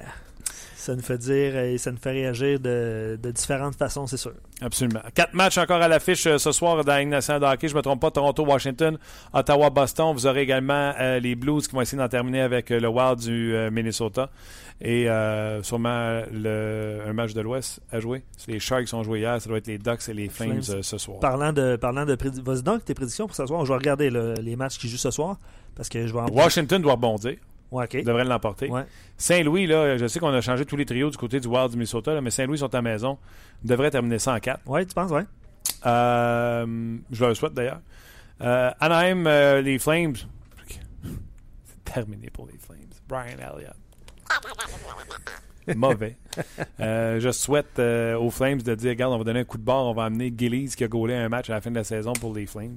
Ça 0.77 0.94
nous 0.94 1.00
fait 1.03 1.16
dire 1.16 1.57
et 1.57 1.79
ça 1.79 1.90
nous 1.90 1.96
fait 1.96 2.11
réagir 2.11 2.61
de, 2.61 3.18
de 3.22 3.31
différentes 3.31 3.74
façons, 3.74 4.07
c'est 4.07 4.18
sûr. 4.18 4.33
absolument. 4.61 5.00
Quatre 5.14 5.33
matchs 5.33 5.57
encore 5.57 5.81
à 5.81 5.88
l'affiche 5.88 6.27
euh, 6.27 6.37
ce 6.37 6.53
soir 6.53 6.85
dans 6.85 6.92
la 6.92 7.00
Ligue 7.00 7.09
nationale 7.09 7.40
de 7.40 7.46
hockey. 7.46 7.68
Je 7.68 7.72
ne 7.72 7.79
me 7.79 7.83
trompe 7.83 8.00
pas, 8.03 8.11
Toronto, 8.11 8.44
Washington, 8.44 8.98
Ottawa, 9.33 9.70
Boston. 9.70 10.12
Vous 10.12 10.27
aurez 10.27 10.42
également 10.42 10.92
euh, 11.00 11.20
les 11.20 11.37
Blues 11.37 11.66
qui 11.66 11.74
vont 11.74 11.81
essayer 11.81 11.96
d'en 11.96 12.09
terminer 12.09 12.42
avec 12.42 12.70
euh, 12.70 12.79
le 12.79 12.88
Wild 12.88 13.18
du 13.18 13.55
euh, 13.55 13.70
Minnesota. 13.70 14.29
Et 14.87 15.09
euh, 15.09 15.62
sûrement 15.62 16.23
le, 16.31 17.01
un 17.07 17.12
match 17.14 17.33
de 17.33 17.40
l'Ouest 17.40 17.81
à 17.90 18.01
jouer. 18.01 18.23
C'est 18.37 18.53
les 18.53 18.61
Sharks 18.61 18.85
qui 18.85 18.94
ont 18.94 19.03
joué 19.03 19.20
hier. 19.20 19.40
Ça 19.40 19.49
doit 19.49 19.57
être 19.59 19.66
les 19.66 19.79
Ducks 19.79 20.09
et 20.09 20.14
les 20.14 20.29
Flames, 20.29 20.62
Flames. 20.62 20.79
euh, 20.79 20.83
ce 20.83 20.99
soir. 20.99 21.20
Parlant 21.20 21.53
de, 21.55 21.77
parlant 21.77 22.05
de 22.05 22.16
Vas-y 22.42 22.62
donc 22.62 22.85
tes 22.85 22.92
prédictions 22.92 23.27
pour 23.27 23.35
ce 23.35 23.47
soir. 23.47 23.64
Je 23.64 23.73
vais 23.73 23.79
regarder 23.79 24.11
les 24.11 24.57
matchs 24.57 24.79
qui 24.79 24.88
jouent 24.88 24.99
ce 24.99 25.11
soir 25.11 25.38
parce 25.75 25.88
que 25.88 26.07
je 26.07 26.12
vais 26.12 26.20
en 26.20 26.29
Washington 26.29 26.83
doit 26.83 26.92
rebondir. 26.92 27.37
Ouais, 27.70 27.85
ok. 27.85 28.05
devrait 28.05 28.25
l'emporter. 28.25 28.68
Ouais. 28.68 28.85
Saint-Louis, 29.16 29.66
là, 29.66 29.97
je 29.97 30.07
sais 30.07 30.20
qu'on 30.20 30.29
a 30.29 30.40
changé 30.40 30.64
tous 30.64 30.77
les 30.77 30.85
trios 30.85 31.11
du 31.11 31.16
côté 31.16 31.40
du 31.40 31.49
Wild 31.49 31.70
du 31.70 31.77
Minnesota, 31.77 32.14
là, 32.14 32.20
mais 32.20 32.31
Saint-Louis 32.31 32.59
sont 32.59 32.73
à 32.73 32.77
la 32.79 32.83
maison. 32.83 33.18
devrait 33.64 33.90
terminer 33.90 34.18
ça 34.20 34.35
en 34.35 34.38
4. 34.38 34.61
Ouais, 34.68 34.85
tu 34.87 34.94
penses, 34.94 35.11
ouais. 35.11 35.25
Euh, 35.87 36.97
je 37.11 37.20
leur 37.20 37.31
le 37.31 37.35
souhaite 37.35 37.55
d'ailleurs. 37.55 37.81
Euh, 38.42 38.70
Anaheim, 38.81 39.27
euh, 39.27 39.61
les 39.61 39.79
Flames. 39.79 40.14
C'est 41.64 41.85
terminé 41.85 42.31
pour 42.31 42.47
les 42.47 42.59
Flames. 42.59 42.79
Brian 43.09 43.38
Elliott. 43.38 43.75
Mauvais. 45.77 46.16
Euh, 46.81 47.20
je 47.20 47.31
souhaite 47.31 47.79
euh, 47.79 48.18
aux 48.18 48.31
Flames 48.31 48.61
de 48.61 48.75
dire 48.75 48.90
regarde, 48.90 49.14
on 49.14 49.18
va 49.18 49.25
donner 49.25 49.40
un 49.40 49.44
coup 49.44 49.59
de 49.59 49.62
barre, 49.62 49.85
on 49.85 49.94
va 49.94 50.05
amener 50.05 50.33
Gillies 50.37 50.75
qui 50.77 50.85
a 50.85 50.88
gaulé 50.88 51.14
un 51.14 51.29
match 51.29 51.49
à 51.49 51.55
la 51.55 51.61
fin 51.61 51.70
de 51.70 51.77
la 51.77 51.85
saison 51.85 52.12
pour 52.12 52.35
les 52.35 52.47
Flames. 52.47 52.77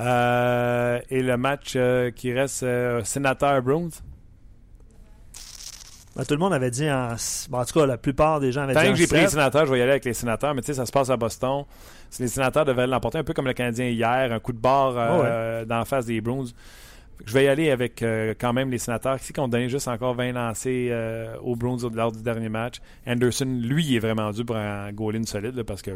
Euh, 0.00 1.00
et 1.08 1.22
le 1.22 1.36
match 1.36 1.78
qui 2.14 2.32
reste 2.32 2.66
Sénateur 3.04 3.62
Bruins. 3.62 3.90
Ben, 6.16 6.24
tout 6.24 6.34
le 6.34 6.40
monde 6.40 6.52
avait 6.52 6.70
dit 6.70 6.88
en. 6.88 7.16
bon, 7.50 7.58
en 7.58 7.64
tout 7.64 7.78
cas, 7.78 7.86
la 7.86 7.98
plupart 7.98 8.38
des 8.38 8.52
gens 8.52 8.62
avaient 8.62 8.74
Tant 8.74 8.82
dit 8.82 8.86
que 8.86 8.92
en 8.92 8.96
j'ai 8.96 9.06
pris 9.08 9.20
les 9.20 9.28
sénateurs, 9.28 9.66
je 9.66 9.72
vais 9.72 9.78
y 9.78 9.82
aller 9.82 9.92
avec 9.92 10.04
les 10.04 10.14
sénateurs, 10.14 10.54
mais 10.54 10.60
tu 10.60 10.66
sais, 10.66 10.74
ça 10.74 10.86
se 10.86 10.92
passe 10.92 11.10
à 11.10 11.16
Boston. 11.16 11.64
Les 12.20 12.28
sénateurs 12.28 12.64
devaient 12.64 12.86
l'emporter, 12.86 13.18
un 13.18 13.24
peu 13.24 13.32
comme 13.32 13.46
le 13.46 13.52
Canadien 13.52 13.86
hier, 13.86 14.32
un 14.32 14.38
coup 14.38 14.52
de 14.52 14.58
barre 14.58 14.94
euh, 14.96 15.64
dans 15.64 15.78
la 15.78 15.84
face 15.84 16.06
des 16.06 16.20
Bruins. 16.20 16.46
Je 17.26 17.32
vais 17.32 17.44
y 17.44 17.48
aller 17.48 17.70
avec 17.70 18.02
euh, 18.02 18.34
quand 18.38 18.52
même 18.52 18.70
les 18.70 18.78
sénateurs 18.78 19.18
qui 19.18 19.38
ont 19.40 19.48
donné 19.48 19.68
juste 19.68 19.88
encore 19.88 20.14
20 20.14 20.32
lancés 20.32 20.88
euh, 20.90 21.36
aux 21.42 21.56
Bruins 21.56 21.78
lors 21.92 22.12
du 22.12 22.22
dernier 22.22 22.48
match. 22.48 22.80
Anderson, 23.06 23.46
lui, 23.46 23.84
il 23.84 23.96
est 23.96 24.00
vraiment 24.00 24.30
dû 24.30 24.44
pour 24.44 24.56
un 24.56 24.92
goal 24.92 25.16
in 25.16 25.24
solide 25.24 25.56
là, 25.56 25.64
parce 25.64 25.82
que 25.82 25.92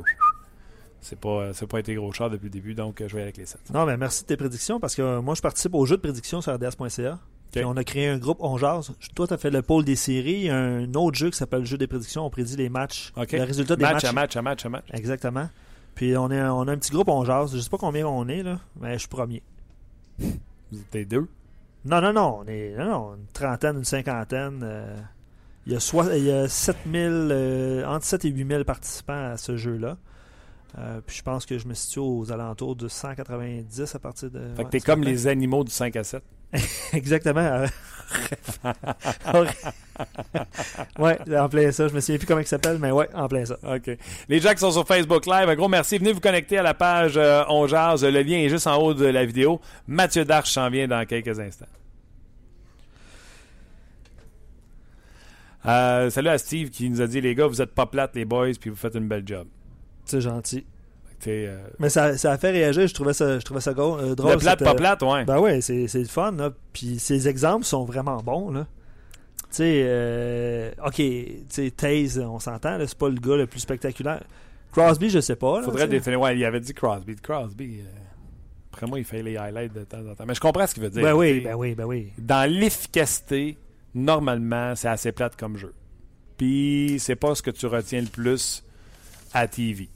c'est 1.01 1.19
pas, 1.19 1.53
c'est 1.53 1.67
pas 1.67 1.79
été 1.79 1.95
gros 1.95 2.13
char 2.13 2.31
depuis 2.31 2.47
le 2.47 2.51
début, 2.51 2.75
donc 2.75 3.01
euh, 3.01 3.09
je 3.09 3.15
vais 3.15 3.21
y 3.21 3.23
aller 3.23 3.29
avec 3.29 3.37
les 3.37 3.47
7. 3.47 3.71
Non, 3.73 3.87
mais 3.87 3.97
merci 3.97 4.23
de 4.23 4.29
tes 4.29 4.37
prédictions 4.37 4.81
parce 4.81 4.95
que 4.95 5.03
euh, 5.03 5.23
moi, 5.23 5.35
je 5.35 5.43
participe 5.43 5.75
au 5.75 5.87
jeu 5.87 5.97
de 5.97 6.03
prédictions 6.03 6.41
sur 6.41 6.55
RDS.ca. 6.55 7.19
Puis 7.53 7.65
on 7.65 7.77
a 7.77 7.85
créé 7.85 8.09
un 8.09 8.19
groupe, 8.19 8.39
on 8.41 8.59
jase. 8.59 8.93
Toi, 9.15 9.27
tu 9.27 9.33
as 9.33 9.39
fait 9.39 9.51
le 9.51 9.63
pôle 9.63 9.85
des 9.85 9.97
séries. 9.97 10.33
Il 10.33 10.45
y 10.45 10.51
a 10.51 10.57
un 10.57 10.93
autre 10.95 11.17
jeu 11.17 11.31
qui 11.31 11.39
s'appelle 11.39 11.61
le 11.61 11.65
jeu 11.65 11.79
des 11.79 11.87
prédictions. 11.87 12.27
On 12.27 12.31
prédit 12.31 12.57
les 12.57 12.69
matchs. 12.69 13.11
OK. 13.17 13.33
Le 13.33 13.43
résultat 13.43 13.77
des 13.77 13.83
match 13.83 13.95
matchs. 13.95 14.05
à 14.05 14.13
match 14.13 14.37
à 14.37 14.43
match 14.43 14.67
à 14.67 14.69
match. 14.69 14.85
Exactement. 14.93 15.49
Puis 15.95 16.15
on, 16.17 16.31
est, 16.31 16.43
on 16.43 16.69
a 16.69 16.73
un 16.73 16.77
petit 16.77 16.93
groupe, 16.93 17.09
on 17.09 17.25
jase. 17.25 17.57
Je 17.57 17.61
sais 17.61 17.71
pas 17.71 17.79
combien 17.79 18.07
on 18.07 18.29
est, 18.29 18.43
là, 18.43 18.59
mais 18.79 18.95
je 18.95 18.99
suis 18.99 19.09
premier. 19.09 19.43
Vous 20.73 20.81
êtes 20.95 21.09
deux. 21.09 21.29
Non, 21.85 22.01
non, 22.01 22.13
non. 22.13 22.41
On 22.41 22.47
est 22.47 22.75
non, 22.77 22.85
non, 22.87 23.15
une 23.17 23.27
trentaine, 23.33 23.77
une 23.79 23.85
cinquantaine. 23.85 24.61
euh, 24.63 24.97
il, 25.67 25.73
y 25.73 25.77
a 25.77 25.81
soi- 25.81 26.17
il 26.17 26.25
y 26.25 26.33
a 26.33 26.49
7000, 26.49 27.29
euh, 27.31 27.85
entre 27.87 28.05
7 28.05 28.25
et 28.25 28.29
8000 28.31 28.65
participants 28.65 29.33
à 29.33 29.37
ce 29.37 29.57
jeu-là. 29.57 29.97
Euh, 30.77 31.01
puis 31.05 31.17
je 31.17 31.23
pense 31.23 31.47
que 31.47 31.57
je 31.59 31.67
me 31.67 31.73
situe 31.75 32.01
aux 32.01 32.31
alentours 32.31 32.77
de 32.77 32.89
190 32.89 33.95
à 33.95 33.99
partir 33.99 34.31
de. 34.31 34.41
Fait 34.55 34.65
que 34.65 34.71
t'es 34.71 34.81
comme 34.81 35.03
les 35.03 35.27
animaux 35.27 35.65
du 35.65 35.71
5 35.71 35.97
à 35.97 36.05
7. 36.05 36.23
Exactement. 36.93 37.65
ouais, 40.99 41.37
en 41.39 41.49
plein 41.49 41.73
ça. 41.73 41.89
Je 41.89 41.95
me 41.95 42.01
souviens 42.01 42.19
plus 42.19 42.27
comment 42.27 42.41
il 42.41 42.47
s'appelle, 42.47 42.79
mais 42.79 42.91
ouais, 42.91 43.09
en 43.15 43.29
plein 43.29 43.45
ça. 43.45 43.59
OK. 43.63 43.91
Les 44.29 44.41
gens 44.41 44.53
qui 44.53 44.59
sont 44.59 44.73
sur 44.73 44.87
Facebook 44.87 45.27
Live, 45.27 45.49
un 45.49 45.57
gros 45.57 45.69
merci. 45.69 45.99
Venez 45.99 46.13
vous 46.13 46.21
connecter 46.21 46.59
à 46.59 46.63
la 46.63 46.75
page 46.75 47.17
euh, 47.17 47.45
On 47.49 47.67
Jase. 47.67 48.05
Le 48.05 48.23
lien 48.23 48.39
est 48.39 48.49
juste 48.49 48.67
en 48.67 48.77
haut 48.77 48.95
de 48.95 49.07
la 49.07 49.25
vidéo. 49.25 49.61
Mathieu 49.87 50.25
Darche 50.25 50.51
s'en 50.51 50.71
vient 50.71 50.87
dans 50.87 51.05
quelques 51.07 51.39
instants. 51.41 51.67
Euh, 55.67 56.09
salut 56.09 56.29
à 56.29 56.39
Steve 56.39 56.71
qui 56.71 56.89
nous 56.89 57.01
a 57.03 57.07
dit 57.07 57.21
les 57.21 57.35
gars, 57.35 57.47
vous 57.47 57.61
êtes 57.61 57.75
pas 57.75 57.85
plates 57.87 58.15
les 58.15 58.25
boys, 58.25 58.53
puis 58.59 58.71
vous 58.71 58.77
faites 58.77 58.95
une 58.95 59.09
belle 59.09 59.25
job. 59.27 59.47
C'est 60.09 60.21
gentil. 60.21 60.65
Euh, 61.27 61.59
Mais 61.81 61.89
ça, 61.89 62.17
ça 62.17 62.31
a 62.33 62.39
fait 62.39 62.51
réagir. 62.53 62.87
Je 62.87 62.95
trouvais 62.95 63.13
ça, 63.13 63.39
je 63.41 63.45
trouvais 63.45 63.61
ça 63.61 63.75
go- 63.75 63.99
euh, 63.99 64.15
drôle. 64.15 64.33
le 64.33 64.39
plate, 64.39 64.63
pas 64.63 64.71
euh, 64.71 64.75
plate, 64.75 65.03
ouais. 65.03 65.25
Ben 65.25 65.39
ouais, 65.41 65.61
c'est 65.61 65.89
le 65.93 66.05
fun. 66.05 66.31
Là. 66.33 66.53
Puis 66.73 66.99
ces 67.01 67.27
exemples 67.29 67.65
sont 67.65 67.85
vraiment 67.85 68.19
bons. 68.23 68.51
Là. 68.53 68.67
Tu 69.41 69.47
sais, 69.57 69.83
euh, 69.85 70.71
ok, 70.87 70.95
tu 70.95 71.45
sais, 71.49 71.71
Taze, 71.73 72.19
on 72.21 72.39
s'entend, 72.39 72.79
c'est 72.87 72.97
pas 72.97 73.09
le 73.09 73.17
gars 73.19 73.37
le 73.37 73.47
plus 73.47 73.61
spectaculaire. 73.61 74.23
Crosby, 74.73 75.11
je 75.11 75.21
sais 75.21 75.37
pas. 75.37 75.59
Là, 75.61 75.65
Faudrait 75.65 75.89
définir. 75.89 76.21
Ouais, 76.21 76.37
il 76.37 76.45
avait 76.45 76.61
dit 76.61 76.73
Crosby. 76.75 77.17
Crosby, 77.17 77.81
euh, 77.81 77.85
après 78.73 78.87
moi, 78.87 78.99
il 79.01 79.05
fait 79.05 79.23
les 79.23 79.37
highlights 79.37 79.73
de 79.73 79.85
temps 79.85 80.07
en 80.09 80.15
temps. 80.15 80.25
Mais 80.27 80.35
je 80.35 80.41
comprends 80.41 80.67
ce 80.67 80.75
qu'il 80.75 80.83
veut 80.85 80.91
dire. 80.91 81.03
Ben 81.03 81.15
oui, 81.15 81.41
ben 81.41 81.55
oui, 81.55 81.75
ben 81.75 81.85
oui. 81.85 82.13
Dans 82.19 82.49
l'efficacité, 82.49 83.57
normalement, 83.95 84.75
c'est 84.77 84.89
assez 84.89 85.11
plate 85.13 85.35
comme 85.37 85.57
jeu. 85.57 85.75
Puis, 86.37 86.97
c'est 87.01 87.17
pas 87.17 87.35
ce 87.35 87.43
que 87.43 87.51
tu 87.51 87.67
retiens 87.67 88.03
le 88.03 88.07
plus 88.07 88.63
à 89.35 89.49
TV. 89.49 89.89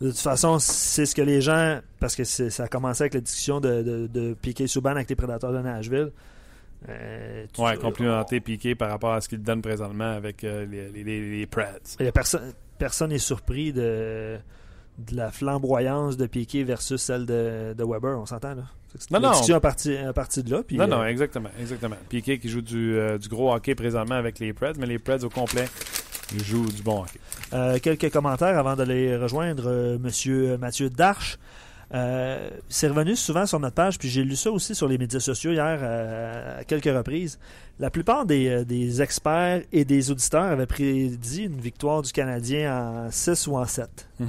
De 0.00 0.08
toute 0.10 0.18
façon, 0.18 0.58
c'est 0.58 1.06
ce 1.06 1.14
que 1.14 1.22
les 1.22 1.40
gens. 1.40 1.80
Parce 2.00 2.16
que 2.16 2.24
ça 2.24 2.64
a 2.64 2.68
commencé 2.68 3.02
avec 3.04 3.14
la 3.14 3.20
discussion 3.20 3.60
de, 3.60 3.82
de, 3.82 4.06
de 4.06 4.34
Piquet 4.34 4.66
Souban 4.66 4.90
avec 4.90 5.08
les 5.08 5.16
prédateurs 5.16 5.52
de 5.52 5.58
Nashville. 5.60 6.10
Euh, 6.88 7.46
tu- 7.52 7.60
Ouais, 7.62 7.76
complimenter 7.78 8.40
Piqué 8.40 8.74
par 8.74 8.90
rapport 8.90 9.12
à 9.14 9.20
ce 9.20 9.28
qu'il 9.28 9.42
donne 9.42 9.62
présentement 9.62 10.10
avec 10.12 10.44
euh, 10.44 10.66
les, 10.66 10.88
les, 10.90 11.04
les, 11.04 11.38
les 11.38 11.46
Preds. 11.46 11.96
Personne, 12.12 12.52
personne 12.78 13.10
n'est 13.10 13.18
surpris 13.18 13.72
de, 13.72 14.36
de 14.98 15.16
la 15.16 15.30
flamboyance 15.30 16.16
de 16.18 16.26
Piquet 16.26 16.62
versus 16.62 17.00
celle 17.00 17.24
de, 17.24 17.72
de 17.72 17.84
Weber, 17.84 18.18
on 18.18 18.26
s'entend 18.26 18.54
là. 18.54 18.64
Non, 19.10 19.18
la 19.18 19.20
non. 19.20 19.30
discussion 19.30 19.56
à 19.56 19.60
partir, 19.60 20.08
à 20.08 20.12
partir 20.12 20.44
de 20.44 20.50
là. 20.52 20.62
Puis, 20.62 20.76
non, 20.76 20.84
euh, 20.84 20.86
non, 20.88 21.04
exactement. 21.06 21.48
exactement. 21.58 21.96
Piqué 22.08 22.38
qui 22.38 22.48
joue 22.48 22.60
du, 22.60 22.96
euh, 22.96 23.18
du 23.18 23.28
gros 23.28 23.52
hockey 23.52 23.74
présentement 23.74 24.14
avec 24.14 24.38
les 24.38 24.52
Preds, 24.52 24.74
mais 24.78 24.86
les 24.86 24.98
Preds 25.00 25.24
au 25.24 25.30
complet 25.30 25.64
jouent 26.42 26.70
du 26.70 26.82
bon 26.82 27.02
hockey. 27.02 27.20
Euh, 27.52 27.78
quelques 27.78 28.10
commentaires 28.10 28.58
avant 28.58 28.76
de 28.76 28.82
les 28.82 29.16
rejoindre. 29.16 29.64
Euh, 29.66 29.98
Monsieur 29.98 30.56
Mathieu 30.56 30.90
Darche, 30.90 31.38
euh, 31.94 32.48
c'est 32.68 32.88
revenu 32.88 33.14
souvent 33.14 33.46
sur 33.46 33.60
notre 33.60 33.74
page, 33.74 33.98
puis 33.98 34.08
j'ai 34.08 34.24
lu 34.24 34.34
ça 34.36 34.50
aussi 34.50 34.74
sur 34.74 34.88
les 34.88 34.98
médias 34.98 35.20
sociaux 35.20 35.52
hier 35.52 35.78
euh, 35.80 36.60
à 36.60 36.64
quelques 36.64 36.84
reprises. 36.86 37.38
La 37.78 37.90
plupart 37.90 38.26
des, 38.26 38.48
euh, 38.48 38.64
des 38.64 39.02
experts 39.02 39.62
et 39.72 39.84
des 39.84 40.10
auditeurs 40.10 40.44
avaient 40.44 40.66
prédit 40.66 41.44
une 41.44 41.60
victoire 41.60 42.02
du 42.02 42.10
Canadien 42.12 43.06
en 43.06 43.10
6 43.10 43.46
ou 43.46 43.56
en 43.56 43.64
7. 43.66 44.08
Puis 44.18 44.26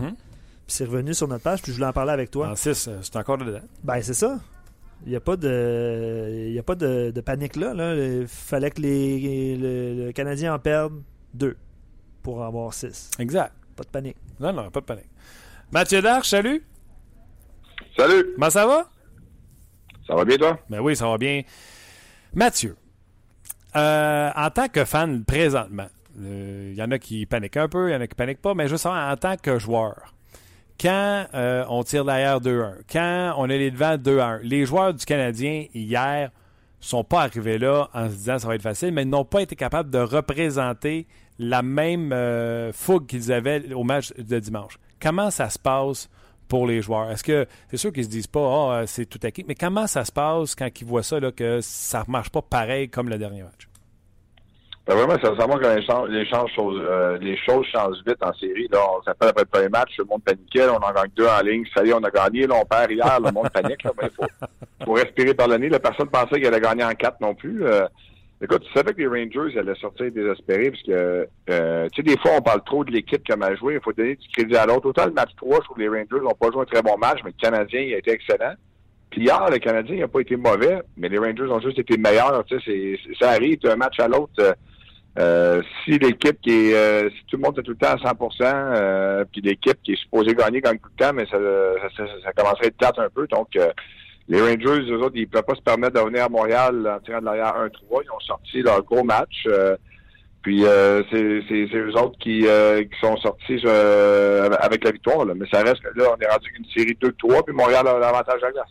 c'est 0.68 0.86
revenu 0.86 1.14
sur 1.14 1.28
notre 1.28 1.44
page, 1.44 1.62
puis 1.62 1.72
je 1.72 1.78
voulais 1.78 1.88
en 1.88 1.94
parler 1.94 2.12
avec 2.12 2.30
toi. 2.30 2.50
En 2.50 2.56
6, 2.56 2.90
c'est 3.02 3.16
encore 3.16 3.38
dedans. 3.38 3.60
Ben, 3.84 4.02
c'est 4.02 4.14
ça. 4.14 4.40
Il 5.06 5.10
n'y 5.10 5.16
a 5.16 5.20
pas 5.20 5.36
de, 5.36 6.46
il 6.48 6.54
y 6.54 6.60
a 6.60 6.64
pas 6.64 6.76
de, 6.76 7.12
de 7.12 7.22
panique 7.22 7.56
là, 7.56 7.74
là. 7.74 7.96
Il 7.96 8.28
fallait 8.28 8.72
que 8.72 8.82
les, 8.82 9.56
le, 9.58 10.06
le 10.06 10.12
Canadien 10.12 10.54
en 10.54 10.60
perde 10.60 10.94
deux 11.34 11.56
pour 12.26 12.42
en 12.42 12.48
avoir 12.48 12.74
six. 12.74 13.12
Exact. 13.20 13.54
Pas 13.76 13.84
de 13.84 13.90
panique. 13.90 14.18
Non, 14.40 14.52
non, 14.52 14.72
pas 14.72 14.80
de 14.80 14.86
panique. 14.86 15.10
Mathieu 15.72 16.02
Darche, 16.02 16.30
salut. 16.30 16.66
Salut, 17.96 18.32
Comment 18.34 18.50
ça 18.50 18.66
va? 18.66 18.90
ça 20.08 20.16
va 20.16 20.26
bien 20.26 20.38
toi? 20.38 20.60
Ben 20.68 20.80
oui, 20.80 20.96
ça 20.96 21.08
va 21.08 21.20
bien. 21.20 21.44
Mathieu, 22.34 22.76
euh, 23.76 24.32
en 24.36 24.50
tant 24.50 24.68
que 24.70 24.86
fan 24.86 25.24
présentement, 25.24 25.88
il 26.18 26.74
y 26.74 26.82
en 26.82 26.90
a 26.90 26.98
qui 26.98 27.28
paniquent 27.28 27.58
un 27.58 27.70
peu, 27.70 27.90
il 27.90 27.94
y 27.94 27.96
en 27.96 28.02
a 28.02 28.08
qui 28.08 28.16
paniquent 28.16 28.42
pas, 28.42 28.56
mais 28.56 28.66
je 28.66 28.72
veux 28.72 28.78
savoir, 28.78 29.12
en 29.12 29.18
tant 29.18 29.38
que 29.38 29.60
joueur, 29.60 30.16
quand 30.82 31.28
euh, 31.36 31.64
on 31.70 31.84
tire 31.84 32.06
derrière 32.06 32.42
2-1, 32.42 32.78
quand 32.92 33.36
on 33.38 33.48
est 33.50 33.58
les 33.60 33.70
devants 33.70 33.98
2-1, 33.98 34.40
les 34.42 34.66
joueurs 34.66 34.96
du 34.96 35.06
Canadien, 35.06 35.66
hier, 35.76 36.32
sont 36.80 37.04
pas 37.04 37.22
arrivés 37.22 37.60
là 37.60 37.90
en 37.94 38.10
se 38.10 38.16
disant 38.16 38.40
ça 38.40 38.48
va 38.48 38.56
être 38.56 38.62
facile, 38.62 38.92
mais 38.94 39.04
ils 39.04 39.10
n'ont 39.10 39.26
pas 39.26 39.42
été 39.42 39.56
capables 39.56 39.90
de 39.90 40.00
représenter 40.00 41.08
la 41.40 41.62
même 41.62 42.12
euh, 42.14 42.72
fougue 42.72 43.08
qu'ils 43.08 43.32
avaient 43.32 43.74
au 43.74 43.84
match 43.84 44.14
de 44.18 44.40
dimanche. 44.40 44.80
Comment 45.02 45.30
ça 45.32 45.50
se 45.50 45.60
passe 45.60 46.10
pour 46.48 46.68
les 46.68 46.82
joueurs? 46.82 47.12
Est-ce 47.12 47.24
que 47.24 47.46
c'est 47.70 47.78
sûr 47.78 47.92
qu'ils 47.92 48.06
se 48.06 48.10
disent 48.10 48.28
pas 48.28 48.40
oh, 48.40 48.72
euh, 48.72 48.84
c'est 48.86 49.06
tout 49.06 49.20
acquis, 49.24 49.44
mais 49.48 49.56
comment 49.56 49.88
ça 49.88 50.06
se 50.06 50.12
passe 50.12 50.56
quand 50.56 50.70
ils 50.80 50.88
voient 50.88 51.04
ça 51.04 51.20
là, 51.20 51.32
que 51.32 51.60
ça 51.62 52.04
ne 52.08 52.12
marche 52.12 52.30
pas 52.30 52.42
pareil 52.42 52.90
comme 52.90 53.10
le 53.10 53.18
dernier 53.18 53.44
match? 53.44 53.68
Ben 54.88 54.94
vraiment, 54.94 55.16
ça, 55.20 55.48
montre 55.48 55.62
que 55.62 55.66
euh, 55.66 57.18
les 57.18 57.38
choses 57.38 57.66
changent 57.74 57.98
vite 58.06 58.22
en 58.22 58.32
série. 58.36 58.68
Là, 58.72 58.80
on 58.96 59.02
s'appelle 59.02 59.30
après 59.30 59.42
le 59.42 59.50
premier 59.50 59.70
match, 59.70 59.90
le 59.98 60.06
monde 60.06 60.24
paniquait, 60.24 60.70
on 60.70 60.76
en 60.76 60.94
gagne 60.94 61.10
deux 61.16 61.26
en 61.26 61.42
ligne, 61.42 61.66
ça 61.76 61.84
y 61.84 61.90
est, 61.90 61.94
on 61.94 62.04
a 62.04 62.12
gagné, 62.12 62.46
là, 62.46 62.54
on 62.62 62.66
perd 62.66 62.92
hier, 62.92 63.20
le 63.20 63.32
monde 63.32 63.50
panique, 63.50 63.84
il 63.84 64.10
faut, 64.86 64.94
respirer 64.94 65.34
par 65.34 65.48
le 65.48 65.58
nez. 65.58 65.70
La 65.70 65.80
personne 65.80 66.08
pensait 66.08 66.40
qu'elle 66.40 66.54
allait 66.54 66.62
gagner 66.62 66.84
en 66.84 66.94
quatre 66.94 67.20
non 67.20 67.34
plus. 67.34 67.64
Écoute, 68.42 68.64
tu 68.64 68.74
savais 68.74 68.94
que 68.94 69.00
les 69.00 69.08
Rangers 69.08 69.58
allaient 69.58 69.76
sortir 69.76 70.12
désespérés 70.12 70.72
parce 70.72 70.84
que 70.84 71.28
euh, 71.50 71.88
tu 71.94 72.02
sais, 72.02 72.04
des 72.04 72.20
fois 72.22 72.32
on 72.38 72.42
parle 72.42 72.64
trop 72.66 72.84
de 72.84 72.92
l'équipe 72.92 73.26
comme 73.28 73.44
a 73.44 73.56
joué, 73.56 73.76
il 73.76 73.82
faut 73.82 73.94
donner 73.94 74.16
du 74.16 74.28
crédit 74.30 74.56
à 74.56 74.66
l'autre. 74.66 74.88
Autant 74.90 75.06
le 75.06 75.14
match 75.14 75.32
3, 75.38 75.58
je 75.58 75.64
trouve 75.66 75.78
que 75.78 75.82
les 75.82 75.88
Rangers 75.90 76.24
n'ont 76.24 76.34
pas 76.34 76.52
joué 76.52 76.62
un 76.62 76.66
très 76.66 76.82
bon 76.82 76.98
match, 76.98 77.20
mais 77.24 77.32
le 77.38 77.42
Canadien 77.42 77.82
il 77.82 77.94
a 77.94 77.98
été 77.98 78.12
excellent. 78.12 78.54
Puis 79.10 79.22
hier, 79.22 79.50
le 79.50 79.58
Canadien 79.60 79.98
n'a 79.98 80.08
pas 80.08 80.20
été 80.20 80.36
mauvais, 80.36 80.82
mais 80.98 81.08
les 81.08 81.18
Rangers 81.18 81.44
ont 81.50 81.62
juste 81.62 81.80
été 81.80 81.98
meilleurs. 81.98 82.44
Tu 82.46 82.60
sais, 82.60 83.00
ça 83.20 83.30
arrive 83.32 83.60
d'un 83.60 83.76
match 83.78 84.00
à 84.00 84.08
l'autre. 84.08 84.34
euh, 84.40 84.54
euh, 85.18 85.62
si 85.84 85.92
l'équipe 85.98 86.42
qui 86.42 86.52
est, 86.52 86.74
euh, 86.76 87.10
si 87.10 87.26
tout 87.28 87.38
le 87.38 87.44
monde 87.44 87.58
est 87.58 87.64
tout 87.64 87.72
le 87.72 87.78
temps 87.78 87.94
à 87.94 87.96
100%, 87.96 88.44
euh, 88.44 89.24
puis 89.32 89.40
l'équipe 89.40 89.82
qui 89.82 89.94
est 89.94 89.96
supposée 89.96 90.34
gagner 90.34 90.60
gagne 90.60 90.78
tout 90.78 90.90
le 90.98 91.06
temps, 91.06 91.14
mais 91.14 91.26
ça, 91.28 91.38
ça, 91.96 92.06
ça, 92.06 92.12
ça 92.22 92.34
commencerait 92.34 92.66
à 92.66 92.68
être 92.68 92.78
plate 92.78 93.00
un 93.00 93.10
peu. 93.10 93.26
Donc, 93.28 93.56
euh, 93.56 93.70
les 94.28 94.42
Rangers, 94.42 94.90
eux 94.92 94.98
autres, 95.00 95.16
ils 95.16 95.22
ne 95.22 95.26
peuvent 95.28 95.44
pas 95.44 95.56
se 95.56 95.62
permettre 95.62 95.94
de 96.04 96.18
à 96.20 96.30
Montréal 96.30 96.88
en 96.98 97.00
tirant 97.04 97.20
de 97.20 97.26
l'arrière 97.26 97.56
1-3. 97.56 98.02
Ils 98.04 98.12
ont 98.12 98.20
sorti 98.22 98.62
leur 98.62 98.84
gros 98.84 99.04
match. 99.04 99.46
euh, 99.48 99.76
puis 100.42 100.64
euh, 100.64 101.02
c'est 101.12 101.42
c'est- 101.50 101.76
eux 101.76 101.94
autres 101.98 102.18
qui, 102.20 102.46
euh, 102.48 102.84
qui 102.84 103.00
sont 103.02 103.18
sortis 103.18 103.60
euh, 103.66 104.50
avec 104.60 104.84
la 104.84 104.92
victoire. 104.92 105.26
Là. 105.26 105.34
Mais 105.36 105.46
ça 105.52 105.62
reste 105.64 105.82
que 105.82 106.00
là, 106.00 106.06
on 106.16 106.22
est 106.22 106.28
rendu 106.28 106.54
une 106.60 106.66
série 106.76 106.96
2-3, 107.02 107.44
puis 107.44 107.56
Montréal 107.56 107.88
a 107.88 107.98
l'avantage 107.98 108.42
à 108.44 108.46
la 108.48 108.52
glace. 108.52 108.70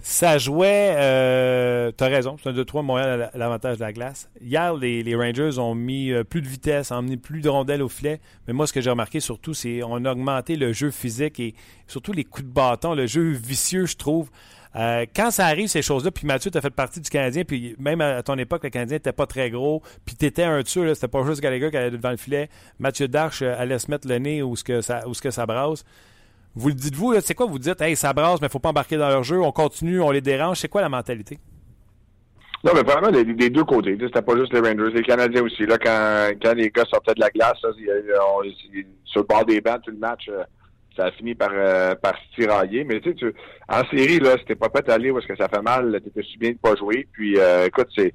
Ça 0.00 0.38
jouait, 0.38 0.94
euh, 0.96 1.90
t'as 1.96 2.08
raison, 2.08 2.36
c'est 2.42 2.50
un 2.50 2.52
2-3 2.52 2.82
Montréal 2.82 3.30
à 3.32 3.38
l'avantage 3.38 3.76
de 3.78 3.82
la 3.82 3.92
glace. 3.92 4.30
Hier, 4.40 4.74
les, 4.74 5.02
les 5.02 5.16
Rangers 5.16 5.58
ont 5.58 5.74
mis 5.74 6.12
euh, 6.12 6.24
plus 6.24 6.40
de 6.40 6.46
vitesse, 6.46 6.92
ont 6.92 6.96
emmené 6.96 7.16
plus 7.16 7.40
de 7.40 7.48
rondelles 7.48 7.82
au 7.82 7.88
filet. 7.88 8.20
Mais 8.46 8.52
moi, 8.54 8.66
ce 8.66 8.72
que 8.72 8.80
j'ai 8.80 8.90
remarqué 8.90 9.18
surtout, 9.20 9.54
c'est 9.54 9.80
qu'on 9.80 10.04
a 10.04 10.12
augmenté 10.12 10.56
le 10.56 10.72
jeu 10.72 10.90
physique 10.90 11.40
et 11.40 11.54
surtout 11.88 12.12
les 12.12 12.24
coups 12.24 12.46
de 12.46 12.52
bâton, 12.52 12.94
le 12.94 13.06
jeu 13.06 13.30
vicieux, 13.32 13.86
je 13.86 13.96
trouve. 13.96 14.30
Euh, 14.76 15.06
quand 15.16 15.30
ça 15.30 15.46
arrive, 15.46 15.68
ces 15.68 15.82
choses-là, 15.82 16.10
puis 16.10 16.26
Mathieu, 16.26 16.50
tu 16.50 16.58
as 16.58 16.60
fait 16.60 16.70
partie 16.70 17.00
du 17.00 17.08
Canadien, 17.08 17.44
puis 17.44 17.74
même 17.78 18.00
à 18.00 18.22
ton 18.22 18.36
époque, 18.36 18.64
le 18.64 18.70
Canadien 18.70 18.96
n'était 18.96 19.12
pas 19.12 19.26
très 19.26 19.50
gros, 19.50 19.82
puis 20.04 20.14
tu 20.14 20.26
étais 20.26 20.44
un 20.44 20.60
dessus, 20.60 20.94
c'était 20.94 21.08
pas 21.08 21.24
juste 21.24 21.40
Gallagher 21.40 21.70
qui 21.70 21.76
allait 21.76 21.90
devant 21.90 22.10
le 22.10 22.16
filet. 22.16 22.48
Mathieu 22.78 23.08
Darche 23.08 23.42
euh, 23.42 23.54
allait 23.58 23.78
se 23.78 23.90
mettre 23.90 24.06
le 24.06 24.18
nez 24.18 24.42
où 24.42 24.54
ce 24.56 24.64
que 24.64 24.80
ça, 24.80 25.06
où 25.08 25.14
ce 25.14 25.22
que 25.22 25.30
ça 25.30 25.46
brasse. 25.46 25.84
Vous 26.54 26.68
le 26.68 26.74
dites-vous, 26.74 27.20
c'est 27.20 27.34
quoi 27.34 27.46
vous 27.46 27.58
dites, 27.58 27.80
hey, 27.80 27.94
ça 27.96 28.12
brasse, 28.12 28.40
mais 28.40 28.48
faut 28.48 28.58
pas 28.58 28.70
embarquer 28.70 28.96
dans 28.96 29.08
leur 29.08 29.22
jeu, 29.22 29.40
on 29.40 29.52
continue, 29.52 30.00
on 30.00 30.10
les 30.10 30.20
dérange. 30.20 30.58
C'est 30.58 30.68
quoi 30.68 30.80
la 30.80 30.88
mentalité? 30.88 31.38
Non, 32.64 32.72
mais 32.74 32.82
vraiment, 32.82 33.08
les 33.08 33.50
deux 33.50 33.62
côtés. 33.64 33.96
C'était 34.00 34.22
pas 34.22 34.36
juste 34.36 34.52
les 34.52 34.58
Rangers, 34.58 34.92
les 34.92 35.02
Canadiens 35.04 35.42
aussi. 35.42 35.64
Là, 35.64 35.78
quand, 35.78 36.30
quand 36.42 36.54
les 36.54 36.70
gars 36.70 36.84
sortaient 36.90 37.14
de 37.14 37.20
la 37.20 37.30
glace, 37.30 37.56
là, 37.62 37.70
on- 38.20 38.42
sur 39.04 39.20
le 39.20 39.26
bord 39.26 39.44
des 39.44 39.60
bancs, 39.60 39.80
tout 39.84 39.92
le 39.92 39.98
match, 39.98 40.28
euh, 40.28 40.42
ça 40.98 41.06
a 41.06 41.10
fini 41.12 41.34
par, 41.34 41.50
euh, 41.52 41.94
par 41.94 42.14
se 42.16 42.34
tirailler. 42.40 42.84
Mais 42.84 43.00
tu 43.00 43.10
sais, 43.10 43.14
tu- 43.14 43.34
en 43.68 43.82
série, 43.96 44.18
là, 44.18 44.32
c'était 44.38 44.54
pas 44.56 44.68
prêt 44.68 44.82
à 44.88 44.94
aller 44.94 45.08
est-ce 45.10 45.26
que 45.26 45.36
ça 45.36 45.48
fait 45.48 45.62
mal, 45.62 45.98
t'étais 46.04 46.22
si 46.30 46.36
bien 46.36 46.50
de 46.50 46.58
pas 46.58 46.74
jouer. 46.76 47.06
Puis, 47.12 47.38
euh, 47.38 47.66
écoute, 47.66 47.88
c'est 47.96 48.12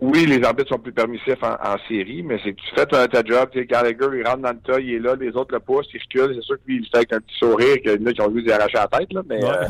oui, 0.00 0.26
les 0.26 0.44
arbitres 0.44 0.68
sont 0.68 0.78
plus 0.78 0.92
permissifs 0.92 1.42
en, 1.42 1.52
en 1.54 1.76
série, 1.88 2.22
mais 2.22 2.38
c'est 2.44 2.52
que 2.52 2.60
tu 2.60 2.74
fais 2.74 2.84
ta, 2.84 3.08
ta 3.08 3.22
job. 3.24 3.48
Tu 3.52 3.60
sais, 3.60 3.64
Gallagher, 3.66 4.08
il 4.18 4.26
rentre 4.26 4.42
dans 4.42 4.50
le 4.50 4.58
tas, 4.58 4.78
il 4.80 4.92
est 4.94 4.98
là, 4.98 5.14
les 5.18 5.30
autres 5.36 5.54
le 5.54 5.60
poussent, 5.60 5.88
il 5.94 6.00
recule. 6.00 6.34
C'est 6.34 6.42
sûr 6.44 6.56
que 6.56 6.62
lui, 6.66 6.76
il 6.82 6.86
fait 6.86 6.96
avec 6.98 7.12
un 7.14 7.20
petit 7.20 7.36
sourire, 7.38 7.76
qu'il 7.80 7.92
y 7.92 8.02
en 8.02 8.06
a 8.06 8.12
qui 8.12 8.20
ont 8.20 8.30
vu 8.30 8.42
lui 8.42 8.52
arracher 8.52 8.76
la 8.76 8.88
tête, 8.88 9.12
là, 9.12 9.22
mais 9.28 9.42
Ouais. 9.42 9.50
euh, 9.50 9.66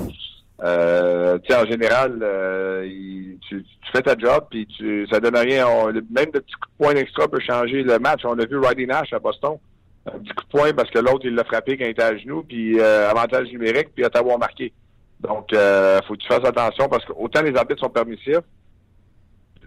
Euh, 0.64 1.38
tu 1.44 1.52
sais, 1.52 1.60
en 1.60 1.66
général, 1.66 2.18
euh, 2.22 2.82
il- 2.86 3.36
tu, 3.46 3.62
tu 3.62 3.92
fais 3.92 4.00
ta 4.00 4.16
job, 4.16 4.46
puis 4.50 4.66
tu, 4.66 5.06
ça 5.12 5.20
donne 5.20 5.36
rien. 5.36 5.66
On- 5.68 5.92
même 5.92 6.30
le 6.32 6.40
petit 6.40 6.54
coup 6.54 6.68
de 6.70 6.84
poing 6.84 6.94
extra 6.94 7.28
peut 7.28 7.40
changer 7.40 7.82
le 7.82 7.98
match. 7.98 8.22
On 8.24 8.38
a 8.38 8.46
vu 8.46 8.56
Roddy 8.56 8.86
Nash 8.86 9.12
à 9.12 9.18
Boston. 9.18 9.58
Un 10.06 10.18
petit 10.18 10.34
coup 10.34 10.44
de 10.44 10.50
poing 10.50 10.72
parce 10.72 10.90
que 10.90 10.98
l'autre, 10.98 11.24
il 11.24 11.34
l'a 11.34 11.44
frappé 11.44 11.76
quand 11.76 11.84
il 11.84 11.90
était 11.90 12.02
à 12.02 12.16
genoux, 12.16 12.42
puis 12.42 12.78
euh, 12.78 13.10
avantage 13.10 13.48
numérique, 13.48 13.88
puis 13.94 14.04
Ottawa 14.04 14.34
a 14.34 14.38
marqué. 14.38 14.72
Donc, 15.20 15.52
euh, 15.52 15.98
faut 16.06 16.14
que 16.14 16.20
tu 16.20 16.28
fasses 16.28 16.44
attention 16.44 16.88
parce 16.88 17.04
que 17.04 17.12
autant 17.12 17.42
les 17.42 17.56
arbitres 17.56 17.80
sont 17.80 17.90
permissifs, 17.90 18.44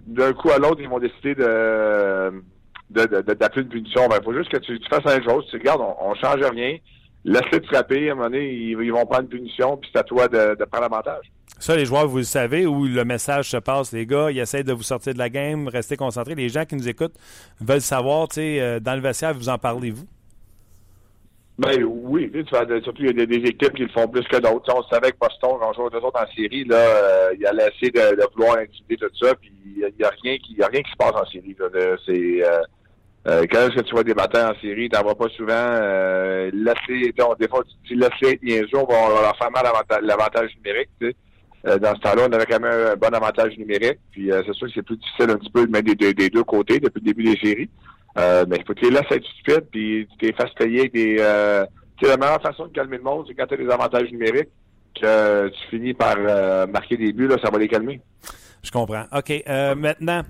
d'un 0.06 0.34
coup 0.34 0.50
à 0.52 0.58
l'autre, 0.58 0.80
ils 0.80 0.90
vont 0.90 1.00
décider 1.00 1.36
de 1.36 2.32
d'appeler 2.90 3.62
une 3.62 3.70
punition. 3.70 4.02
Il 4.10 4.24
faut 4.24 4.34
juste 4.34 4.50
que 4.50 4.58
tu, 4.58 4.80
fasses 4.90 5.04
la 5.06 5.20
même 5.20 5.24
chose. 5.24 5.46
Tu 5.52 5.58
regardes, 5.58 5.82
on, 5.82 5.96
on 6.10 6.16
change 6.16 6.42
rien. 6.42 6.78
Laisse-les 7.24 7.62
te 7.62 7.68
frapper. 7.68 8.10
À 8.10 8.14
un 8.14 8.16
moment 8.16 8.30
donné, 8.30 8.52
ils, 8.52 8.92
vont 8.92 9.06
prendre 9.06 9.24
une 9.24 9.28
punition, 9.28 9.78
puis 9.78 9.90
c'est 9.94 10.00
à 10.00 10.04
toi 10.04 10.28
de, 10.28 10.56
de 10.56 10.66
prendre 10.66 10.90
l'avantage. 10.90 11.32
Ça, 11.60 11.76
les 11.76 11.86
joueurs, 11.86 12.08
vous 12.08 12.18
le 12.18 12.24
savez, 12.24 12.66
où 12.66 12.86
le 12.86 13.04
message 13.04 13.50
se 13.50 13.58
passe, 13.58 13.92
les 13.92 14.06
gars, 14.06 14.32
ils 14.32 14.40
essaient 14.40 14.64
de 14.64 14.72
vous 14.74 14.84
sortir 14.84 15.14
de 15.14 15.20
la 15.20 15.30
game, 15.30 15.68
restez 15.68 15.98
concentrés. 15.98 16.34
Les 16.34 16.50
gens 16.50 16.66
qui 16.66 16.76
nous 16.76 16.88
écoutent 16.88 17.16
veulent 17.60 17.82
savoir, 17.82 18.30
tu 18.30 18.36
sais, 18.36 18.62
euh, 18.62 18.80
dans 18.80 18.96
le 18.96 19.02
vestiaire, 19.02 19.34
vous 19.34 19.50
en 19.50 19.58
parlez-vous? 19.58 20.08
Ben 21.60 21.84
oui, 21.84 22.32
tu 22.32 22.46
tu 22.46 22.52
vas- 22.54 22.66
surtout 22.82 23.04
il 23.04 23.18
y 23.20 23.22
a 23.22 23.26
des, 23.26 23.36
équipes 23.36 23.74
qui 23.74 23.84
le 23.84 23.90
font 23.90 24.08
plus 24.08 24.24
que 24.28 24.38
d'autres. 24.38 24.64
Tu 24.64 24.72
On 24.72 24.84
savait 24.84 25.12
que 25.12 25.18
Boston, 25.20 25.58
quand 25.60 25.72
on 25.72 25.74
jouait 25.74 25.90
deux 25.92 26.06
autres 26.06 26.22
en 26.22 26.34
série, 26.34 26.64
là, 26.64 26.78
euh, 26.78 27.36
il 27.38 27.46
allait 27.46 27.68
essayer 27.68 27.92
de, 27.92 28.16
de 28.16 28.24
vouloir 28.34 28.60
intimider 28.60 28.96
tout 28.96 29.10
ça, 29.22 29.36
puis 29.36 29.52
il 29.76 29.94
n'y 29.98 30.06
a 30.06 30.12
rien 30.24 30.38
qui 30.38 30.54
y 30.54 30.64
a 30.64 30.68
rien 30.68 30.82
qui 30.82 30.90
se 30.92 30.96
passe 30.96 31.12
en 31.16 31.26
série. 31.26 31.58
C'est 32.06 32.46
euh, 32.48 32.62
euh, 33.28 33.46
quand 33.52 33.60
est-ce 33.60 33.76
que 33.76 33.82
tu 33.82 33.92
vois 33.94 34.06
des 34.06 34.14
batailles 34.14 34.52
en 34.56 34.62
série, 34.62 34.88
t'en 34.88 35.02
vois 35.04 35.16
pas 35.16 35.28
souvent. 35.36 35.52
Euh, 35.54 36.50
laisser, 36.54 37.12
des 37.12 37.48
fois, 37.50 37.64
tu 37.84 37.94
dis 37.94 38.00
laisser 38.00 38.36
être 38.36 38.44
niaiseux, 38.44 38.78
on 38.78 38.86
va, 38.86 39.22
leur 39.22 39.38
faire 39.38 39.52
mal 39.52 39.66
l'avantage- 40.02 40.56
numérique. 40.56 40.90
Tu 41.02 41.08
sais. 41.08 41.16
Euh, 41.68 41.78
dans 41.78 41.94
ce 41.94 42.00
temps-là, 42.00 42.28
on 42.30 42.32
avait 42.32 42.46
quand 42.46 42.62
même 42.62 42.88
un 42.94 42.96
bon 42.96 43.14
avantage 43.14 43.58
numérique. 43.58 44.00
Puis 44.12 44.30
c'est 44.32 44.54
sûr 44.54 44.68
que 44.68 44.74
c'est 44.76 44.82
plus 44.82 44.96
difficile 44.96 45.30
un 45.32 45.36
petit 45.38 45.52
peu 45.52 45.66
de 45.68 45.72
mettre 45.72 45.94
des- 45.94 46.14
des 46.14 46.30
deux 46.30 46.46
côtés 46.46 46.80
depuis 46.80 47.02
le 47.02 47.06
début 47.06 47.24
des 47.24 47.38
séries. 47.46 47.70
Euh, 48.18 48.46
mais 48.48 48.58
il 48.58 48.66
faut 48.66 48.74
que 48.74 48.80
tu 48.80 48.86
les 48.86 48.92
laisses 48.92 49.12
être 49.12 49.26
stupides, 49.26 49.68
puis 49.72 50.08
tu 50.18 50.26
les 50.26 50.34
fasses 50.34 50.54
payer 50.54 50.82
avec 50.82 50.94
des. 50.94 51.18
Euh, 51.20 51.66
tu 51.98 52.06
sais, 52.06 52.12
la 52.12 52.18
meilleure 52.18 52.42
façon 52.42 52.66
de 52.66 52.72
calmer 52.72 52.98
le 52.98 53.04
monde, 53.04 53.26
c'est 53.28 53.36
quand 53.36 53.46
tu 53.46 53.54
as 53.54 53.58
des 53.58 53.70
avantages 53.70 54.12
numériques, 54.12 54.50
que 55.00 55.50
tu 55.50 55.70
finis 55.70 55.94
par 55.94 56.16
euh, 56.18 56.68
marquer 56.68 56.98
des 56.98 57.14
buts, 57.14 57.28
là, 57.28 57.38
ça 57.44 57.50
va 57.50 57.60
les 57.60 57.68
calmer. 57.68 58.02
Je 58.64 58.72
comprends. 58.72 59.06
OK. 59.14 59.32
euh, 59.48 59.76
maintenant, 59.76 60.24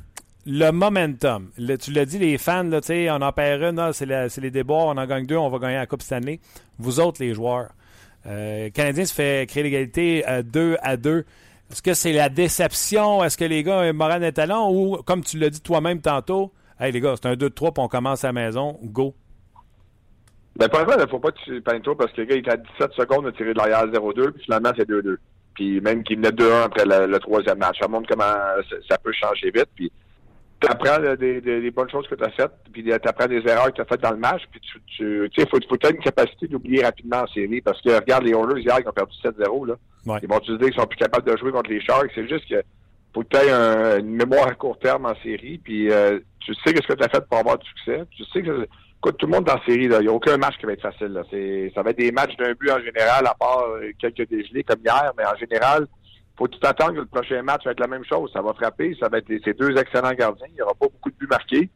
le 0.46 0.72
momentum. 0.72 1.52
Tu 1.80 1.92
l'as 1.92 2.06
dit, 2.06 2.20
les 2.20 2.38
fans, 2.38 2.64
là, 2.64 2.80
on 3.18 3.22
en 3.22 3.32
perd 3.32 3.62
une, 3.62 3.76
là, 3.76 3.94
c'est 3.94 4.42
les 4.42 4.52
déboires, 4.52 4.88
on 4.88 4.98
en 4.98 5.06
gagne 5.06 5.26
deux, 5.26 5.38
on 5.38 5.50
va 5.50 5.60
gagner 5.60 5.76
la 5.76 5.86
Coupe 5.86 6.02
Stanley. 6.02 6.40
Vous 6.78 7.00
autres, 7.00 7.22
les 7.22 7.34
joueurs, 7.34 7.70
euh, 8.26 8.70
Canadien 8.70 9.06
se 9.06 9.14
fait 9.14 9.48
créer 9.48 9.64
l'égalité 9.64 10.26
à 10.26 10.44
2 10.44 10.78
à 10.82 10.98
2. 10.98 11.26
Est-ce 11.72 11.82
que 11.82 11.94
c'est 11.94 12.14
la 12.14 12.30
déception? 12.30 13.24
Est-ce 13.24 13.38
que 13.38 13.46
les 13.46 13.64
gars 13.64 13.78
ont 13.78 13.82
un 13.82 13.94
moral 13.94 14.32
talent? 14.34 14.72
Ou, 14.72 14.98
comme 15.06 15.24
tu 15.24 15.38
l'as 15.38 15.50
dit 15.50 15.62
toi-même 15.62 16.02
tantôt, 16.02 16.52
hey 16.80 16.92
les 16.92 17.02
gars, 17.02 17.16
c'est 17.22 17.28
un 17.28 17.34
2-3 17.34 17.50
puis 17.74 17.84
on 17.84 17.88
commence 17.88 18.24
à 18.24 18.28
la 18.28 18.34
maison, 18.34 18.78
go. 18.84 19.14
Ben, 20.56 20.68
l'instant, 20.80 20.96
il 20.98 21.02
ne 21.04 21.08
faut 21.10 21.20
pas 21.20 21.32
que 21.32 21.40
tu 21.46 21.62
peignes 21.62 21.82
trop 21.82 21.96
parce 21.96 22.12
que 22.12 22.22
le 22.22 22.28
gars, 22.28 22.36
il 22.36 22.46
est 22.46 22.52
à 22.52 22.58
17 22.58 22.92
secondes 22.94 23.26
de 23.26 23.32
tirer 23.32 23.54
de 23.54 23.58
l'arrière 23.58 23.86
0-2, 23.88 24.32
puis 24.32 24.44
finalement, 24.44 24.72
c'est 24.78 24.88
2-2. 24.90 25.16
Puis 25.54 25.80
même 25.82 26.04
qu'il 26.04 26.18
venait 26.18 26.32
2-1 26.32 26.64
après 26.64 26.86
le, 26.86 27.08
le 27.08 27.20
troisième 27.20 27.58
match. 27.60 27.78
Ça 27.80 27.88
montre 27.88 28.08
comment 28.10 28.34
ça, 28.90 28.98
peut 28.98 29.12
changer 29.14 29.52
vite. 29.52 29.70
Puis 29.76 29.92
tu 30.62 30.68
apprends 30.70 31.00
des, 31.16 31.40
des- 31.42 31.62
des 31.62 31.72
bonnes 31.72 31.90
choses 31.90 32.08
que 32.08 32.16
tu 32.16 32.24
as 32.24 32.30
faites, 32.32 32.52
puis 32.74 32.84
tu 32.84 32.92
apprends 32.92 33.28
des 33.28 33.42
erreurs 33.48 33.68
que 33.68 33.76
tu 33.76 33.82
as 33.82 33.86
faites 33.86 34.02
dans 34.02 34.12
le 34.12 34.18
match, 34.18 34.42
puis 34.52 34.60
tu, 34.60 34.80
tu 34.98 35.30
sais, 35.38 35.48
faut, 35.50 35.58
faut 35.70 35.76
que 35.76 35.80
tu 35.80 35.88
aies 35.88 35.96
une 35.96 36.04
capacité 36.04 36.48
d'oublier 36.48 36.84
rapidement 36.84 37.22
en 37.22 37.28
série 37.28 37.62
parce 37.62 37.82
que 37.82 37.90
regarde 37.96 38.24
les 38.26 38.32
Oilers 38.32 38.62
hier 38.62 38.82
qui 38.82 38.88
ont 38.88 38.92
perdu 38.92 39.16
7-0, 39.24 39.68
là. 39.68 39.76
Ouais. 40.06 40.20
Ils 40.24 40.28
vont 40.30 40.40
te 40.40 40.52
dire 40.52 40.60
qu'ils 40.70 40.74
sont 40.80 40.88
plus 40.88 40.98
capables 40.98 41.30
de 41.30 41.38
jouer 41.38 41.52
contre 41.54 41.70
les 41.70 41.80
Sharks? 41.82 42.12
C'est 42.16 42.28
juste 42.28 42.48
que 42.50 42.62
faut 43.14 43.24
que 43.24 43.28
tu 43.30 43.38
aies 43.38 43.52
un- 43.52 44.00
une 44.00 44.16
mémoire 44.16 44.48
à 44.48 44.54
court 44.56 44.78
terme 44.80 45.06
en 45.06 45.16
série, 45.24 45.58
puis 45.58 45.92
euh, 45.92 46.20
tu 46.40 46.54
sais 46.56 46.70
ce 46.76 46.88
que 46.88 46.94
tu 46.94 47.04
as 47.04 47.10
fait 47.10 47.26
pour 47.28 47.40
avoir 47.40 47.58
du 47.58 47.68
succès. 47.70 48.04
Tu 48.12 48.24
sais 48.26 48.42
que 48.44 48.68
écoute, 48.98 49.18
tout 49.18 49.26
le 49.26 49.32
monde 49.34 49.46
dans 49.46 49.56
la 49.56 49.66
série, 49.66 49.86
il 49.86 49.90
n'y 50.00 50.08
a 50.08 50.12
aucun 50.12 50.38
match 50.38 50.58
qui 50.58 50.66
va 50.66 50.74
être 50.74 50.82
facile. 50.82 51.08
Là. 51.14 51.24
Ça 51.74 51.82
va 51.84 51.90
être 51.92 51.98
des 51.98 52.12
matchs 52.12 52.36
d'un 52.38 52.54
but 52.54 52.70
en 52.72 52.80
général, 52.80 53.26
à 53.26 53.34
part 53.34 53.64
euh, 53.70 53.92
quelques 54.00 54.28
dégelés 54.30 54.64
comme 54.64 54.80
hier, 54.86 55.12
mais 55.18 55.26
en 55.26 55.36
général, 55.36 55.88
faut 56.38 56.48
tout 56.48 56.60
attendre 56.64 56.94
que 56.94 57.00
le 57.00 57.06
prochain 57.06 57.42
match 57.42 57.66
va 57.66 57.72
être 57.72 57.80
la 57.80 57.88
même 57.88 58.06
chose. 58.06 58.30
Ça 58.34 58.42
va 58.42 58.54
frapper, 58.54 58.96
ça 59.00 59.10
va 59.10 59.18
être 59.20 59.28
ces 59.44 59.54
deux 59.54 59.76
excellents 59.78 60.12
gardiens. 60.14 60.48
Il 60.50 60.56
n'y 60.56 60.62
aura 60.62 60.74
pas 60.74 60.88
beaucoup 60.88 61.10
de 61.12 61.16
buts 61.16 61.28
marqués. 61.30 61.70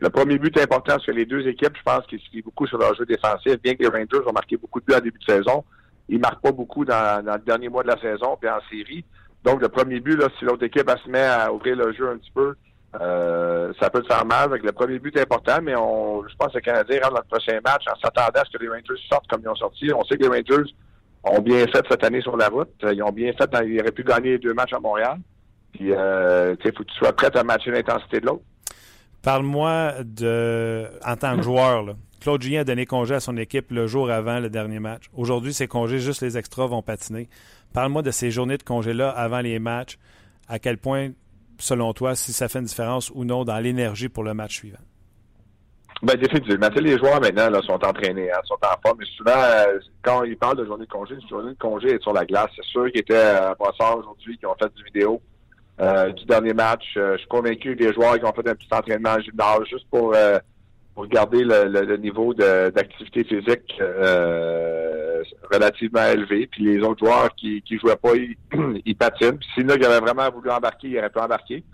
Le 0.00 0.10
premier 0.10 0.38
but 0.38 0.56
est 0.56 0.62
important 0.62 0.94
parce 0.94 1.06
que 1.06 1.10
les 1.12 1.26
deux 1.26 1.46
équipes, 1.48 1.76
je 1.76 1.82
pense 1.82 2.06
qu'ils 2.06 2.20
se 2.20 2.42
beaucoup 2.44 2.66
sur 2.66 2.78
leur 2.78 2.94
jeu 2.94 3.04
défensif, 3.04 3.60
bien 3.62 3.74
que 3.74 3.82
les 3.82 3.88
Rangers 3.88 4.26
ont 4.26 4.32
marqué 4.32 4.56
beaucoup 4.56 4.80
de 4.80 4.84
buts 4.86 4.94
en 4.94 5.00
début 5.00 5.18
de 5.18 5.32
saison. 5.32 5.64
Ils 6.08 6.20
marquent 6.20 6.40
pas 6.40 6.52
beaucoup 6.52 6.84
dans, 6.84 7.24
dans 7.24 7.34
le 7.34 7.40
dernier 7.40 7.68
mois 7.68 7.82
de 7.82 7.88
la 7.88 8.00
saison, 8.00 8.36
puis 8.40 8.48
en 8.48 8.60
série. 8.70 9.04
Donc, 9.48 9.62
le 9.62 9.70
premier 9.70 9.98
but, 10.00 10.20
si 10.38 10.44
l'autre 10.44 10.64
équipe 10.64 10.90
se 11.02 11.08
met 11.08 11.24
à 11.24 11.50
ouvrir 11.50 11.74
le 11.74 11.90
jeu 11.94 12.06
un 12.10 12.18
petit 12.18 12.30
peu, 12.32 12.54
euh, 13.00 13.72
ça 13.80 13.88
peut 13.88 14.02
te 14.02 14.06
faire 14.06 14.26
mal. 14.26 14.50
Que 14.60 14.66
le 14.66 14.72
premier 14.72 14.98
but 14.98 15.16
est 15.16 15.22
important, 15.22 15.58
mais 15.62 15.74
on, 15.74 16.22
je 16.28 16.36
pense 16.36 16.52
que 16.52 16.58
le 16.58 16.60
Canadien 16.60 17.00
rentre 17.02 17.22
le 17.22 17.28
prochain 17.30 17.58
match 17.64 17.84
en 17.90 17.98
s'attendant 17.98 18.42
à 18.42 18.44
ce 18.44 18.54
que 18.54 18.62
les 18.62 18.68
Rangers 18.68 19.02
sortent 19.08 19.26
comme 19.26 19.40
ils 19.42 19.48
ont 19.48 19.54
sorti. 19.54 19.90
On 19.94 20.04
sait 20.04 20.18
que 20.18 20.24
les 20.24 20.28
Rangers 20.28 20.70
ont 21.24 21.40
bien 21.40 21.64
fait 21.72 21.82
cette 21.88 22.04
année 22.04 22.20
sur 22.20 22.36
la 22.36 22.48
route. 22.48 22.68
Ils 22.82 23.02
ont 23.02 23.10
bien 23.10 23.32
fait, 23.32 23.48
ils 23.64 23.80
auraient 23.80 23.90
pu 23.90 24.04
gagner 24.04 24.32
les 24.32 24.38
deux 24.38 24.52
matchs 24.52 24.74
à 24.74 24.80
Montréal. 24.80 25.16
Puis, 25.72 25.94
euh, 25.94 26.54
sais, 26.62 26.70
faut 26.76 26.84
que 26.84 26.90
tu 26.90 26.98
sois 26.98 27.14
prêt 27.14 27.34
à 27.34 27.42
matcher 27.42 27.70
l'intensité 27.70 28.20
de 28.20 28.26
l'autre. 28.26 28.42
Parle-moi 29.22 29.94
de 30.04 30.88
en 31.06 31.16
tant 31.16 31.36
que 31.36 31.42
joueur. 31.42 31.84
Là. 31.84 31.94
Claude 32.20 32.42
Julien 32.42 32.60
a 32.60 32.64
donné 32.64 32.84
congé 32.84 33.14
à 33.14 33.20
son 33.20 33.36
équipe 33.36 33.70
le 33.70 33.86
jour 33.86 34.10
avant 34.10 34.40
le 34.40 34.50
dernier 34.50 34.80
match. 34.80 35.04
Aujourd'hui, 35.16 35.52
ces 35.54 35.68
congés, 35.68 36.00
juste 36.00 36.20
les 36.20 36.36
extras 36.36 36.66
vont 36.66 36.82
patiner. 36.82 37.28
Parle-moi 37.72 38.02
de 38.02 38.10
ces 38.10 38.30
journées 38.30 38.58
de 38.58 38.62
congés-là 38.62 39.10
avant 39.10 39.40
les 39.40 39.58
matchs. 39.58 39.98
À 40.48 40.58
quel 40.58 40.78
point, 40.78 41.10
selon 41.58 41.92
toi, 41.92 42.14
si 42.14 42.32
ça 42.32 42.48
fait 42.48 42.58
une 42.58 42.64
différence 42.64 43.10
ou 43.14 43.24
non 43.24 43.44
dans 43.44 43.58
l'énergie 43.58 44.08
pour 44.08 44.24
le 44.24 44.34
match 44.34 44.56
suivant? 44.56 44.78
Ben, 46.02 46.16
définitivement. 46.16 46.68
Les 46.76 46.96
joueurs 46.96 47.20
maintenant 47.20 47.50
là, 47.50 47.60
sont 47.62 47.84
entraînés, 47.84 48.30
hein, 48.30 48.38
sont 48.44 48.54
en 48.62 48.80
forme. 48.86 48.98
Mais 49.00 49.06
souvent, 49.16 49.32
euh, 49.36 49.78
quand 50.02 50.22
ils 50.22 50.36
parlent 50.36 50.56
de 50.56 50.64
journée 50.64 50.86
de 50.86 50.90
congé, 50.90 51.14
une 51.14 51.28
journée 51.28 51.52
de 51.52 51.58
congé 51.58 51.88
est 51.94 52.02
sur 52.02 52.12
la 52.12 52.24
glace. 52.24 52.50
C'est 52.54 52.64
sûr 52.66 52.86
qu'ils 52.92 53.00
étaient 53.00 53.16
à 53.16 53.54
Brossard 53.58 53.98
aujourd'hui, 53.98 54.38
qui 54.38 54.46
ont 54.46 54.54
fait 54.60 54.72
du 54.74 54.84
vidéo 54.84 55.20
euh, 55.80 56.12
du 56.12 56.24
dernier 56.24 56.54
match. 56.54 56.84
Euh, 56.96 57.14
je 57.14 57.18
suis 57.18 57.28
convaincu 57.28 57.74
des 57.74 57.92
joueurs 57.92 58.16
qui 58.18 58.24
ont 58.24 58.32
fait 58.32 58.48
un 58.48 58.54
petit 58.54 58.68
entraînement 58.72 59.10
en 59.10 59.20
gymnase 59.20 59.64
juste 59.68 59.86
pour, 59.90 60.14
euh, 60.14 60.38
pour 60.94 61.06
garder 61.08 61.42
le, 61.42 61.64
le- 61.64 61.96
niveau 61.96 62.32
d'activité 62.32 63.24
physique 63.24 63.74
euh, 63.80 65.07
relativement 65.52 66.04
élevé. 66.06 66.46
Puis 66.46 66.64
les 66.64 66.80
autres 66.82 67.04
joueurs 67.04 67.34
qui 67.34 67.62
qui 67.62 67.78
jouaient 67.78 67.96
pas, 67.96 68.12
ils, 68.84 68.96
patinent. 68.96 69.38
Puis 69.38 69.48
s'il 69.54 69.62
y 69.64 69.66
en 69.66 69.70
a 69.70 69.78
qui 69.78 69.86
avaient 69.86 70.00
vraiment 70.00 70.28
voulu 70.30 70.50
embarquer, 70.50 70.88
ils 70.88 70.98
auraient 70.98 71.10
pu 71.10 71.20
embarquer. 71.20 71.64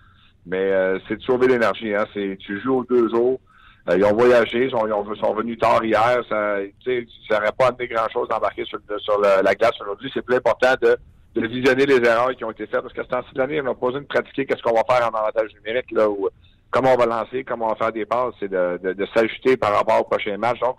Mais 0.46 0.70
euh, 0.72 0.98
c'est 1.08 1.16
de 1.16 1.22
sauver 1.22 1.48
l'énergie. 1.48 1.94
Hein. 1.94 2.06
C'est, 2.12 2.36
tu 2.40 2.60
joues 2.60 2.78
aux 2.80 2.84
deux 2.84 3.08
jours. 3.08 3.40
Euh, 3.88 3.96
ils 3.98 4.04
ont 4.04 4.14
voyagé, 4.14 4.64
ils 4.64 4.70
sont, 4.70 4.86
ils 4.86 4.92
ont- 4.92 5.14
sont 5.16 5.34
venus 5.34 5.58
tard 5.58 5.84
hier. 5.84 6.22
Ça 6.28 6.58
n'aurait 7.30 7.52
pas 7.58 7.68
amené 7.68 7.86
grand-chose 7.88 8.28
d'embarquer 8.28 8.64
sur, 8.64 8.78
la 9.20 9.54
glace 9.54 9.78
aujourd'hui. 9.80 10.10
C'est 10.12 10.22
plus 10.22 10.36
important 10.36 10.74
de, 10.80 10.96
de 11.34 11.46
visionner 11.46 11.86
les 11.86 11.96
erreurs 12.06 12.34
qui 12.36 12.44
ont 12.44 12.50
été 12.50 12.66
faites. 12.66 12.80
Parce 12.80 12.92
que 12.94 13.02
ce 13.02 13.08
temps-ci 13.08 13.34
de 13.34 13.38
l'année, 13.38 13.60
on 13.60 13.64
n'a 13.64 13.74
pas 13.74 13.86
besoin 13.86 14.00
de 14.02 14.06
pratiquer 14.06 14.46
qu'est-ce 14.46 14.62
qu'on 14.62 14.74
va 14.74 14.84
faire 14.88 15.06
en 15.08 15.16
avantage 15.18 15.50
numérique, 15.54 15.90
là, 15.92 16.08
ou 16.08 16.28
comment 16.70 16.94
on 16.94 16.96
va 16.96 17.06
lancer, 17.06 17.44
comment 17.44 17.66
on 17.66 17.70
va 17.70 17.74
faire 17.76 17.92
des 17.92 18.06
passes. 18.06 18.34
C'est 18.40 18.48
de, 18.50 18.78
de, 18.82 18.92
de 18.94 19.06
s'ajuster 19.14 19.56
par 19.56 19.74
rapport 19.74 20.00
au 20.00 20.04
prochain 20.04 20.36
match. 20.38 20.58
Donc, 20.60 20.76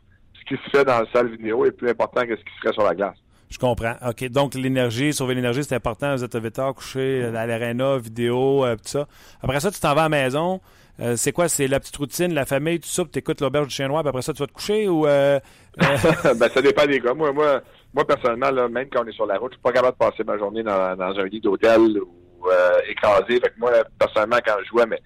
ce 0.47 0.55
qui 0.55 0.63
se 0.63 0.69
fait 0.69 0.86
dans 0.86 0.99
la 0.99 1.12
salle 1.12 1.29
vidéo 1.29 1.65
est 1.65 1.71
plus 1.71 1.89
important 1.89 2.21
que 2.21 2.36
ce 2.36 2.41
qui 2.41 2.53
se 2.55 2.62
ferait 2.62 2.73
sur 2.73 2.84
la 2.84 2.95
glace. 2.95 3.17
Je 3.49 3.58
comprends. 3.58 3.95
OK. 4.08 4.27
Donc, 4.29 4.55
l'énergie, 4.55 5.13
sauver 5.13 5.36
l'énergie, 5.36 5.63
c'est 5.63 5.75
important. 5.75 6.15
Vous 6.15 6.23
êtes 6.23 6.34
levé 6.34 6.51
tard, 6.51 6.73
couché 6.73 7.23
à 7.23 7.45
l'aréna, 7.45 7.97
vidéo, 7.97 8.65
euh, 8.65 8.75
tout 8.75 8.81
ça. 8.86 9.08
Après 9.41 9.60
ça, 9.60 9.71
tu 9.71 9.79
t'en 9.79 9.93
vas 9.93 10.05
à 10.05 10.10
la 10.10 10.10
maison. 10.10 10.62
Euh, 10.99 11.15
c'est 11.17 11.31
quoi? 11.34 11.49
C'est 11.49 11.67
la 11.67 11.79
petite 11.79 11.97
routine, 11.97 12.34
la 12.34 12.45
famille, 12.45 12.79
tout 12.79 12.88
ça, 12.88 13.03
puis 13.03 13.12
t'écoutes 13.12 13.41
l'auberge 13.41 13.67
du 13.67 13.73
chien 13.73 13.88
noir, 13.88 14.01
puis 14.01 14.10
après 14.10 14.21
ça, 14.21 14.34
tu 14.34 14.39
vas 14.39 14.47
te 14.47 14.53
coucher 14.53 14.88
ou... 14.88 15.05
euh, 15.05 15.39
euh, 15.81 16.34
ben, 16.39 16.49
ça 16.49 16.62
dépend 16.62 16.86
des 16.86 16.99
gars. 16.99 17.13
Moi, 17.13 17.34
moi, 17.34 17.62
moi 17.93 18.08
personnellement, 18.08 18.51
là, 18.51 18.69
même 18.69 18.88
quand 18.89 19.03
on 19.03 19.08
est 19.08 19.12
sur 19.12 19.25
la 19.25 19.38
route, 19.38 19.51
je 19.51 19.55
suis 19.55 19.62
pas 19.62 19.73
capable 19.73 19.97
de 19.99 20.05
passer 20.05 20.23
ma 20.23 20.38
journée 20.38 20.63
dans, 20.63 20.95
dans 20.95 21.19
un 21.19 21.25
lit 21.25 21.41
d'hôtel 21.41 21.81
ou 21.81 22.47
euh, 22.49 22.79
écrasé. 22.89 23.39
Fait 23.41 23.49
que 23.49 23.60
moi, 23.60 23.71
personnellement, 23.99 24.38
quand 24.45 24.55
je 24.63 24.69
jouais, 24.69 24.86
mais 24.86 25.01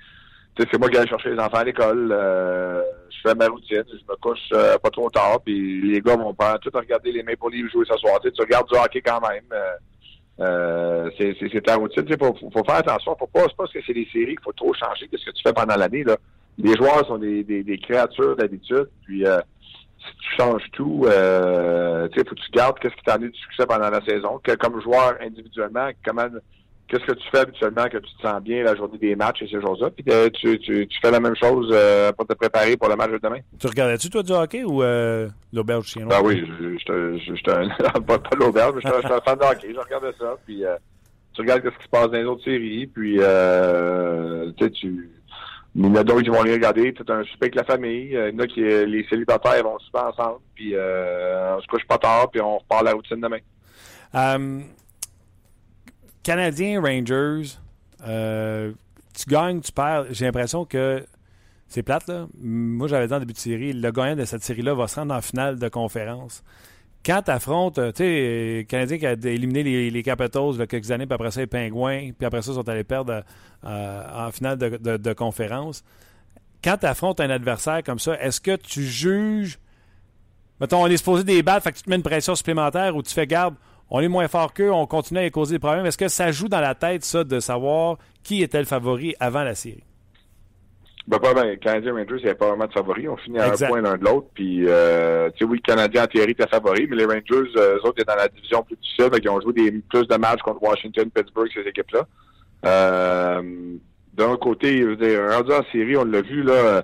tu 0.55 0.61
sais, 0.61 0.69
c'est 0.71 0.77
moi 0.77 0.89
qui 0.89 0.97
allais 0.97 1.07
chercher 1.07 1.31
les 1.31 1.39
enfants 1.39 1.57
à 1.57 1.63
l'école. 1.63 2.13
Je 3.21 3.29
fais 3.29 3.35
ma 3.35 3.47
routine, 3.47 3.83
je 3.87 4.11
me 4.11 4.15
couche 4.17 4.39
euh, 4.53 4.77
pas 4.77 4.89
trop 4.89 5.09
tard, 5.09 5.39
puis 5.43 5.81
les 5.81 6.01
gars 6.01 6.15
vont 6.15 6.33
pas 6.33 6.57
tout 6.59 6.71
regarder 6.73 7.11
les 7.11 7.23
Maple 7.23 7.51
Leafs 7.51 7.71
jouer 7.71 7.85
ce 7.89 7.97
soir. 7.97 8.19
Tu 8.21 8.27
sais, 8.29 8.33
tu 8.33 8.41
regardes 8.41 8.67
du 8.67 8.77
hockey 8.77 9.01
quand 9.01 9.21
même. 9.21 9.43
euh, 9.51 9.75
euh, 10.41 11.09
c'est 11.17 11.63
ta 11.63 11.75
routine. 11.75 12.05
Il 12.07 12.17
faut, 12.17 12.33
faut, 12.33 12.63
faire 12.63 12.75
attention. 12.75 13.15
Faut 13.19 13.27
pas, 13.27 13.45
parce 13.57 13.73
que 13.73 13.79
c'est 13.85 13.93
des 13.93 14.07
séries 14.11 14.35
qu'il 14.35 14.43
faut 14.43 14.53
trop 14.53 14.73
changer 14.73 15.07
de 15.11 15.17
ce 15.17 15.25
que 15.25 15.31
tu 15.31 15.41
fais 15.43 15.53
pendant 15.53 15.75
l'année. 15.75 16.03
Là. 16.03 16.15
Les 16.57 16.75
joueurs 16.75 17.05
sont 17.07 17.17
des, 17.17 17.43
des, 17.43 17.77
créatures 17.77 18.37
d'habitude. 18.37 18.87
Puis 19.05 19.25
si 19.99 20.15
tu 20.17 20.35
changes 20.37 20.63
tout, 20.71 21.05
euh, 21.07 22.07
sais, 22.15 22.23
faut 22.27 22.35
que 22.35 22.41
tu 22.41 22.51
gardes 22.51 22.79
qu'est-ce 22.79 22.95
qui 22.95 23.03
t'a 23.03 23.13
amené 23.13 23.31
du 23.31 23.39
succès 23.39 23.65
pendant 23.65 23.89
la 23.89 24.01
saison. 24.05 24.39
Que, 24.43 24.53
comme 24.55 24.81
joueur 24.81 25.17
individuellement, 25.21 25.89
comment 26.05 26.27
qu'est-ce 26.89 27.05
que 27.05 27.13
tu 27.13 27.29
fais 27.31 27.39
habituellement 27.39 27.87
que 27.87 27.97
tu 27.97 28.15
te 28.15 28.21
sens 28.21 28.41
bien 28.41 28.63
la 28.63 28.75
journée 28.75 28.97
des 28.97 29.15
matchs 29.15 29.43
et 29.43 29.47
ces 29.47 29.61
choses-là? 29.61 29.89
Puis 29.91 30.03
euh, 30.09 30.29
tu, 30.33 30.59
tu, 30.59 30.87
tu, 30.87 30.99
fais 30.99 31.11
la 31.11 31.19
même 31.19 31.35
chose 31.35 31.69
euh, 31.71 32.11
pour 32.11 32.25
te 32.25 32.33
préparer 32.33 32.75
pour 32.75 32.89
le 32.89 32.95
match 32.95 33.11
de 33.11 33.19
demain? 33.19 33.39
Tu 33.59 33.67
regardais-tu, 33.67 34.09
toi, 34.09 34.23
du 34.23 34.31
hockey 34.31 34.63
ou 34.63 34.81
euh, 34.83 35.29
l'auberge 35.53 35.85
chinois? 35.85 36.09
Ben 36.09 36.25
oui, 36.25 36.43
je 36.59 37.35
suis 37.35 37.51
un. 37.51 38.01
pas, 38.01 38.17
pas 38.17 38.35
l'auberge, 38.37 38.73
mais 38.75 38.81
je 38.81 38.87
suis 38.87 39.13
un 39.13 39.21
fan 39.21 39.37
de 39.37 39.43
hockey. 39.43 39.73
Je 39.73 39.79
regardais 39.79 40.13
ça. 40.19 40.35
Puis 40.45 40.65
euh, 40.65 40.75
tu 41.33 41.41
regardes 41.41 41.63
ce 41.63 41.69
qui 41.69 41.83
se 41.83 41.89
passe 41.89 42.07
dans 42.07 42.17
les 42.17 42.25
autres 42.25 42.43
séries. 42.43 42.87
Puis 42.87 43.19
tu. 44.79 45.09
Il 45.75 45.85
y 45.85 45.87
en 45.87 45.95
a 45.95 46.03
d'autres 46.03 46.23
qui 46.23 46.29
vont 46.29 46.41
les 46.41 46.53
regarder. 46.53 46.91
Tu 46.93 47.03
un 47.11 47.23
super 47.23 47.43
avec 47.43 47.55
la 47.55 47.63
famille. 47.63 48.09
Il 48.11 48.33
y 48.33 48.35
en 48.35 48.39
a 48.39 48.47
qui, 48.47 48.61
les 48.61 49.05
célibataires 49.07 49.63
vont 49.63 49.77
super 49.79 50.07
ensemble. 50.07 50.39
Puis 50.55 50.73
on 50.75 51.61
se 51.61 51.67
couche 51.67 51.85
pas 51.87 51.99
tard. 51.99 52.31
Puis 52.31 52.41
on 52.41 52.57
repart 52.57 52.83
la 52.83 52.93
routine 52.93 53.21
demain. 53.21 53.37
Um, 54.11 54.63
Canadiens 56.23 56.81
Rangers, 56.81 57.57
euh, 58.07 58.71
tu 59.15 59.29
gagnes, 59.29 59.61
tu 59.61 59.71
perds. 59.71 60.05
J'ai 60.11 60.25
l'impression 60.25 60.65
que 60.65 61.05
c'est 61.67 61.83
plate, 61.83 62.07
là. 62.07 62.27
Moi, 62.41 62.87
j'avais 62.87 63.07
dit 63.07 63.13
en 63.13 63.19
début 63.19 63.33
de 63.33 63.37
série, 63.37 63.73
le 63.73 63.91
gagnant 63.91 64.15
de 64.15 64.25
cette 64.25 64.43
série-là 64.43 64.73
va 64.73 64.87
se 64.87 64.99
rendre 64.99 65.13
en 65.13 65.21
finale 65.21 65.59
de 65.59 65.69
conférence. 65.69 66.43
Quand 67.05 67.21
tu 67.21 67.31
affrontes, 67.31 67.75
tu 67.75 68.03
sais, 68.03 68.65
Canadien 68.67 68.97
qui 68.97 69.05
a 69.05 69.13
éliminé 69.13 69.89
les, 69.89 70.03
Capitals 70.03 70.51
il 70.53 70.59
y 70.59 70.61
a 70.61 70.67
quelques 70.67 70.91
années, 70.91 71.05
puis 71.05 71.13
après 71.13 71.31
ça, 71.31 71.39
les 71.39 71.47
Pingouins, 71.47 72.11
puis 72.17 72.25
après 72.25 72.41
ça, 72.41 72.51
ils 72.51 72.55
sont 72.55 72.67
allés 72.67 72.83
perdre 72.83 73.23
euh, 73.63 74.27
en 74.27 74.31
finale 74.31 74.57
de, 74.57 75.13
conférence. 75.13 75.83
Quand 76.61 76.75
tu 76.77 76.85
affrontes 76.87 77.21
un 77.21 77.29
adversaire 77.29 77.83
comme 77.83 77.99
ça, 77.99 78.21
est-ce 78.21 78.41
que 78.41 78.55
tu 78.57 78.83
juges. 78.83 79.59
Mettons, 80.59 80.83
on 80.83 80.87
est 80.87 80.97
supposé 80.97 81.23
des 81.23 81.41
balles, 81.41 81.61
fait 81.61 81.71
que 81.71 81.77
tu 81.77 81.83
te 81.83 81.89
mets 81.89 81.95
une 81.95 82.03
pression 82.03 82.35
supplémentaire 82.35 82.93
ou 82.95 83.01
tu 83.01 83.13
fais 83.13 83.25
garde, 83.25 83.55
on 83.91 83.99
est 83.99 84.07
moins 84.07 84.27
fort 84.27 84.53
qu'eux, 84.53 84.71
on 84.71 84.85
continue 84.85 85.19
à 85.19 85.23
les 85.23 85.31
causer 85.31 85.55
des 85.55 85.59
problèmes. 85.59 85.85
Est-ce 85.85 85.97
que 85.97 86.07
ça 86.07 86.31
joue 86.31 86.47
dans 86.47 86.61
la 86.61 86.75
tête, 86.75 87.03
ça, 87.03 87.23
de 87.23 87.39
savoir 87.39 87.97
qui 88.23 88.43
était 88.43 88.59
le 88.59 88.65
favori 88.65 89.15
avant 89.19 89.43
la 89.43 89.55
série? 89.55 89.83
Ben, 91.07 91.17
pas 91.17 91.33
bien. 91.33 91.55
Canadien 91.55 91.93
Rangers, 91.93 92.05
il 92.09 92.15
n'y 92.17 92.25
avait 92.25 92.35
pas 92.35 92.49
vraiment 92.49 92.67
de 92.67 92.71
favori. 92.71 93.07
On 93.07 93.17
finit 93.17 93.39
à 93.39 93.51
un 93.51 93.67
point 93.67 93.81
l'un 93.81 93.97
de 93.97 94.05
l'autre. 94.05 94.27
Puis, 94.35 94.65
euh, 94.67 95.31
tu 95.31 95.39
sais, 95.39 95.45
oui, 95.45 95.57
le 95.57 95.73
Canadien, 95.73 96.03
en 96.03 96.07
théorie, 96.07 96.31
était 96.31 96.47
favori, 96.47 96.85
mais 96.87 96.97
les 96.97 97.05
Rangers, 97.05 97.51
euh, 97.57 97.77
eux 97.77 97.79
autres, 97.83 97.99
étaient 97.99 98.11
dans 98.11 98.15
la 98.15 98.27
division 98.27 98.61
plus 98.61 98.75
difficile. 98.75 99.09
Ils 99.19 99.29
ont 99.29 99.41
joué 99.41 99.53
des, 99.53 99.71
plus 99.89 100.07
de 100.07 100.15
matchs 100.17 100.41
contre 100.41 100.61
Washington, 100.61 101.09
Pittsburgh, 101.09 101.49
ces 101.51 101.67
équipes-là. 101.67 102.07
Euh, 102.65 103.41
D'un 104.13 104.37
côté, 104.37 104.83
rendu 104.83 105.51
en 105.51 105.63
série, 105.71 105.97
on 105.97 106.03
l'a 106.03 106.21
vu, 106.21 106.43
là, 106.43 106.83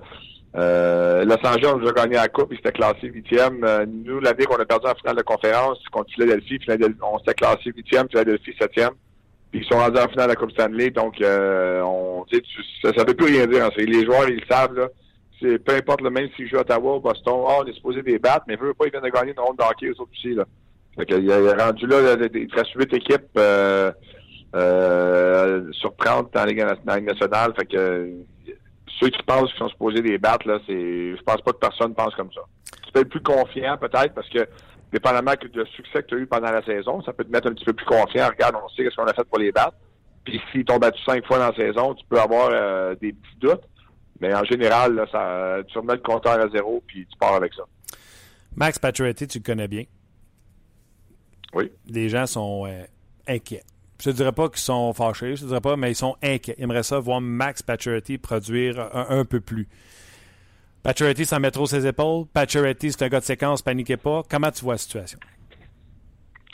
euh, 0.58 1.26
Los 1.26 1.46
Angeles, 1.46 1.74
on 1.76 1.86
a 1.86 1.92
gagné 1.92 2.16
la 2.16 2.30
Coupe, 2.30 2.50
ils 2.52 2.58
s'étaient 2.58 2.72
classés 2.72 3.08
huitième. 3.08 3.64
Euh, 3.64 3.86
nous, 3.86 4.20
l'année 4.20 4.46
qu'on 4.46 4.56
a 4.56 4.66
perdu 4.66 4.88
en 4.88 4.96
finale 4.96 5.18
de 5.18 5.22
conférence 5.22 5.80
contre 5.92 6.12
Philadelphie, 6.14 6.60
on 7.02 7.20
s'était 7.20 7.34
classé 7.34 7.72
huitième, 7.76 8.08
Philadelphie 8.10 8.54
septième. 8.60 8.92
Puis 9.52 9.62
ils 9.62 9.66
sont 9.66 9.80
rendus 9.80 10.00
en 10.00 10.08
finale 10.08 10.28
de 10.28 10.32
la 10.32 10.36
Coupe 10.36 10.52
Stanley, 10.52 10.92
donc 10.92 11.22
euh, 11.22 11.82
on, 11.82 12.26
tu, 12.30 12.42
ça 12.84 12.92
ne 12.92 13.08
veut 13.08 13.14
plus 13.14 13.28
rien 13.28 13.48
dire. 13.48 13.70
Les 13.78 14.06
joueurs, 14.06 14.30
ils 14.30 14.36
le 14.36 14.46
savent, 14.50 14.76
là. 14.76 14.88
C'est, 15.42 15.60
peu 15.60 15.76
importe 15.76 16.00
le 16.00 16.10
même 16.10 16.30
s'ils 16.36 16.48
jouent 16.48 16.58
à 16.58 16.62
Ottawa 16.62 16.96
ou 16.96 17.00
Boston, 17.02 17.34
oh, 17.36 17.58
on 17.60 17.66
est 17.66 17.74
supposé 17.74 18.02
des 18.02 18.18
battre, 18.18 18.46
mais 18.48 18.56
veut 18.56 18.74
pas, 18.74 18.86
ils 18.86 18.92
viennent 18.92 19.04
de 19.04 19.10
gagner 19.10 19.34
une 19.34 19.40
ronde 19.40 19.58
de 19.58 19.64
hockey, 19.64 19.88
eux 19.88 20.00
autres 20.00 20.12
aussi. 20.14 20.34
Là. 20.34 20.46
Fait 20.96 21.06
qu'il 21.06 21.30
est 21.30 21.62
rendu 21.62 21.88
là, 21.88 22.16
il 22.34 22.48
reste 22.54 22.72
huit 22.76 22.94
équipes 22.94 23.38
euh, 23.38 23.92
euh, 24.56 25.70
sur 25.74 25.94
30 25.98 26.34
dans 26.34 26.46
la 26.46 26.46
Ligue 26.46 27.06
nationale. 27.06 27.54
Fait 27.58 27.66
que 27.66 28.12
ceux 29.00 29.10
qui 29.10 29.22
pensent 29.24 29.50
qu'ils 29.52 29.60
sont 29.60 29.70
supposés 29.70 30.02
les 30.02 30.18
battre, 30.18 30.48
là, 30.48 30.60
c'est. 30.66 31.16
Je 31.16 31.22
pense 31.24 31.42
pas 31.42 31.52
que 31.52 31.58
personne 31.58 31.94
pense 31.94 32.16
comme 32.16 32.32
ça. 32.32 32.42
Tu 32.86 32.92
peux 32.92 33.00
être 33.02 33.10
plus 33.10 33.22
confiant, 33.22 33.78
peut-être, 33.78 34.14
parce 34.14 34.30
que 34.30 34.48
dépendamment 34.92 35.34
du 35.42 35.66
succès 35.76 36.04
que 36.04 36.08
tu 36.08 36.16
as 36.16 36.18
eu 36.20 36.28
pendant 36.28 36.52
la 36.52 36.64
saison, 36.64 37.02
ça 37.04 37.12
peut 37.12 37.26
te 37.26 37.32
mettre 37.32 37.48
un 37.48 37.54
petit 37.54 37.66
peu 37.66 37.74
plus 37.74 37.86
confiant. 37.86 38.28
Regarde, 38.30 38.56
on 38.64 38.70
sait 38.70 38.90
ce 38.90 38.96
qu'on 38.96 39.06
a 39.06 39.14
fait 39.14 39.26
pour 39.26 39.40
les 39.40 39.52
battre. 39.52 39.76
Puis 40.24 40.42
s'ils 40.52 40.66
t'ont 40.66 40.78
battu 40.78 41.02
cinq 41.04 41.26
fois 41.26 41.38
dans 41.38 41.50
la 41.50 41.56
saison, 41.56 41.94
tu 41.94 42.06
peux 42.10 42.20
avoir 42.20 42.50
euh, 42.52 42.96
des 42.96 43.14
petits 43.14 43.38
doutes. 43.40 43.64
Mais 44.22 44.34
en 44.34 44.44
général, 44.46 44.96
là, 44.96 45.06
ça, 45.12 45.64
tu 45.68 45.78
remets 45.78 45.96
le 45.96 46.00
compteur 46.00 46.40
à 46.40 46.48
zéro, 46.50 46.82
puis 46.88 47.06
tu 47.06 47.18
pars 47.18 47.34
avec 47.36 47.54
ça. 47.54 47.64
Max 48.56 48.80
Pacioretty, 48.80 49.28
tu 49.28 49.40
le 49.40 49.44
connais 49.44 49.68
bien. 49.68 49.84
Oui. 51.54 51.72
Les 51.88 52.10
gens 52.10 52.26
sont 52.26 52.66
euh, 52.66 52.84
inquiets. 53.28 53.64
Je 54.02 54.10
ne 54.10 54.16
dirais 54.16 54.32
pas 54.34 54.50
qu'ils 54.50 54.60
sont 54.60 54.94
fâchés, 54.94 55.36
je 55.36 55.44
ne 55.44 55.48
dirais 55.50 55.62
pas, 55.62 55.78
mais 55.78 55.92
ils 55.92 55.96
sont 55.96 56.16
inquiets. 56.22 56.56
Ils 56.58 56.64
aimeraient 56.64 56.84
ça 56.84 57.00
voir 57.00 57.22
Max 57.22 57.62
Pacioretty 57.62 58.18
produire 58.18 58.90
un, 58.94 59.24
peu 59.26 59.40
plus. 59.40 59.68
Pacioretty 60.84 61.26
s'en 61.26 61.40
met 61.40 61.52
trop 61.52 61.66
ses 61.66 61.88
épaules. 61.88 62.26
Pacioretty, 62.34 62.92
c'est 62.92 63.04
un 63.04 63.10
gars 63.10 63.22
de 63.22 63.26
séquence, 63.26 63.62
paniquez 63.62 63.98
pas. 63.98 64.24
Comment 64.30 64.52
tu 64.52 64.64
vois 64.64 64.74
la 64.74 64.80
situation? 64.80 65.20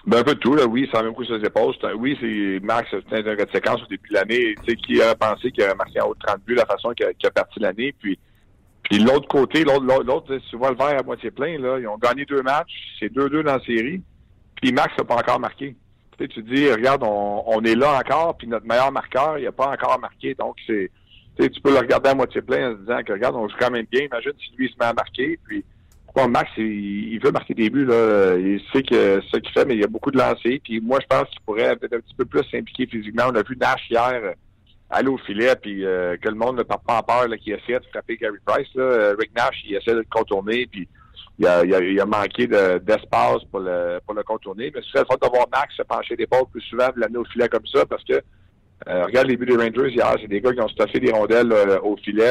Ben, 0.05 0.19
un 0.19 0.23
peu 0.23 0.33
de 0.33 0.39
tout, 0.39 0.55
là. 0.55 0.65
Oui, 0.65 0.89
ça 0.91 1.03
met 1.03 1.09
beaucoup 1.09 1.25
ses 1.25 1.43
épaules. 1.43 1.75
Oui, 1.95 2.17
c'est 2.19 2.59
Max, 2.63 2.89
c'est 2.91 3.27
un 3.27 3.35
gars 3.35 3.45
de 3.45 3.51
séquence 3.51 3.81
au 3.83 3.87
début 3.87 4.09
de 4.09 4.13
l'année. 4.15 4.55
Tu 4.63 4.71
sais, 4.71 4.75
qui 4.75 5.01
a 5.01 5.15
pensé 5.15 5.51
qu'il 5.51 5.63
aurait 5.63 5.75
marqué 5.75 5.99
en 6.01 6.07
haut 6.07 6.15
de 6.15 6.19
30 6.25 6.43
buts 6.45 6.55
la 6.55 6.65
façon 6.65 6.91
qu'il 6.91 7.05
a, 7.05 7.31
parti 7.31 7.59
l'année. 7.59 7.93
Puis, 7.99 8.17
puis 8.83 8.99
l'autre 8.99 9.27
côté, 9.27 9.63
l'autre, 9.63 9.85
vois 10.53 10.71
le 10.71 10.77
verre 10.77 10.99
à 10.99 11.03
moitié 11.03 11.29
plein, 11.29 11.59
là. 11.59 11.79
Ils 11.79 11.87
ont 11.87 11.97
gagné 11.97 12.25
deux 12.25 12.41
matchs. 12.41 12.73
C'est 12.99 13.13
2-2 13.13 13.43
dans 13.43 13.57
la 13.57 13.63
série. 13.63 14.01
Puis 14.59 14.71
Max 14.71 14.91
n'a 14.97 15.03
pas 15.03 15.15
encore 15.15 15.39
marqué. 15.39 15.75
Tu, 16.17 16.43
dis, 16.43 16.71
regarde, 16.71 17.03
on, 17.03 17.43
on 17.47 17.63
est 17.63 17.75
là 17.75 17.99
encore, 17.99 18.37
puis 18.37 18.47
notre 18.47 18.67
meilleur 18.67 18.91
marqueur, 18.91 19.39
il 19.39 19.45
n'a 19.45 19.51
pas 19.51 19.69
encore 19.69 19.99
marqué. 19.99 20.35
Donc, 20.35 20.55
c'est 20.67 20.91
tu, 21.49 21.61
peux 21.61 21.71
le 21.71 21.79
regarder 21.79 22.09
à 22.09 22.15
moitié 22.15 22.41
plein 22.41 22.71
en 22.71 22.73
se 22.73 22.79
disant 22.79 23.03
que 23.03 23.13
regarde, 23.13 23.35
on 23.35 23.47
joue 23.47 23.55
quand 23.59 23.71
même 23.71 23.85
bien. 23.91 24.03
Imagine 24.03 24.33
si 24.39 24.55
lui 24.55 24.67
il 24.67 24.71
se 24.71 24.77
met 24.79 24.85
à 24.85 24.93
marquer. 24.93 25.39
Puis 25.43 25.63
pourquoi 26.05 26.27
Max, 26.27 26.51
il, 26.57 27.19
veut 27.19 27.31
marquer 27.31 27.53
des 27.53 27.69
buts, 27.69 27.85
là. 27.85 28.35
Il 28.37 28.61
sait 28.71 28.83
que 28.83 29.21
ce 29.21 29.37
qu'il 29.37 29.51
fait, 29.51 29.65
mais 29.65 29.75
il 29.75 29.81
y 29.81 29.83
a 29.83 29.87
beaucoup 29.87 30.11
de 30.11 30.17
lancers. 30.17 30.59
Puis 30.63 30.81
moi, 30.81 30.99
je 31.01 31.07
pense 31.07 31.29
qu'il 31.29 31.41
pourrait 31.41 31.75
peut-être 31.75 31.93
un 31.93 31.99
petit 31.99 32.15
peu 32.15 32.25
plus 32.25 32.43
s'impliquer 32.51 32.85
physiquement. 32.85 33.23
On 33.29 33.35
a 33.35 33.43
vu 33.43 33.57
Nash 33.57 33.89
hier 33.89 34.33
aller 34.89 35.07
au 35.07 35.17
filet, 35.17 35.55
puis 35.55 35.85
euh, 35.85 36.17
que 36.17 36.27
le 36.27 36.35
monde 36.35 36.57
ne 36.57 36.63
part 36.63 36.81
pas 36.81 36.99
en 36.99 37.03
peur, 37.03 37.27
là, 37.29 37.37
qui 37.37 37.51
essaie 37.51 37.79
de 37.79 37.85
frapper 37.91 38.17
Gary 38.17 38.39
Price. 38.45 38.67
Là. 38.75 39.13
Rick 39.17 39.31
Nash, 39.35 39.63
il 39.65 39.75
essaie 39.75 39.93
de 39.93 39.99
le 39.99 40.05
contourner, 40.09 40.67
puis 40.69 40.87
il 41.41 41.99
a, 41.99 42.03
a, 42.03 42.05
manqué 42.05 42.47
de, 42.47 42.77
d'espace 42.79 43.43
pour 43.49 43.61
le, 43.61 43.99
pour 44.05 44.13
le 44.13 44.23
contourner. 44.23 44.71
Mais 44.73 44.81
ce 44.81 44.89
serait 44.89 44.99
le 45.01 45.05
fun 45.05 45.17
de 45.21 45.35
voir 45.35 45.47
Max 45.51 45.75
se 45.75 45.83
pencher 45.83 46.15
l'épaule 46.15 46.45
plus 46.51 46.61
souvent, 46.61 46.87
de 46.95 46.99
l'amener 46.99 47.17
au 47.17 47.25
filet 47.25 47.49
comme 47.49 47.65
ça, 47.65 47.85
parce 47.85 48.03
que 48.03 48.21
euh, 48.87 49.05
regarde 49.05 49.27
les 49.27 49.37
buts 49.37 49.45
des 49.45 49.55
Rangers 49.55 49.91
hier, 49.91 50.15
c'est 50.19 50.27
des 50.27 50.41
gars 50.41 50.53
qui 50.53 50.61
ont 50.61 50.67
stuffé 50.67 50.99
des 50.99 51.11
rondelles 51.11 51.51
euh, 51.51 51.79
au 51.81 51.97
filet. 51.97 52.23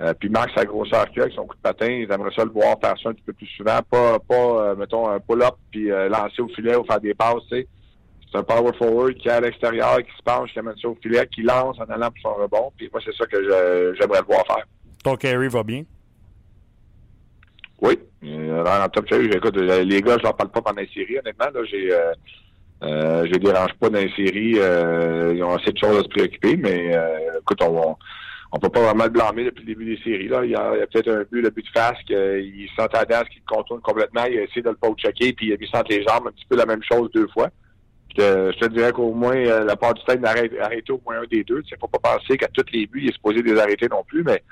Euh, 0.00 0.14
puis 0.18 0.28
Max, 0.28 0.52
sa 0.56 0.64
grosseur 0.64 1.08
qu'il 1.10 1.22
avec 1.22 1.34
son 1.34 1.46
coup 1.46 1.56
de 1.56 1.60
patin, 1.60 1.86
ils 1.86 2.10
aimeraient 2.10 2.34
ça 2.34 2.44
le 2.44 2.50
voir 2.50 2.78
faire 2.80 2.94
ça 3.02 3.10
un 3.10 3.12
petit 3.12 3.22
peu 3.22 3.32
plus 3.32 3.46
souvent. 3.48 3.78
Pas, 3.90 4.18
pas 4.18 4.74
mettons, 4.74 5.08
un 5.08 5.20
pull-up 5.20 5.56
puis 5.70 5.88
lancer 5.88 6.40
au 6.40 6.48
filet 6.48 6.74
ou 6.74 6.84
faire 6.84 7.00
des 7.00 7.14
passes. 7.14 7.42
C'est 7.50 8.38
un 8.38 8.42
power 8.42 8.72
forward 8.78 9.14
qui 9.14 9.28
est 9.28 9.32
à 9.32 9.40
l'extérieur, 9.40 9.98
qui 9.98 10.16
se 10.16 10.22
penche, 10.24 10.52
qui 10.52 10.58
amène 10.58 10.76
ça 10.80 10.88
au 10.88 10.96
filet, 11.02 11.26
qui 11.26 11.42
lance 11.42 11.78
en 11.80 11.92
allant 11.92 12.10
pour 12.10 12.32
son 12.32 12.42
rebond. 12.42 12.72
Puis 12.78 12.88
moi, 12.90 13.02
c'est 13.04 13.14
ça 13.14 13.26
que 13.26 13.44
j'aimerais 14.00 14.20
le 14.20 14.26
voir 14.26 14.46
faire. 14.46 14.64
Ton 15.04 15.16
carry 15.16 15.48
va 15.48 15.62
bien? 15.62 15.82
Oui. 17.80 17.98
Euh, 18.24 18.64
en 18.64 18.88
top 18.88 19.06
carry, 19.06 19.26
écoute, 19.26 19.56
les 19.56 20.02
gars, 20.02 20.16
je 20.18 20.24
leur 20.24 20.36
parle 20.36 20.50
pas 20.50 20.60
pendant 20.60 20.80
les 20.80 20.88
séries, 20.88 21.18
honnêtement. 21.18 21.46
Là, 21.52 21.64
j'ai... 21.64 21.92
Euh, 21.92 22.12
euh, 22.82 23.26
je 23.26 23.32
les 23.32 23.38
dérange 23.38 23.74
pas 23.74 23.90
dans 23.90 23.98
les 23.98 24.12
séries. 24.12 24.54
Euh, 24.56 25.32
ils 25.34 25.42
ont 25.42 25.54
assez 25.54 25.72
de 25.72 25.78
choses 25.78 25.98
à 25.98 26.02
se 26.02 26.08
préoccuper, 26.08 26.56
mais 26.56 26.96
euh, 26.96 27.38
écoute, 27.40 27.60
on, 27.62 27.96
on 28.52 28.58
peut 28.58 28.70
pas 28.70 28.80
vraiment 28.80 29.04
le 29.04 29.10
blâmer 29.10 29.44
depuis 29.44 29.64
le 29.66 29.74
début 29.74 29.96
des 29.96 30.02
séries. 30.02 30.28
Là. 30.28 30.44
Il 30.44 30.50
y 30.50 30.54
a, 30.54 30.86
peut-être 30.86 31.10
un 31.10 31.24
but, 31.30 31.42
le 31.42 31.50
but 31.50 31.64
de 31.64 31.70
face, 31.70 31.98
qu'il 32.06 32.68
s'entendait 32.76 33.14
à 33.14 33.24
ce 33.24 33.30
qu'il 33.30 33.42
contourne 33.42 33.80
complètement. 33.80 34.24
Il 34.24 34.38
a 34.38 34.42
essayé 34.42 34.62
de 34.62 34.70
le 34.70 34.76
pas 34.76 34.88
checker, 34.96 35.32
puis 35.34 35.48
il 35.48 35.52
a 35.52 35.82
les 35.88 36.02
jambes 36.02 36.28
un 36.28 36.32
petit 36.32 36.46
peu 36.48 36.56
la 36.56 36.66
même 36.66 36.82
chose 36.82 37.10
deux 37.12 37.28
fois. 37.28 37.50
Je 38.16 38.58
te 38.58 38.66
dirais 38.66 38.92
qu'au 38.92 39.12
moins, 39.12 39.36
la 39.36 39.76
part 39.76 39.94
du 39.94 40.02
temps, 40.02 40.14
il 40.18 40.26
arrête, 40.26 40.52
arrêté 40.60 40.92
au 40.92 41.00
moins 41.06 41.20
un 41.20 41.26
des 41.30 41.44
deux. 41.44 41.62
Il 41.70 41.76
faut 41.78 41.86
pas 41.86 42.16
penser 42.16 42.36
qu'à 42.36 42.48
tous 42.48 42.64
les 42.72 42.86
buts, 42.86 43.02
il 43.02 43.10
est 43.10 43.12
supposé 43.12 43.40
les 43.42 43.58
arrêter 43.58 43.88
non 43.88 44.02
plus, 44.04 44.24
mais 44.24 44.42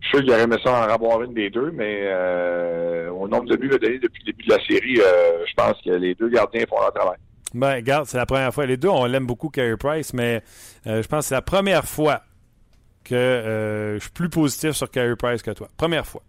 je 0.00 0.08
suis 0.08 0.16
sûr 0.18 0.24
qu'il 0.24 0.32
aurait 0.32 0.42
aimé 0.42 0.56
ça 0.62 0.86
en 0.86 0.88
avoir 0.88 1.22
une 1.22 1.34
des 1.34 1.50
deux, 1.50 1.70
mais 1.72 2.02
euh, 2.04 3.10
au 3.10 3.26
nombre 3.28 3.46
de 3.46 3.56
buts 3.56 3.68
donnés 3.68 3.98
depuis 3.98 4.22
le 4.26 4.32
début 4.32 4.44
de 4.44 4.54
la 4.54 4.64
série, 4.64 5.00
euh, 5.00 5.44
je 5.46 5.54
pense 5.54 5.80
que 5.82 5.90
les 5.90 6.14
deux 6.14 6.28
gardiens 6.28 6.64
font 6.68 6.80
leur 6.80 6.92
travail. 6.92 7.16
Ben, 7.54 7.76
regarde, 7.76 8.06
c'est 8.06 8.18
la 8.18 8.26
première 8.26 8.52
fois. 8.52 8.66
Les 8.66 8.76
deux, 8.76 8.88
on 8.88 9.06
l'aime 9.06 9.26
beaucoup, 9.26 9.48
Carey 9.48 9.76
Price, 9.76 10.12
mais 10.12 10.42
euh, 10.86 11.02
je 11.02 11.08
pense 11.08 11.24
que 11.24 11.28
c'est 11.28 11.34
la 11.34 11.42
première 11.42 11.84
fois 11.84 12.20
que 13.04 13.94
je 13.94 14.02
suis 14.02 14.10
plus 14.10 14.28
positif 14.28 14.72
sur 14.72 14.90
Carey 14.90 15.16
Price 15.16 15.42
que 15.42 15.52
toi. 15.52 15.68
Première 15.76 16.06
fois. 16.06 16.22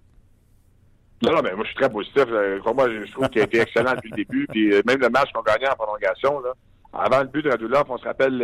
Non, 1.24 1.34
non, 1.34 1.42
mais 1.44 1.54
moi, 1.54 1.64
je 1.64 1.70
suis 1.70 1.78
très 1.78 1.90
positif. 1.90 2.26
Moi, 2.28 2.90
je 2.90 3.12
trouve 3.12 3.28
qu'il 3.30 3.42
a 3.42 3.46
été 3.46 3.60
excellent 3.60 3.96
depuis 3.96 4.12
le 4.12 4.16
début. 4.18 4.48
Puis 4.52 4.70
même 4.86 5.00
le 5.00 5.10
match 5.10 5.32
qu'on 5.34 5.42
gagnait 5.42 5.70
en 5.70 5.76
prolongation, 5.76 6.40
là, 6.40 6.54
avant 6.94 7.22
le 7.22 7.28
but 7.28 7.44
de 7.44 7.50
Radulov, 7.50 7.86
on 7.90 7.98
se 7.98 8.06
rappelle 8.06 8.38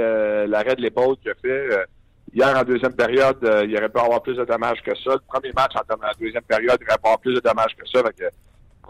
l'arrêt 0.50 0.76
de 0.76 0.82
l'épaule 0.82 1.16
qu'il 1.18 1.30
a 1.30 1.36
fait. 1.36 1.86
Hier, 2.34 2.58
en 2.58 2.64
deuxième 2.64 2.94
période, 2.94 3.38
il 3.42 3.78
aurait 3.78 3.90
pu 3.90 4.00
avoir 4.00 4.22
plus 4.22 4.36
de 4.36 4.46
dommages 4.46 4.82
que 4.84 4.96
ça. 4.96 5.14
Le 5.14 5.22
premier 5.28 5.54
match, 5.54 5.74
en 5.76 6.14
deuxième 6.20 6.44
période, 6.44 6.78
il 6.82 6.88
aurait 6.88 6.98
pu 6.98 7.06
avoir 7.06 7.20
plus 7.20 7.34
de 7.36 7.40
dommages 7.40 7.76
que 7.78 7.88
ça. 7.88 8.04
Fait 8.04 8.14
que, 8.14 8.30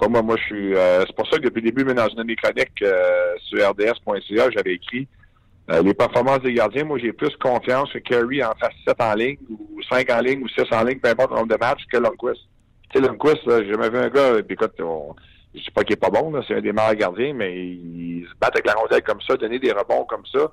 moi, 0.08 0.22
moi, 0.22 0.36
je 0.38 0.44
suis. 0.44 0.76
Euh, 0.76 1.04
c'est 1.06 1.16
pour 1.16 1.28
ça 1.28 1.38
que 1.38 1.44
depuis 1.44 1.62
le 1.62 1.72
début, 1.72 1.86
mais 1.86 1.94
dans 1.94 2.08
une 2.08 2.18
de 2.18 2.24
mes 2.24 2.36
euh, 2.84 3.36
sur 3.40 3.70
RDS.ca, 3.70 4.50
j'avais 4.52 4.74
écrit 4.74 5.08
euh, 5.72 5.82
les 5.82 5.94
performances 5.94 6.42
des 6.42 6.54
gardiens. 6.54 6.84
Moi, 6.84 7.00
j'ai 7.00 7.14
plus 7.14 7.36
confiance 7.38 7.92
que 7.94 8.00
Curry 8.00 8.44
en 8.44 8.54
fasse 8.60 8.74
7 8.88 9.02
en 9.02 9.14
ligne, 9.14 9.38
ou 9.50 9.82
5 9.90 10.10
en 10.12 10.20
ligne, 10.20 10.44
ou 10.44 10.48
6 10.50 10.64
en 10.72 10.84
ligne, 10.84 11.00
peu 11.00 11.10
importe 11.10 11.32
le 11.32 11.38
nombre 11.38 11.54
de 11.54 11.60
matchs, 11.60 11.86
que 11.92 11.98
Lundqvist. 11.98 12.42
Tu 12.90 13.00
sais, 13.00 13.08
Lundqvist, 13.08 13.44
j'ai 13.46 13.72
jamais 13.72 13.90
vu 13.90 13.98
un 13.98 14.10
gars, 14.10 14.44
puis 14.44 14.54
écoute, 14.54 14.74
on, 14.82 15.16
je 15.54 15.64
sais 15.64 15.72
pas 15.72 15.84
qu'il 15.84 15.94
est 15.94 15.98
pas 15.98 16.10
bon, 16.10 16.34
c'est 16.48 16.56
un 16.56 16.62
des 16.62 16.74
meilleurs 16.74 16.96
gardiens, 16.96 17.34
mais 17.34 17.56
il 17.56 18.28
se 18.30 18.38
bat 18.40 18.48
avec 18.48 18.66
la 18.66 18.74
rondelle 18.74 19.04
comme 19.04 19.22
ça, 19.22 19.36
donner 19.38 19.60
des 19.60 19.72
rebonds 19.72 20.06
comme 20.06 20.26
ça. 20.26 20.52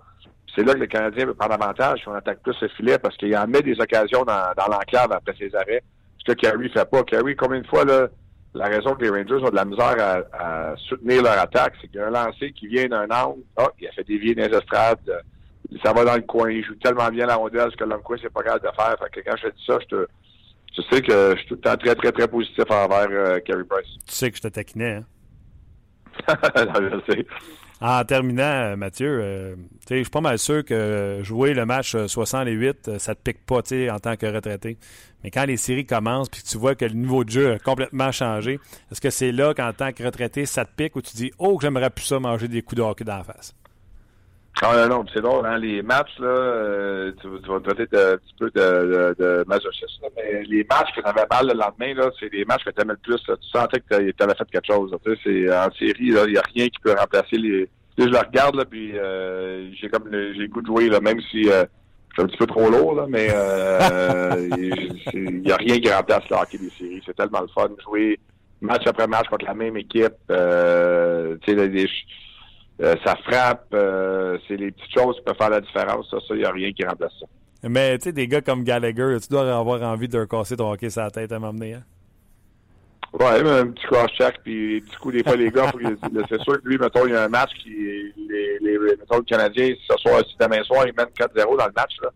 C'est 0.60 0.66
là 0.66 0.74
que 0.74 0.80
le 0.80 0.86
Canadien 0.88 1.24
veut 1.24 1.32
prendre 1.32 1.54
avantage 1.54 2.00
si 2.00 2.08
on 2.08 2.12
attaque 2.12 2.42
plus 2.42 2.54
le 2.60 2.68
filet 2.68 2.98
parce 2.98 3.16
qu'il 3.16 3.34
en 3.34 3.46
met 3.46 3.62
des 3.62 3.80
occasions 3.80 4.24
dans, 4.24 4.52
dans 4.58 4.66
l'enclave 4.70 5.10
après 5.10 5.34
ses 5.38 5.54
arrêts. 5.54 5.82
Ce 6.18 6.30
que 6.30 6.38
Carey 6.38 6.68
fait 6.68 6.84
pas. 6.84 7.02
Carey, 7.02 7.34
combien 7.34 7.62
de 7.62 7.66
fois, 7.66 7.86
là, 7.86 8.08
la 8.52 8.66
raison 8.66 8.94
que 8.94 9.02
les 9.02 9.08
Rangers 9.08 9.42
ont 9.42 9.48
de 9.48 9.56
la 9.56 9.64
misère 9.64 9.96
à, 9.98 10.70
à 10.70 10.76
soutenir 10.76 11.22
leur 11.22 11.38
attaque, 11.38 11.72
c'est 11.80 11.88
qu'il 11.88 11.98
y 11.98 12.02
a 12.02 12.08
un 12.08 12.10
lancé 12.10 12.52
qui 12.52 12.66
vient 12.66 12.88
d'un 12.88 13.08
angle. 13.08 13.40
Ah, 13.56 13.70
il 13.80 13.88
a 13.88 13.92
fait 13.92 14.04
dévier 14.04 14.34
dans 14.34 14.50
les 14.50 14.54
estrades. 14.54 15.24
Ça 15.82 15.94
va 15.94 16.04
dans 16.04 16.16
le 16.16 16.22
coin. 16.22 16.50
Il 16.50 16.62
joue 16.62 16.74
tellement 16.74 17.08
bien 17.08 17.24
la 17.24 17.36
rondelle 17.36 17.70
ce 17.70 17.76
que 17.78 17.84
l'homme 17.84 18.02
coin, 18.02 18.18
c'est 18.20 18.30
pas 18.30 18.42
capable 18.42 18.66
de 18.66 18.74
faire. 18.76 18.96
Fait 18.98 19.22
que 19.22 19.30
quand 19.30 19.36
je 19.42 19.48
dis 19.48 19.64
ça, 19.66 19.78
je 19.80 19.86
te, 19.96 20.06
je 20.76 20.82
sais 20.90 21.00
que 21.00 21.30
je 21.30 21.36
suis 21.38 21.46
tout 21.46 21.54
le 21.54 21.60
temps 21.62 21.76
très, 21.78 21.94
très, 21.94 22.12
très 22.12 22.28
positif 22.28 22.64
envers 22.68 23.08
euh, 23.10 23.40
Carey 23.40 23.64
Price. 23.64 23.88
Tu 24.06 24.14
sais 24.14 24.30
que 24.30 24.36
je 24.36 24.42
te 24.42 24.48
taquinais, 24.48 24.96
hein? 24.96 25.04
Non, 26.54 27.00
je 27.06 27.12
sais. 27.14 27.26
En 27.82 28.04
terminant, 28.04 28.42
euh, 28.42 28.76
Mathieu, 28.76 29.20
euh, 29.22 29.56
je 29.88 29.94
suis 29.96 30.10
pas 30.10 30.20
mal 30.20 30.38
sûr 30.38 30.62
que 30.64 30.74
euh, 30.74 31.24
jouer 31.24 31.54
le 31.54 31.64
match 31.64 31.94
euh, 31.94 32.08
68, 32.08 32.88
euh, 32.88 32.98
ça 32.98 33.14
te 33.14 33.22
pique 33.22 33.46
pas 33.46 33.62
en 33.90 33.98
tant 33.98 34.16
que 34.16 34.26
retraité. 34.26 34.76
Mais 35.24 35.30
quand 35.30 35.46
les 35.46 35.56
séries 35.56 35.86
commencent 35.86 36.28
puis 36.28 36.42
que 36.42 36.46
tu 36.46 36.58
vois 36.58 36.74
que 36.74 36.84
le 36.84 36.92
niveau 36.92 37.24
de 37.24 37.30
jeu 37.30 37.52
a 37.52 37.58
complètement 37.58 38.12
changé, 38.12 38.60
est-ce 38.92 39.00
que 39.00 39.08
c'est 39.08 39.32
là 39.32 39.54
qu'en 39.54 39.72
tant 39.72 39.92
que 39.92 40.04
retraité, 40.04 40.44
ça 40.44 40.66
te 40.66 40.70
pique 40.76 40.94
ou 40.96 41.00
tu 41.00 41.16
dis 41.16 41.30
Oh, 41.38 41.58
j'aimerais 41.60 41.90
plus 41.90 42.04
ça 42.04 42.20
manger 42.20 42.48
des 42.48 42.60
coups 42.60 42.76
de 42.76 42.82
hockey 42.82 43.04
la 43.04 43.24
face? 43.24 43.54
Ah, 44.62 44.86
non, 44.86 44.96
non, 44.98 45.04
c'est 45.12 45.22
drôle, 45.22 45.46
hein, 45.46 45.56
les 45.56 45.80
matchs, 45.80 46.18
là, 46.18 46.26
euh, 46.26 47.12
tu, 47.12 47.28
tu 47.42 47.48
vas 47.48 47.60
te 47.60 47.70
traiter 47.70 47.96
un 47.96 48.16
petit 48.18 48.34
peu 48.38 48.50
de, 48.50 48.60
de, 48.60 49.14
de 49.18 49.44
masochisme, 49.46 50.04
mais 50.16 50.42
les 50.42 50.66
matchs 50.68 50.94
que 50.94 51.00
tu 51.00 51.06
avais 51.06 51.26
mal 51.30 51.46
le 51.46 51.54
lendemain, 51.54 51.94
là, 51.94 52.10
c'est 52.20 52.30
les 52.30 52.44
matchs 52.44 52.64
que 52.64 52.70
tu 52.70 52.82
aimais 52.82 52.92
le 52.92 52.98
plus. 52.98 53.26
là. 53.26 53.36
Tu 53.36 53.48
sentais 53.48 53.80
que 53.80 54.10
tu 54.10 54.22
avais 54.22 54.34
fait 54.34 54.50
quelque 54.52 54.66
chose. 54.66 54.94
Tu 55.02 55.12
sais, 55.14 55.18
c'est, 55.24 55.56
en 55.56 55.70
série, 55.72 55.94
il 56.00 56.12
n'y 56.12 56.36
a 56.36 56.42
rien 56.54 56.68
qui 56.68 56.78
peut 56.82 56.94
remplacer 56.94 57.36
les. 57.36 57.70
Tu 57.96 58.02
sais, 58.02 58.08
je 58.08 58.12
le 58.12 58.18
regarde, 58.18 58.56
là, 58.56 58.64
puis 58.66 58.98
euh, 58.98 59.70
j'ai 59.80 59.88
comme 59.88 60.08
le, 60.08 60.34
j'ai 60.34 60.42
le 60.42 60.48
goût 60.48 60.60
de 60.60 60.66
jouer, 60.66 60.90
là, 60.90 61.00
même 61.00 61.20
si 61.30 61.48
euh, 61.48 61.64
suis 62.12 62.22
un 62.22 62.26
petit 62.26 62.36
peu 62.36 62.46
trop 62.46 62.68
lourd, 62.70 62.94
là, 62.94 63.06
mais 63.08 63.28
euh, 63.32 64.48
il 65.14 65.40
n'y 65.42 65.52
a 65.52 65.56
rien 65.56 65.78
qui 65.78 65.90
remplace 65.90 66.28
le 66.30 66.36
hockey 66.36 66.58
des 66.58 66.70
séries. 66.70 67.02
C'est 67.06 67.16
tellement 67.16 67.40
le 67.40 67.48
fun 67.48 67.68
de 67.68 67.80
jouer 67.82 68.18
match 68.60 68.86
après 68.86 69.06
match 69.06 69.28
contre 69.28 69.46
la 69.46 69.54
même 69.54 69.76
équipe. 69.76 70.12
Euh, 70.30 71.36
tu 71.42 71.56
sais, 71.56 71.86
euh, 72.82 72.94
ça 73.04 73.16
frappe, 73.16 73.66
euh, 73.74 74.38
c'est 74.48 74.56
les 74.56 74.70
petites 74.70 74.92
choses 74.94 75.16
qui 75.16 75.22
peuvent 75.22 75.36
faire 75.36 75.50
la 75.50 75.60
différence. 75.60 76.08
Ça, 76.10 76.18
ça, 76.26 76.34
il 76.34 76.38
n'y 76.38 76.44
a 76.44 76.50
rien 76.50 76.72
qui 76.72 76.84
remplace 76.84 77.12
ça. 77.20 77.26
Mais 77.68 77.98
tu 77.98 78.04
sais, 78.04 78.12
des 78.12 78.26
gars 78.26 78.40
comme 78.40 78.64
Gallagher, 78.64 79.18
tu 79.20 79.28
dois 79.28 79.54
avoir 79.54 79.82
envie 79.82 80.08
de 80.08 80.24
casser 80.24 80.56
ton 80.56 80.72
hockey 80.72 80.88
sur 80.88 81.02
la 81.02 81.10
tête 81.10 81.30
à 81.32 81.38
m'emmener. 81.38 81.74
Hein? 81.74 81.82
Ouais, 83.12 83.42
mais 83.42 83.50
un 83.50 83.66
petit 83.66 83.86
cross-check, 83.86 84.36
puis 84.44 84.80
du 84.80 84.98
coup, 84.98 85.10
des 85.10 85.22
fois, 85.22 85.36
les 85.36 85.50
gars, 85.50 85.70
c'est 86.28 86.40
sûr 86.40 86.62
que 86.62 86.68
lui, 86.68 86.78
mettons, 86.78 87.06
il 87.06 87.12
y 87.12 87.16
a 87.16 87.24
un 87.24 87.28
match 87.28 87.50
qui, 87.60 87.70
les, 87.70 88.58
les, 88.60 88.78
mettons, 88.78 89.16
le 89.16 89.22
Canadien, 89.22 89.74
ce 89.88 89.96
soir, 89.98 90.22
si 90.26 90.36
demain 90.40 90.62
soir, 90.62 90.86
ils 90.86 90.94
mènent 90.96 91.08
4-0 91.08 91.58
dans 91.58 91.66
le 91.66 91.72
match, 91.76 91.96
là. 92.02 92.10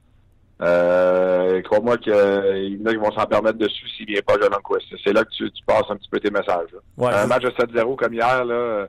Euh, 0.63 1.61
crois-moi 1.63 1.99
qu'il 1.99 2.13
y 2.13 2.81
en 2.81 2.87
a 2.87 2.91
qui 2.91 2.97
vont 2.97 3.11
s'en 3.11 3.27
permettre 3.27 3.59
dessus 3.59 3.89
s'il 3.97 4.07
vient 4.07 4.23
pas 4.25 4.35
John 4.41 4.53
Quest. 4.65 4.87
C'est 5.05 5.13
là 5.13 5.25
que 5.25 5.31
tu, 5.31 5.51
tu 5.51 5.65
passes 5.67 5.91
un 5.91 5.97
petit 5.97 6.09
peu 6.09 6.21
tes 6.21 6.31
messages, 6.31 6.69
là. 6.73 6.79
Ouais, 6.97 7.13
un 7.13 7.27
match 7.27 7.43
de 7.43 7.51
7-0 7.51 7.97
comme 7.97 8.15
hier, 8.15 8.45
là, 8.45 8.87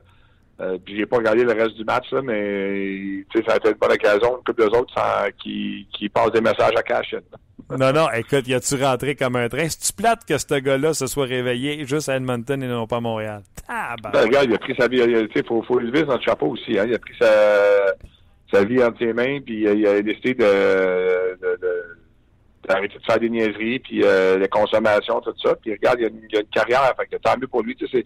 euh, 0.60 0.78
puis 0.84 0.96
j'ai 0.96 1.06
pas 1.06 1.16
regardé 1.18 1.44
le 1.44 1.52
reste 1.52 1.76
du 1.76 1.84
match, 1.84 2.10
là, 2.12 2.22
mais, 2.22 3.24
tu 3.30 3.42
ça 3.46 3.54
a 3.54 3.56
été 3.56 3.68
une 3.70 3.74
bonne 3.76 3.92
occasion, 3.92 4.38
une 4.38 4.44
couple 4.44 4.62
d'eux 4.62 4.78
autres 4.78 4.92
sans- 4.94 5.28
qui, 5.42 5.86
qui 5.92 6.08
passent 6.08 6.32
des 6.32 6.40
messages 6.40 6.74
à 6.76 6.82
Cashin. 6.82 7.20
Non, 7.70 7.92
non, 7.92 8.06
écoute, 8.12 8.46
y 8.46 8.54
a-tu 8.54 8.76
rentré 8.82 9.16
comme 9.16 9.34
un 9.36 9.48
train? 9.48 9.68
C'est-tu 9.68 9.92
plate 9.92 10.24
que 10.24 10.38
ce 10.38 10.54
gars-là 10.60 10.94
se 10.94 11.06
soit 11.08 11.26
réveillé 11.26 11.84
juste 11.84 12.08
à 12.08 12.16
Edmonton 12.16 12.62
et 12.62 12.68
non 12.68 12.86
pas 12.86 12.96
à 12.98 13.00
Montréal? 13.00 13.42
Ah, 13.68 13.96
Ben, 14.02 14.22
le 14.22 14.28
gars, 14.28 14.44
il 14.44 14.54
a 14.54 14.58
pris 14.58 14.74
sa 14.78 14.86
vie, 14.88 14.98
il- 14.98 15.28
tu 15.28 15.40
sais, 15.40 15.44
faut, 15.46 15.62
faut 15.62 15.78
lever 15.78 16.04
son 16.08 16.20
chapeau 16.20 16.46
aussi, 16.48 16.78
hein. 16.78 16.84
Il 16.86 16.94
a 16.94 16.98
pris 16.98 17.14
sa, 17.20 17.32
sa 18.52 18.64
vie 18.64 18.82
entre 18.84 18.98
ses 19.00 19.12
mains, 19.12 19.40
puis 19.44 19.62
il 19.62 19.68
a, 19.68 19.72
il 19.72 19.86
a 19.86 20.00
décidé 20.02 20.34
de, 20.34 20.44
de, 20.44 21.58
de- 21.60 21.96
d'arrêter 22.68 22.98
de 22.98 23.04
faire 23.04 23.18
des 23.18 23.30
niaiseries, 23.30 23.80
puis 23.80 24.00
euh, 24.04 24.38
les 24.38 24.48
consommations, 24.48 25.20
tout 25.20 25.34
ça. 25.42 25.54
Puis 25.56 25.72
regarde, 25.72 25.98
il 25.98 26.02
y 26.02 26.06
a 26.06 26.08
une, 26.08 26.20
il 26.28 26.34
y 26.34 26.38
a 26.38 26.40
une 26.42 26.46
carrière, 26.46 26.94
fait 26.96 27.06
que 27.06 27.20
tant 27.20 27.36
mieux 27.40 27.48
pour 27.48 27.62
lui, 27.62 27.74
tu 27.74 27.88
sais, 27.88 28.04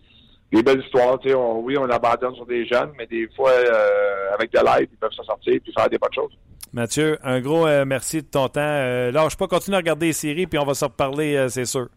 des 0.53 0.63
belles 0.63 0.81
histoires, 0.81 1.19
tu 1.21 1.29
sais. 1.29 1.35
On, 1.35 1.61
oui, 1.61 1.77
on 1.79 1.89
abandonne 1.89 2.35
sur 2.35 2.47
des 2.47 2.67
jeunes, 2.67 2.91
mais 2.99 3.07
des 3.07 3.29
fois, 3.37 3.51
euh, 3.51 4.35
avec 4.35 4.53
de 4.53 4.59
l'aide, 4.59 4.89
ils 4.93 4.99
peuvent 4.99 5.13
s'en 5.13 5.25
sortir 5.25 5.61
puis 5.63 5.73
faire 5.73 5.89
des 5.89 5.99
bonnes 5.99 6.13
choses. 6.13 6.37
Mathieu, 6.73 7.19
un 7.25 7.41
gros 7.41 7.67
euh, 7.67 7.85
merci 7.85 8.23
de 8.23 8.27
ton 8.27 8.49
temps. 8.49 8.61
Euh, 8.61 9.11
lâche 9.11 9.37
pas, 9.37 9.49
continue 9.49 9.75
à 9.75 9.79
regarder 9.79 10.07
les 10.07 10.13
séries, 10.13 10.47
puis 10.47 10.59
on 10.59 10.65
va 10.65 10.75
se 10.75 10.85
reparler, 10.85 11.35
euh, 11.35 11.49
c'est 11.49 11.65
sûr. 11.65 11.89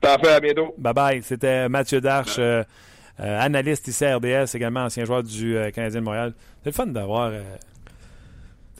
Parfait, 0.00 0.32
à 0.32 0.40
bientôt. 0.40 0.74
Bye 0.78 0.94
bye. 0.94 1.22
C'était 1.22 1.68
Mathieu 1.68 2.00
Darche, 2.00 2.40
analyste 3.18 3.88
ici 3.88 4.04
à 4.04 4.16
RDS, 4.16 4.54
également 4.54 4.84
ancien 4.84 5.04
joueur 5.04 5.22
du 5.22 5.56
Canadien 5.74 6.00
de 6.00 6.04
Montréal. 6.04 6.34
C'est 6.62 6.70
le 6.70 6.72
fun 6.72 6.86
d'avoir. 6.86 7.32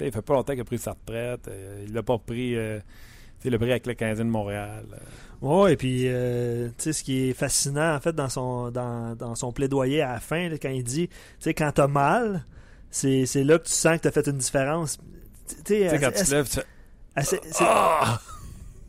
il 0.00 0.12
fait 0.12 0.22
pas 0.22 0.34
longtemps 0.34 0.52
qu'il 0.52 0.62
a 0.62 0.64
pris 0.64 0.78
sa 0.78 0.92
retraite. 0.92 1.50
il 1.84 1.92
l'a 1.92 2.04
pas 2.04 2.18
pris. 2.18 2.54
sais, 2.54 3.50
le 3.50 3.58
pris 3.58 3.70
avec 3.70 3.86
le 3.86 3.94
Canadien 3.94 4.24
de 4.24 4.30
Montréal. 4.30 4.84
Ouais, 5.41 5.74
et 5.74 5.76
puis, 5.76 6.03
euh, 6.07 6.68
tu 6.78 6.84
sais, 6.84 6.93
ce 6.93 7.05
qui 7.05 7.28
est 7.28 7.32
fascinant, 7.32 7.95
en 7.95 8.01
fait, 8.01 8.12
dans 8.12 8.28
son, 8.28 8.70
dans, 8.70 9.14
dans 9.14 9.34
son 9.36 9.53
plaidoyer 9.53 10.03
à 10.03 10.14
la 10.14 10.20
fin, 10.20 10.49
là, 10.49 10.57
quand 10.61 10.68
il 10.70 10.82
dit, 10.82 11.09
tu 11.09 11.14
sais, 11.39 11.55
quand 11.55 11.70
t'as 11.72 11.86
mal, 11.86 12.45
c'est 12.91 13.24
c'est 13.26 13.45
là 13.45 13.59
que 13.59 13.66
tu 13.66 13.72
sens 13.72 13.99
que 13.99 14.03
t'as 14.03 14.11
fait 14.11 14.26
une 14.26 14.39
différence. 14.39 14.99
Tu 15.64 15.74
sais, 15.74 15.99
quand 16.01 16.11
tu 16.12 16.24
te 16.24 16.30
lèves, 16.34 16.49
tu 16.49 16.59
Ah! 17.61 18.20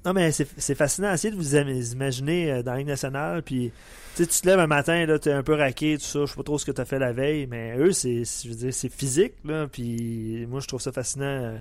Non, 0.06 0.14
mais 0.14 0.32
c'est 0.32 0.48
c'est 0.58 0.76
fascinant. 0.76 1.14
Essayez 1.14 1.32
de 1.32 1.38
vous 1.38 1.56
im- 1.56 1.68
imaginer 1.70 2.52
euh, 2.52 2.64
dans 2.64 2.72
la 2.72 2.78
Ligue 2.80 2.88
nationale, 2.88 3.44
puis 3.44 3.72
tu 4.16 4.24
sais, 4.24 4.28
tu 4.30 4.42
te 4.42 4.48
lèves 4.48 4.60
un 4.60 4.66
matin, 4.68 5.06
là, 5.06 5.20
t'es 5.20 5.32
un 5.32 5.44
peu 5.44 5.54
raqué, 5.56 5.98
tout 5.98 6.04
ça, 6.06 6.22
je 6.22 6.26
sais 6.32 6.36
pas 6.36 6.44
trop 6.44 6.58
ce 6.58 6.66
que 6.66 6.72
t'as 6.72 6.86
fait 6.86 7.00
la 7.00 7.12
veille, 7.12 7.48
mais 7.48 7.76
eux, 7.78 7.92
c'est 7.92 8.24
c'est- 8.26 8.46
je 8.48 8.54
veux 8.54 8.56
dire, 8.60 8.74
c'est 8.74 8.90
physique, 8.92 9.34
là, 9.46 9.68
puis 9.68 10.48
moi, 10.50 10.62
je 10.62 10.68
trouve 10.68 10.82
ça 10.82 10.92
fascinant, 10.92 11.26
euh, 11.26 11.58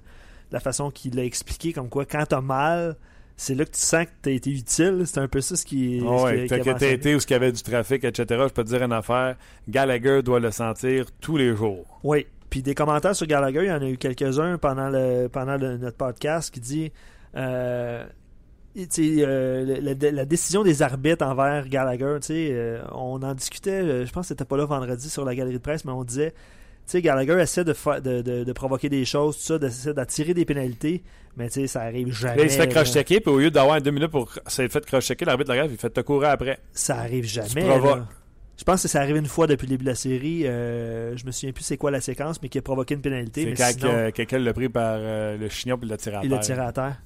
la 0.53 0.61
façon 0.61 0.91
qu'il 0.91 1.15
l'a 1.17 1.25
expliqué, 1.25 1.73
comme 1.73 1.89
quoi, 1.91 2.07
quand 2.07 2.25
t'as 2.27 2.41
mal, 2.41 2.97
c'est 3.41 3.55
là 3.55 3.65
que 3.65 3.71
tu 3.71 3.81
sens 3.81 4.05
que 4.05 4.11
t'as 4.21 4.33
été 4.33 4.51
utile. 4.51 5.05
C'est 5.07 5.21
un 5.21 5.29
peu 5.29 5.41
ça 5.41 5.57
ce 5.57 5.65
qui, 5.65 6.01
ce 6.01 6.05
ouais, 6.05 6.35
qui- 6.37 6.43
qui 6.43 6.49
t'as 6.49 6.55
a 6.57 6.59
que 6.59 6.65
t'as 6.65 6.71
mentionné. 6.73 6.93
été 6.93 7.15
où 7.15 7.19
il 7.19 7.31
y 7.31 7.35
avait 7.35 7.53
du 7.53 7.63
trafic, 7.63 8.05
etc. 8.05 8.25
Je 8.49 8.53
peux 8.53 8.65
te 8.65 8.69
dire 8.69 8.83
une 8.83 8.93
affaire. 8.93 9.37
Gallagher 9.69 10.23
doit 10.23 10.41
le 10.41 10.51
sentir 10.51 11.07
tous 11.21 11.37
les 11.39 11.55
jours. 11.57 12.01
Oui. 12.05 12.27
Puis 12.51 12.63
des 12.63 12.75
commentaires 12.75 13.15
sur 13.15 13.27
Gallagher, 13.27 13.61
il 13.65 13.69
y 13.69 13.73
en 13.73 13.81
a 13.81 13.89
eu 13.89 13.97
quelques-uns 13.97 14.59
pendant 14.59 14.89
le 14.91 15.29
pendant 15.29 15.57
le- 15.57 15.77
notre 15.79 15.97
podcast 15.97 16.53
qui 16.53 16.61
dit 16.61 16.93
euh, 17.37 18.05
tu 18.75 18.87
sais, 18.91 19.15
euh, 19.19 19.81
la, 19.81 19.95
la- 19.95 20.11
la 20.13 20.25
décision 20.25 20.63
des 20.63 20.83
arbitres 20.83 21.25
envers 21.25 21.69
Gallagher, 21.69 22.17
tu 22.21 22.27
sais, 22.29 22.49
euh, 22.53 22.81
on 22.93 23.23
en 23.23 23.35
discutait, 23.35 23.71
euh, 23.83 24.07
je 24.07 24.13
pense 24.13 24.25
que 24.25 24.29
c'était 24.29 24.45
pas 24.45 24.57
là 24.57 24.65
vendredi 24.67 25.09
sur 25.11 25.25
la 25.25 25.35
galerie 25.35 25.55
de 25.55 25.59
presse, 25.59 25.85
mais 25.85 25.93
on 25.93 26.05
disait, 26.05 26.31
tu 26.33 26.37
sais, 26.93 27.03
Gallagher 27.03 27.41
essaie 27.41 27.65
de, 27.65 27.75
de, 28.01 28.23
de, 28.23 28.45
de 28.45 28.53
provoquer 28.53 28.89
des 28.89 29.05
choses, 29.05 29.37
tout 29.37 29.43
ça, 29.43 29.59
d'essayer 29.59 29.95
d'attirer 29.95 30.35
des 30.35 30.45
pénalités, 30.45 31.03
mais 31.37 31.49
tu 31.49 31.61
sais, 31.61 31.67
ça 31.67 31.83
arrive 31.83 32.13
jamais. 32.13 32.37
Là, 32.37 32.43
il 32.45 32.51
se 32.51 32.57
fait 32.59 32.69
croche-checker, 32.69 33.21
puis 33.21 33.31
au 33.33 33.39
lieu 33.39 33.51
d'avoir 33.51 33.81
deux 33.81 33.91
minutes 33.91 34.11
pour 34.11 34.33
s'être 34.47 34.73
fait 34.73 34.85
croche-checker, 34.87 35.25
l'arbitre 35.25 35.51
le 35.51 35.53
regarde, 35.55 35.69
puis 35.69 35.77
il 35.79 35.81
fait 35.81 35.91
te 35.91 36.01
courir 36.01 36.31
après. 36.31 36.59
Ça 36.73 36.99
arrive 36.99 37.25
jamais. 37.25 37.67
Je 38.57 38.65
pense 38.65 38.83
que 38.83 38.89
ça 38.89 39.01
arrive 39.01 39.17
une 39.17 39.27
fois 39.27 39.47
depuis 39.47 39.67
le 39.67 39.71
début 39.71 39.85
de 39.85 39.91
la 39.91 39.95
série. 39.95 40.43
euh, 40.45 41.17
je 41.17 41.25
me 41.25 41.31
souviens 41.31 41.53
plus 41.53 41.63
c'est 41.63 41.77
quoi 41.77 41.93
la 41.93 42.01
séquence, 42.01 42.43
mais 42.43 42.49
qui 42.49 42.59
a 42.59 42.63
provoqué 42.63 42.95
une 42.95 43.01
pénalité. 43.01 43.55
C'est 43.55 43.63
quand 43.63 43.71
sinon, 43.89 44.11
quelqu'un 44.11 44.39
l'a 44.41 44.53
pris 44.53 44.69
par 44.69 44.97
euh, 44.99 45.37
le 45.39 45.49
chignon 45.49 45.79
puis 45.79 45.87
il 45.87 45.91
l'a 45.91 45.97
tiré 45.97 46.17
à 46.17 46.21
il 46.25 46.29
l'a 46.31 46.39
terre. 46.39 46.47
tiré 46.47 46.61
à 46.67 46.73
terre. 46.73 46.97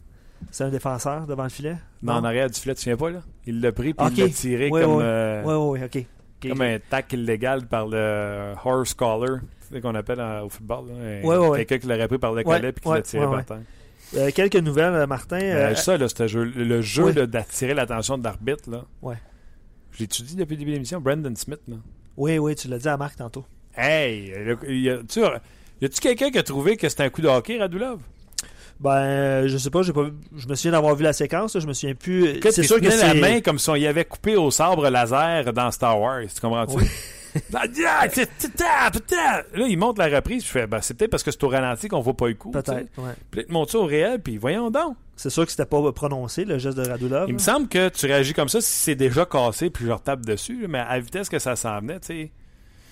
C'est 0.50 0.64
un 0.64 0.70
défenseur 0.70 1.26
devant 1.26 1.42
le 1.42 1.50
filet? 1.50 1.76
Non, 2.02 2.14
en 2.14 2.24
arrière 2.24 2.48
du 2.48 2.58
filet, 2.58 2.74
tu 2.74 2.80
souviens 2.80 2.96
pas, 2.96 3.10
là? 3.10 3.20
Il 3.46 3.60
l'a 3.60 3.70
pris 3.70 3.92
puis 3.92 4.06
il 4.16 4.22
l'a 4.22 4.28
tiré 4.30 4.70
Ouais, 4.70 4.80
comme, 4.82 4.98
euh, 5.02 5.42
Oui, 5.44 5.78
oui, 5.80 5.84
ok. 5.84 6.06
Ok. 6.42 6.48
comme 6.48 6.62
un 6.62 6.78
tac 6.88 7.12
illégal 7.12 7.66
par 7.66 7.86
le 7.86 8.54
horse 8.64 8.94
collar, 8.94 9.40
qu'on 9.80 9.94
appelle 9.94 10.20
en- 10.20 10.42
au 10.42 10.48
football. 10.48 10.84
Ouais, 11.24 11.36
ouais. 11.36 11.58
Quelqu'un 11.64 11.78
qui 11.78 11.86
l'aurait 11.86 12.08
pris 12.08 12.18
par 12.18 12.32
le 12.32 12.42
collet 12.44 12.72
puis 12.72 12.82
qui 12.82 12.88
l'a 12.90 13.02
tiré 13.02 13.26
par 13.26 13.44
terre. 13.44 13.58
Euh, 14.14 14.30
quelques 14.34 14.56
nouvelles, 14.56 14.92
euh, 14.94 15.06
Martin. 15.06 15.40
Euh, 15.40 15.70
euh, 15.70 15.74
ça, 15.74 15.96
là, 15.96 16.06
ce 16.06 16.26
jeu, 16.26 16.44
le 16.44 16.82
jeu 16.82 17.04
Oui. 17.04 17.26
d'attirer 17.26 17.72
l'attention 17.72 18.18
de 18.18 18.24
l'arbitre, 18.24 18.70
là. 18.70 18.84
Ouais. 19.00 19.14
Je 19.92 20.00
l'étudie 20.00 20.36
depuis 20.36 20.52
le 20.54 20.58
début 20.58 20.70
de 20.72 20.74
l'émission, 20.76 21.00
Brandon 21.00 21.32
Smith, 21.34 21.60
là. 21.66 21.76
Oui, 22.18 22.36
oui, 22.38 22.54
tu 22.54 22.68
l'as 22.68 22.78
dit 22.78 22.88
à 22.88 22.96
Marc 22.98 23.16
tantôt. 23.16 23.46
Hey! 23.74 24.30
y 24.68 24.90
a- 24.90 24.98
tu 25.08 25.20
y 25.20 25.84
a-tu 25.86 26.00
quelqu'un 26.00 26.30
qui 26.30 26.38
a 26.38 26.42
trouvé 26.42 26.76
que 26.76 26.88
c'était 26.90 27.04
un 27.04 27.08
coup 27.08 27.22
de 27.22 27.28
hockey, 27.28 27.58
Radulov? 27.58 28.00
Ben, 28.80 28.90
euh, 28.96 29.48
je 29.48 29.56
sais 29.56 29.70
pas, 29.70 29.80
j'ai 29.82 29.92
pas 29.94 30.06
je 30.36 30.46
me 30.48 30.54
souviens 30.56 30.72
d'avoir 30.72 30.94
vu 30.94 31.04
la 31.04 31.12
séquence, 31.14 31.54
là, 31.54 31.60
je 31.60 31.66
me 31.66 31.72
souviens 31.72 31.94
plus. 31.94 32.26
euh, 32.26 32.40
C'est 32.50 32.64
sûr 32.64 32.76
que 32.76 32.82
tenais 32.82 32.96
la 32.96 33.12
c'est. 33.12 33.20
main 33.20 33.40
comme 33.40 33.58
si 33.58 33.70
on 33.70 33.76
y 33.76 33.86
avait 33.86 34.04
coupé 34.04 34.36
au 34.36 34.50
sabre 34.50 34.88
laser 34.90 35.52
dans 35.54 35.70
Star 35.70 35.98
Wars. 35.98 36.20
Tu 36.34 36.40
comprends-tu? 36.40 36.76
Oui. 36.76 36.84
Ah. 39.14 39.42
Là, 39.54 39.66
il 39.68 39.78
monte 39.78 39.98
la 39.98 40.08
reprise. 40.08 40.44
Je 40.44 40.48
fais, 40.50 40.66
ben, 40.66 40.80
c'est 40.80 40.94
peut-être 40.94 41.10
parce 41.10 41.22
que 41.22 41.30
c'est 41.30 41.42
au 41.44 41.48
ralenti 41.48 41.88
qu'on 41.88 42.00
voit 42.00 42.16
pas 42.16 42.28
le 42.28 42.34
coup. 42.34 42.50
Peut-être, 42.50 42.88
ouais. 42.98 43.12
Puis 43.30 43.44
monte 43.48 43.70
ça 43.70 43.78
au 43.78 43.84
réel, 43.86 44.20
puis 44.20 44.36
voyons 44.38 44.70
donc. 44.70 44.96
C'est 45.16 45.30
sûr 45.30 45.44
que 45.44 45.50
c'était 45.50 45.66
pas 45.66 45.92
prononcé, 45.92 46.44
le 46.44 46.58
geste 46.58 46.76
de 46.76 46.88
Radulov. 46.88 47.26
Il 47.28 47.34
me 47.34 47.38
semble 47.38 47.68
que 47.68 47.88
tu 47.90 48.06
réagis 48.06 48.34
comme 48.34 48.48
ça 48.48 48.60
si 48.60 48.70
c'est 48.72 48.94
déjà 48.94 49.24
cassé, 49.24 49.70
puis 49.70 49.84
je 49.86 49.92
retape 49.92 50.24
dessus, 50.24 50.66
mais 50.68 50.78
à 50.78 50.94
la 50.94 51.00
vitesse 51.00 51.28
que 51.28 51.38
ça 51.38 51.54
s'en 51.56 51.80
venait, 51.80 52.00
tu 52.00 52.06
sais. 52.08 52.30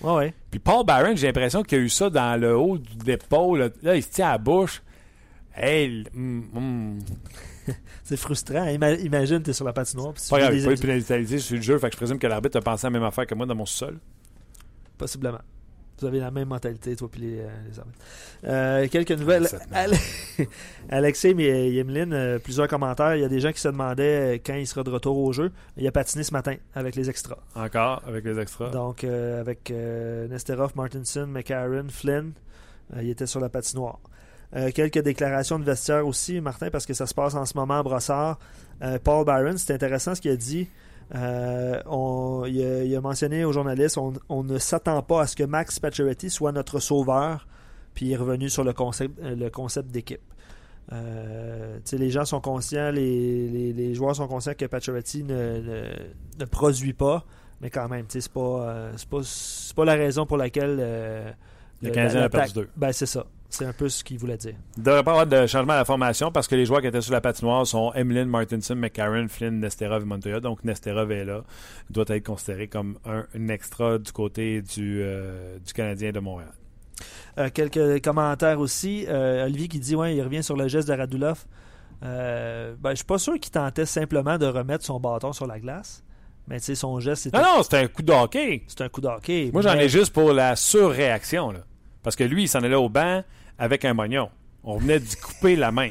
Ouais, 0.01 0.13
ouais. 0.15 0.33
Puis 0.49 0.59
Paul 0.59 0.85
Barron, 0.85 1.15
j'ai 1.15 1.27
l'impression 1.27 1.61
qu'il 1.63 1.77
a 1.79 1.81
eu 1.81 1.89
ça 1.89 2.09
dans 2.09 2.39
le 2.39 2.55
haut 2.57 2.77
de 2.77 3.05
l'épaule. 3.05 3.59
Là, 3.59 3.69
Là, 3.83 3.95
il 3.95 4.03
se 4.03 4.09
tient 4.09 4.29
à 4.29 4.31
la 4.33 4.37
bouche. 4.39 4.81
Hey, 5.55 6.05
hum, 6.15 6.45
hum. 6.55 6.99
C'est 8.03 8.17
frustrant. 8.17 8.65
Ima- 8.65 8.99
imagine, 8.99 9.43
t'es 9.43 9.53
sur 9.53 9.65
la 9.65 9.73
patinoire. 9.73 10.13
Puis 10.13 10.23
tu 10.23 10.29
pas 10.29 10.39
grave, 10.39 10.51
pas 10.65 10.71
eu 10.71 10.77
pénalité 10.77 11.37
sur 11.37 11.55
le 11.55 11.61
jeu, 11.61 11.77
fait 11.77 11.87
que 11.89 11.93
je 11.93 11.97
présume 11.97 12.17
que 12.19 12.27
l'arbitre 12.27 12.57
a 12.57 12.61
pensé 12.61 12.87
à 12.87 12.89
la 12.89 12.93
même 12.99 13.03
affaire 13.07 13.27
que 13.27 13.35
moi 13.35 13.45
dans 13.45 13.55
mon 13.55 13.65
sol. 13.65 13.99
Possiblement. 15.01 15.41
Vous 15.99 16.07
avez 16.07 16.19
la 16.19 16.31
même 16.31 16.47
mentalité, 16.47 16.95
toi 16.95 17.07
puis 17.11 17.21
les, 17.21 17.39
euh, 17.41 17.47
les 17.69 17.77
arbitres. 17.79 17.99
Euh, 18.45 18.87
quelques 18.87 19.11
nouvelles. 19.11 19.47
Ale- 19.71 19.91
Alexei 20.89 21.29
et 21.37 21.71
Yemlin, 21.73 22.11
euh, 22.11 22.39
plusieurs 22.39 22.67
commentaires. 22.67 23.15
Il 23.15 23.21
y 23.21 23.25
a 23.25 23.27
des 23.29 23.39
gens 23.39 23.51
qui 23.51 23.59
se 23.61 23.67
demandaient 23.67 24.41
quand 24.43 24.55
il 24.55 24.65
sera 24.65 24.81
de 24.83 24.89
retour 24.89 25.17
au 25.17 25.31
jeu. 25.31 25.51
Il 25.77 25.85
a 25.87 25.91
patiné 25.91 26.23
ce 26.23 26.33
matin 26.33 26.55
avec 26.73 26.95
les 26.95 27.09
extras. 27.09 27.37
Encore 27.55 28.01
avec 28.07 28.25
les 28.25 28.39
extras. 28.39 28.69
Donc, 28.71 29.03
euh, 29.03 29.39
avec 29.41 29.69
euh, 29.69 30.27
Nesterov, 30.27 30.71
Martinson, 30.75 31.27
McCarron, 31.27 31.85
Flynn, 31.89 32.31
euh, 32.95 33.03
il 33.03 33.09
était 33.11 33.27
sur 33.27 33.39
la 33.39 33.49
patinoire. 33.49 33.99
Euh, 34.55 34.71
quelques 34.73 34.99
déclarations 34.99 35.59
de 35.59 35.63
vestiaire 35.63 36.05
aussi, 36.07 36.41
Martin, 36.41 36.69
parce 36.71 36.85
que 36.87 36.93
ça 36.95 37.05
se 37.05 37.13
passe 37.13 37.35
en 37.35 37.45
ce 37.45 37.55
moment 37.55 37.77
à 37.79 37.83
Brossard. 37.83 38.39
Euh, 38.81 38.97
Paul 39.01 39.23
Byron, 39.23 39.57
c'est 39.57 39.73
intéressant 39.73 40.15
ce 40.15 40.21
qu'il 40.21 40.31
a 40.31 40.35
dit. 40.35 40.67
Euh, 41.13 41.81
on- 41.87 42.45
il, 42.47 42.63
a, 42.63 42.83
il 42.83 42.95
a 42.95 43.01
mentionné 43.01 43.43
aux 43.43 43.51
journalistes 43.51 43.97
on, 43.97 44.13
on 44.29 44.43
ne 44.43 44.57
s'attend 44.57 45.01
pas 45.01 45.23
à 45.23 45.27
ce 45.27 45.35
que 45.35 45.43
Max 45.43 45.77
Pacioretty 45.79 46.29
soit 46.29 46.51
notre 46.53 46.79
sauveur. 46.79 47.47
Puis 47.93 48.05
il 48.05 48.11
est 48.13 48.17
revenu 48.17 48.49
sur 48.49 48.63
le 48.63 48.71
concept, 48.73 49.19
euh, 49.21 49.35
le 49.35 49.49
concept 49.49 49.89
d'équipe. 49.91 50.21
Euh, 50.93 51.77
les 51.91 52.09
gens 52.09 52.25
sont 52.25 52.41
conscients, 52.41 52.91
les, 52.91 53.47
les- 53.49 53.73
les 53.73 53.93
joueurs 53.93 54.15
sont 54.15 54.27
conscients 54.27 54.53
que 54.57 54.65
Pacioretty 54.65 55.23
ne, 55.23 55.33
ne, 55.59 55.83
ne 56.39 56.45
produit 56.45 56.93
pas, 56.93 57.25
mais 57.61 57.69
quand 57.69 57.87
même, 57.89 58.05
c'est 58.09 58.27
pas, 58.31 58.39
euh, 58.69 58.93
pas, 59.09 59.19
pas 59.75 59.85
la 59.85 59.93
raison 59.95 60.25
pour 60.25 60.37
laquelle 60.37 60.77
Le 61.81 61.89
Canadien 61.91 62.21
a 62.21 62.29
perdu 62.29 62.53
deux. 62.53 62.69
Ben, 62.77 62.91
c'est 62.93 63.05
ça. 63.05 63.25
C'est 63.51 63.65
un 63.65 63.73
peu 63.73 63.89
ce 63.89 64.01
qu'il 64.03 64.17
voulait 64.17 64.37
dire. 64.37 64.55
Il 64.77 64.79
ne 64.79 64.85
devrait 64.85 65.03
pas 65.03 65.11
avoir 65.11 65.27
de 65.27 65.45
changement 65.45 65.73
à 65.73 65.77
la 65.77 65.85
formation 65.85 66.31
parce 66.31 66.47
que 66.47 66.55
les 66.55 66.65
joueurs 66.65 66.79
qui 66.79 66.87
étaient 66.87 67.01
sur 67.01 67.11
la 67.11 67.19
patinoire 67.19 67.67
sont 67.67 67.91
Emlyn, 67.93 68.25
Martinson, 68.25 68.75
McCarron, 68.75 69.27
Flynn, 69.27 69.59
Nesterov 69.59 70.03
et 70.03 70.05
Montoya. 70.05 70.39
Donc 70.39 70.63
Nesterov 70.63 71.11
est 71.11 71.25
là. 71.25 71.43
Il 71.89 71.93
doit 71.93 72.05
être 72.07 72.25
considéré 72.25 72.69
comme 72.69 72.97
un, 73.05 73.25
un 73.35 73.47
extra 73.49 73.97
du 73.97 74.11
côté 74.13 74.61
du, 74.61 75.01
euh, 75.03 75.59
du 75.59 75.73
Canadien 75.73 76.13
de 76.13 76.19
Montréal. 76.21 76.53
Euh, 77.37 77.49
quelques 77.53 78.01
commentaires 78.01 78.59
aussi. 78.59 79.05
Euh, 79.09 79.45
Olivier 79.45 79.67
qui 79.67 79.79
dit 79.79 79.95
ouais, 79.95 80.15
il 80.15 80.21
revient 80.21 80.43
sur 80.43 80.55
le 80.55 80.69
geste 80.69 80.87
de 80.87 80.93
Radulov. 80.93 81.45
Ben, 82.01 82.75
je 82.91 82.95
suis 82.95 83.05
pas 83.05 83.19
sûr 83.19 83.33
qu'il 83.37 83.51
tentait 83.51 83.85
simplement 83.85 84.37
de 84.37 84.45
remettre 84.45 84.85
son 84.85 84.99
bâton 84.99 85.33
sur 85.33 85.45
la 85.45 85.59
glace. 85.59 86.03
Mais 86.47 86.59
tu 86.59 86.67
sais, 86.67 86.75
son 86.75 86.99
geste, 86.99 87.23
c'était 87.23 87.37
Non, 87.37 87.57
non, 87.57 87.63
c'était 87.63 87.77
un 87.77 87.87
coup 87.87 88.01
de 88.01 88.11
hockey. 88.11 88.63
c'est 88.67 88.81
un 88.81 88.89
coup 88.89 89.01
de 89.01 89.07
hockey. 89.07 89.49
Moi, 89.53 89.61
j'en 89.61 89.75
ai 89.75 89.89
juste 89.89 90.13
pour 90.13 90.33
la 90.33 90.55
surréaction. 90.55 91.51
Là. 91.51 91.59
Parce 92.01 92.15
que 92.15 92.23
lui, 92.23 92.43
il 92.43 92.47
s'en 92.47 92.63
allait 92.63 92.75
au 92.75 92.89
banc 92.89 93.23
avec 93.61 93.85
un 93.85 93.93
mognon. 93.93 94.29
On 94.63 94.77
venait 94.77 94.99
d'y 94.99 95.15
couper 95.15 95.55
la 95.55 95.71
main. 95.71 95.89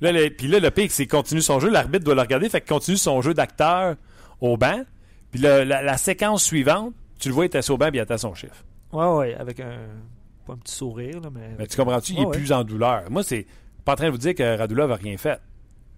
Là, 0.00 0.12
le- 0.12 0.28
puis 0.28 0.46
là, 0.46 0.60
le 0.60 0.70
pire, 0.70 0.90
c'est 0.90 1.04
qu'il 1.04 1.08
continue 1.10 1.40
son 1.40 1.58
jeu. 1.58 1.70
L'arbitre 1.70 2.04
doit 2.04 2.14
le 2.14 2.20
regarder. 2.20 2.48
Fait 2.50 2.60
qu'il 2.60 2.68
continue 2.68 2.96
son 2.98 3.22
jeu 3.22 3.32
d'acteur 3.32 3.96
au 4.40 4.56
banc. 4.58 4.82
Puis 5.30 5.40
la, 5.40 5.64
la 5.64 5.96
séquence 5.96 6.44
suivante, 6.44 6.92
tu 7.18 7.28
le 7.28 7.34
vois, 7.34 7.44
il 7.44 7.46
était 7.46 7.70
au 7.70 7.78
banc 7.78 7.88
puis 7.88 7.96
il 7.96 8.00
attend 8.00 8.18
son 8.18 8.34
chiffre. 8.34 8.62
Ouais, 8.92 9.06
ouais, 9.06 9.34
avec 9.34 9.58
un. 9.60 9.78
Pas 10.46 10.52
un 10.52 10.56
petit 10.58 10.74
sourire, 10.74 11.20
là, 11.20 11.30
mais. 11.32 11.54
Mais 11.58 11.66
tu 11.66 11.76
comprends-tu? 11.76 12.12
Il 12.12 12.18
est 12.20 12.26
ouais. 12.26 12.36
plus 12.36 12.52
en 12.52 12.62
douleur. 12.64 13.10
Moi, 13.10 13.22
c'est 13.22 13.46
pas 13.84 13.92
en 13.92 13.96
train 13.96 14.06
de 14.06 14.10
vous 14.10 14.18
dire 14.18 14.34
que 14.34 14.58
Radulov 14.58 14.90
n'a 14.90 14.96
rien 14.96 15.16
fait. 15.16 15.40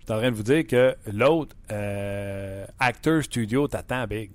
Je 0.01 0.05
suis 0.05 0.13
en 0.13 0.19
train 0.19 0.31
de 0.31 0.37
vous 0.37 0.43
dire 0.43 0.67
que 0.67 0.95
l'autre 1.13 1.57
euh, 1.73 2.65
acteur 2.79 3.25
studio 3.25 3.67
t'attend 3.67 4.07
big. 4.07 4.31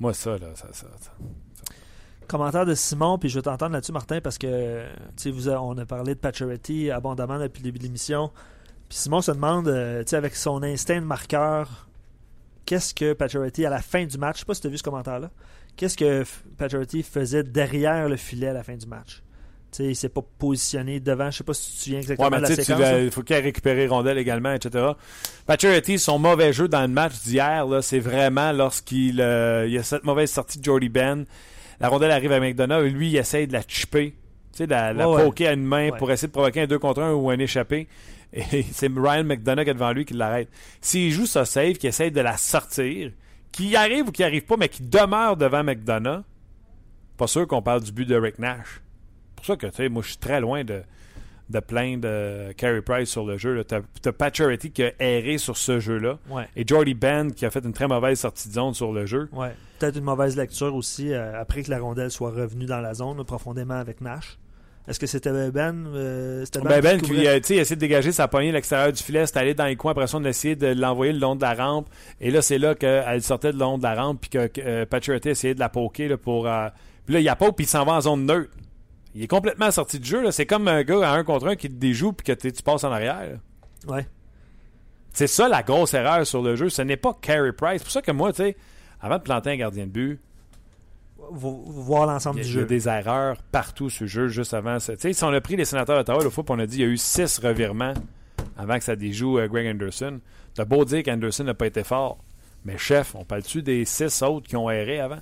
Moi, 0.00 0.14
ça, 0.14 0.38
là, 0.38 0.54
ça, 0.54 0.68
ça, 0.72 0.86
ça. 1.00 1.10
Commentaire 2.28 2.66
de 2.66 2.74
Simon, 2.74 3.18
puis 3.18 3.28
je 3.28 3.36
vais 3.38 3.42
t'entendre 3.42 3.72
là-dessus, 3.72 3.92
Martin, 3.92 4.20
parce 4.20 4.38
que 4.38 4.82
tu 4.84 4.88
sais, 5.16 5.30
vous 5.30 5.48
a- 5.48 5.60
on 5.60 5.76
a 5.78 5.86
parlé 5.86 6.14
de 6.14 6.20
Pacioretty 6.20 6.90
abondamment 6.90 7.38
depuis 7.38 7.60
le 7.60 7.64
début 7.64 7.78
de 7.78 7.84
l'émission. 7.84 8.30
Puis 8.88 8.98
Simon 8.98 9.20
se 9.22 9.32
demande, 9.32 9.68
euh, 9.68 10.02
tu 10.04 10.10
sais, 10.10 10.16
avec 10.16 10.36
son 10.36 10.62
instinct 10.62 11.00
de 11.00 11.06
marqueur, 11.06 11.88
qu'est-ce 12.66 12.94
que 12.94 13.12
Pacioretty, 13.14 13.64
à 13.66 13.70
la 13.70 13.80
fin 13.80 14.04
du 14.04 14.18
match, 14.18 14.36
je 14.36 14.40
sais 14.40 14.44
pas 14.46 14.54
si 14.54 14.60
tu 14.60 14.66
as 14.66 14.70
vu 14.70 14.78
ce 14.78 14.82
commentaire-là, 14.82 15.30
qu'est-ce 15.76 15.96
que 15.96 16.24
Pacioretty 16.58 17.02
faisait 17.02 17.42
derrière 17.42 18.08
le 18.08 18.16
filet 18.16 18.48
à 18.48 18.52
la 18.52 18.62
fin 18.62 18.76
du 18.76 18.86
match? 18.86 19.22
Tu 19.70 19.76
sais, 19.76 19.84
il 19.90 19.96
s'est 19.96 20.08
pas 20.08 20.22
positionné 20.38 20.98
devant, 21.00 21.30
je 21.30 21.38
sais 21.38 21.44
pas 21.44 21.52
si 21.52 21.70
tu 21.70 21.76
te 21.76 21.82
souviens 21.84 21.98
exactement 21.98 22.28
Ouais, 22.28 22.36
mais 22.40 22.42
de 22.46 22.48
la 22.50 22.56
séquence. 22.64 22.80
vas- 22.80 23.00
il 23.00 23.10
faut 23.10 23.22
qu'il 23.22 23.36
ait 23.36 23.40
récupéré 23.40 23.86
rondelle 23.86 24.16
également, 24.16 24.52
etc. 24.52 24.92
Pacioretty, 25.46 25.98
son 25.98 26.18
mauvais 26.18 26.52
jeu 26.54 26.68
dans 26.68 26.80
le 26.82 26.88
match 26.88 27.20
d'hier, 27.22 27.66
c'est 27.82 27.98
vraiment 28.00 28.52
lorsqu'il 28.52 29.20
euh, 29.20 29.66
il 29.66 29.72
y 29.74 29.78
a 29.78 29.82
cette 29.82 30.04
mauvaise 30.04 30.30
sortie 30.30 30.58
de 30.58 30.64
Jordy 30.64 30.88
Ben. 30.88 31.26
La 31.80 31.88
rondelle 31.88 32.10
arrive 32.10 32.32
à 32.32 32.40
McDonough 32.40 32.84
et 32.86 32.90
lui, 32.90 33.08
il 33.10 33.16
essaye 33.16 33.46
de 33.46 33.52
la 33.52 33.62
chipper, 33.66 34.10
tu 34.52 34.58
sais, 34.58 34.66
de 34.66 34.72
la, 34.72 34.92
la 34.92 35.08
Ouais, 35.08 35.16
ouais. 35.16 35.24
poker 35.24 35.50
à 35.50 35.52
une 35.52 35.64
main 35.64 35.90
Ouais. 35.90 35.98
pour 35.98 36.10
essayer 36.10 36.28
de 36.28 36.32
provoquer 36.32 36.62
un 36.62 36.66
2 36.66 36.78
contre 36.78 37.02
1 37.02 37.12
ou 37.12 37.30
un 37.30 37.38
échappé. 37.38 37.86
Et 38.32 38.62
c'est 38.72 38.90
Ryan 38.94 39.24
McDonough 39.24 39.64
qui 39.64 39.70
est 39.70 39.74
devant 39.74 39.92
lui 39.92 40.04
qui 40.04 40.14
l'arrête. 40.14 40.48
S'il 40.80 41.12
joue 41.12 41.26
ça 41.26 41.44
save, 41.44 41.74
qui 41.74 41.86
essaye 41.86 42.10
de 42.10 42.20
la 42.20 42.36
sortir, 42.36 43.12
qui 43.52 43.76
arrive 43.76 44.08
ou 44.08 44.12
qui 44.12 44.24
arrive 44.24 44.44
pas, 44.44 44.56
mais 44.56 44.68
qui 44.68 44.82
demeure 44.82 45.36
devant 45.36 45.62
McDonough, 45.64 46.22
pas 47.16 47.26
sûr 47.26 47.46
qu'on 47.46 47.62
parle 47.62 47.82
du 47.82 47.92
but 47.92 48.06
de 48.06 48.16
Rick 48.16 48.38
Nash. 48.38 48.80
C'est 49.30 49.36
pour 49.36 49.46
ça 49.46 49.56
que, 49.56 49.66
tu 49.68 49.76
sais, 49.76 49.88
moi, 49.88 50.02
je 50.02 50.08
suis 50.08 50.18
très 50.18 50.40
loin 50.40 50.64
de, 50.64 50.82
de 51.50 51.60
plaindre 51.60 52.06
euh, 52.06 52.52
Carey 52.56 52.82
Price 52.82 53.08
sur 53.08 53.24
le 53.24 53.38
jeu. 53.38 53.62
T'as 53.64 53.80
t'as 54.02 54.12
Pacioretty 54.12 54.70
qui 54.70 54.82
a 54.82 54.92
erré 55.00 55.38
sur 55.38 55.56
ce 55.56 55.80
jeu-là. 55.80 56.18
Ouais. 56.28 56.48
Et 56.56 56.64
Jordy 56.66 56.94
Ben 56.94 57.32
qui 57.32 57.46
a 57.46 57.50
fait 57.50 57.64
une 57.64 57.72
très 57.72 57.88
mauvaise 57.88 58.18
sortie 58.20 58.48
de 58.48 58.54
zone 58.54 58.74
sur 58.74 58.92
le 58.92 59.06
jeu. 59.06 59.28
Ouais. 59.32 59.54
Peut-être 59.78 59.96
une 59.96 60.04
mauvaise 60.04 60.36
lecture 60.36 60.74
aussi 60.74 61.12
euh, 61.12 61.40
après 61.40 61.62
que 61.62 61.70
la 61.70 61.78
rondelle 61.78 62.10
soit 62.10 62.30
revenue 62.30 62.66
dans 62.66 62.80
la 62.80 62.94
zone 62.94 63.24
profondément 63.24 63.74
avec 63.74 64.00
Nash. 64.00 64.38
Est-ce 64.88 64.98
que 64.98 65.06
c'était 65.06 65.50
Ben 65.50 65.86
euh, 65.94 66.46
Ben, 66.64 66.80
ben 66.80 67.00
qui 67.00 67.12
euh, 67.12 67.40
tu 67.40 67.52
il 67.52 67.58
a 67.58 67.60
essayé 67.60 67.76
de 67.76 67.80
dégager 67.80 68.10
sa 68.10 68.26
poignée 68.26 68.48
à 68.48 68.52
l'extérieur 68.52 68.90
du 68.90 69.02
filet, 69.02 69.26
c'est 69.26 69.36
allé 69.36 69.52
dans 69.52 69.66
les 69.66 69.76
coins, 69.76 69.90
après 69.90 70.06
ça, 70.06 70.16
on 70.16 70.24
a 70.24 70.30
essayé 70.30 70.56
de 70.56 70.68
l'envoyer 70.68 71.12
le 71.12 71.18
long 71.18 71.36
de 71.36 71.42
la 71.42 71.52
rampe. 71.52 71.88
Et 72.22 72.30
là, 72.30 72.40
c'est 72.40 72.56
là 72.56 72.74
qu'elle 72.74 73.22
sortait 73.22 73.52
de 73.52 73.58
long 73.58 73.76
de 73.76 73.82
la 73.82 73.94
rampe, 73.94 74.22
puis 74.22 74.30
que 74.30 74.48
euh, 74.58 74.86
Pacioretty 74.86 75.28
a 75.28 75.30
essayé 75.32 75.54
de 75.54 75.60
la 75.60 75.68
poker 75.68 76.08
là, 76.08 76.16
pour. 76.16 76.48
euh, 76.48 76.68
puis 77.04 77.12
là, 77.12 77.20
il 77.20 77.24
y 77.24 77.28
a 77.28 77.36
pas, 77.36 77.52
puis 77.52 77.66
il 77.66 77.68
s'en 77.68 77.84
va 77.84 77.92
en 77.92 78.00
zone 78.00 78.24
neutre. 78.24 78.50
Il 79.14 79.22
est 79.22 79.26
complètement 79.28 79.70
sorti 79.70 79.98
du 79.98 80.08
jeu. 80.08 80.22
là. 80.22 80.32
C'est 80.32 80.46
comme 80.46 80.68
un 80.68 80.82
gars 80.82 81.10
à 81.10 81.14
un 81.16 81.24
contre 81.24 81.48
un 81.48 81.56
qui 81.56 81.68
te 81.68 81.74
déjoue, 81.74 82.12
puis 82.12 82.24
que 82.26 82.32
tu 82.32 82.52
tu 82.52 82.62
passes 82.62 82.84
en 82.84 82.92
arrière. 82.92 83.20
là. 83.86 83.94
Ouais. 83.94 84.06
C'est 85.12 85.26
ça 85.26 85.48
la 85.48 85.62
grosse 85.62 85.94
erreur 85.94 86.26
sur 86.26 86.42
le 86.42 86.54
jeu. 86.56 86.68
Ce 86.68 86.82
n'est 86.82 86.96
pas 86.96 87.14
Carey 87.20 87.52
Price. 87.52 87.78
C'est 87.78 87.84
pour 87.84 87.92
ça 87.92 88.02
que 88.02 88.12
moi, 88.12 88.32
tu 88.32 88.42
sais, 88.42 88.56
avant 89.00 89.16
de 89.18 89.22
planter 89.22 89.50
un 89.50 89.56
gardien 89.56 89.86
de 89.86 89.90
but, 89.90 90.20
Vo- 91.30 91.62
Voir 91.66 92.06
l'ensemble 92.06 92.38
il 92.40 92.42
y, 92.42 92.44
a, 92.44 92.44
du 92.46 92.50
il 92.50 92.54
y 92.54 92.58
a 92.58 92.60
jeu. 92.62 92.66
des 92.66 92.88
erreurs 92.88 93.42
partout 93.50 93.90
sur 93.90 94.04
le 94.04 94.08
jeu 94.08 94.28
juste 94.28 94.54
avant. 94.54 94.78
ça. 94.78 94.94
Tu 94.94 95.02
sais, 95.02 95.12
si 95.12 95.24
on 95.24 95.32
a 95.32 95.40
pris 95.40 95.56
les 95.56 95.64
sénateurs 95.64 95.96
d'Ottawa, 95.96 96.22
le 96.24 96.30
fois, 96.30 96.44
on 96.48 96.58
a 96.58 96.66
dit 96.66 96.76
qu'il 96.76 96.86
y 96.86 96.88
a 96.88 96.92
eu 96.92 96.96
six 96.96 97.38
revirements 97.40 97.92
avant 98.56 98.78
que 98.78 98.84
ça 98.84 98.94
déjoue 98.96 99.38
euh, 99.38 99.48
Greg 99.48 99.66
Anderson. 99.66 100.20
T'as 100.54 100.64
beau 100.64 100.84
dire 100.84 101.02
qu'Anderson 101.02 101.44
n'a 101.44 101.54
pas 101.54 101.66
été 101.66 101.82
fort. 101.84 102.18
Mais 102.64 102.78
chef, 102.78 103.14
on 103.14 103.24
parle-tu 103.24 103.62
des 103.62 103.84
six 103.84 104.22
autres 104.22 104.46
qui 104.48 104.56
ont 104.56 104.70
erré 104.70 105.00
avant? 105.00 105.18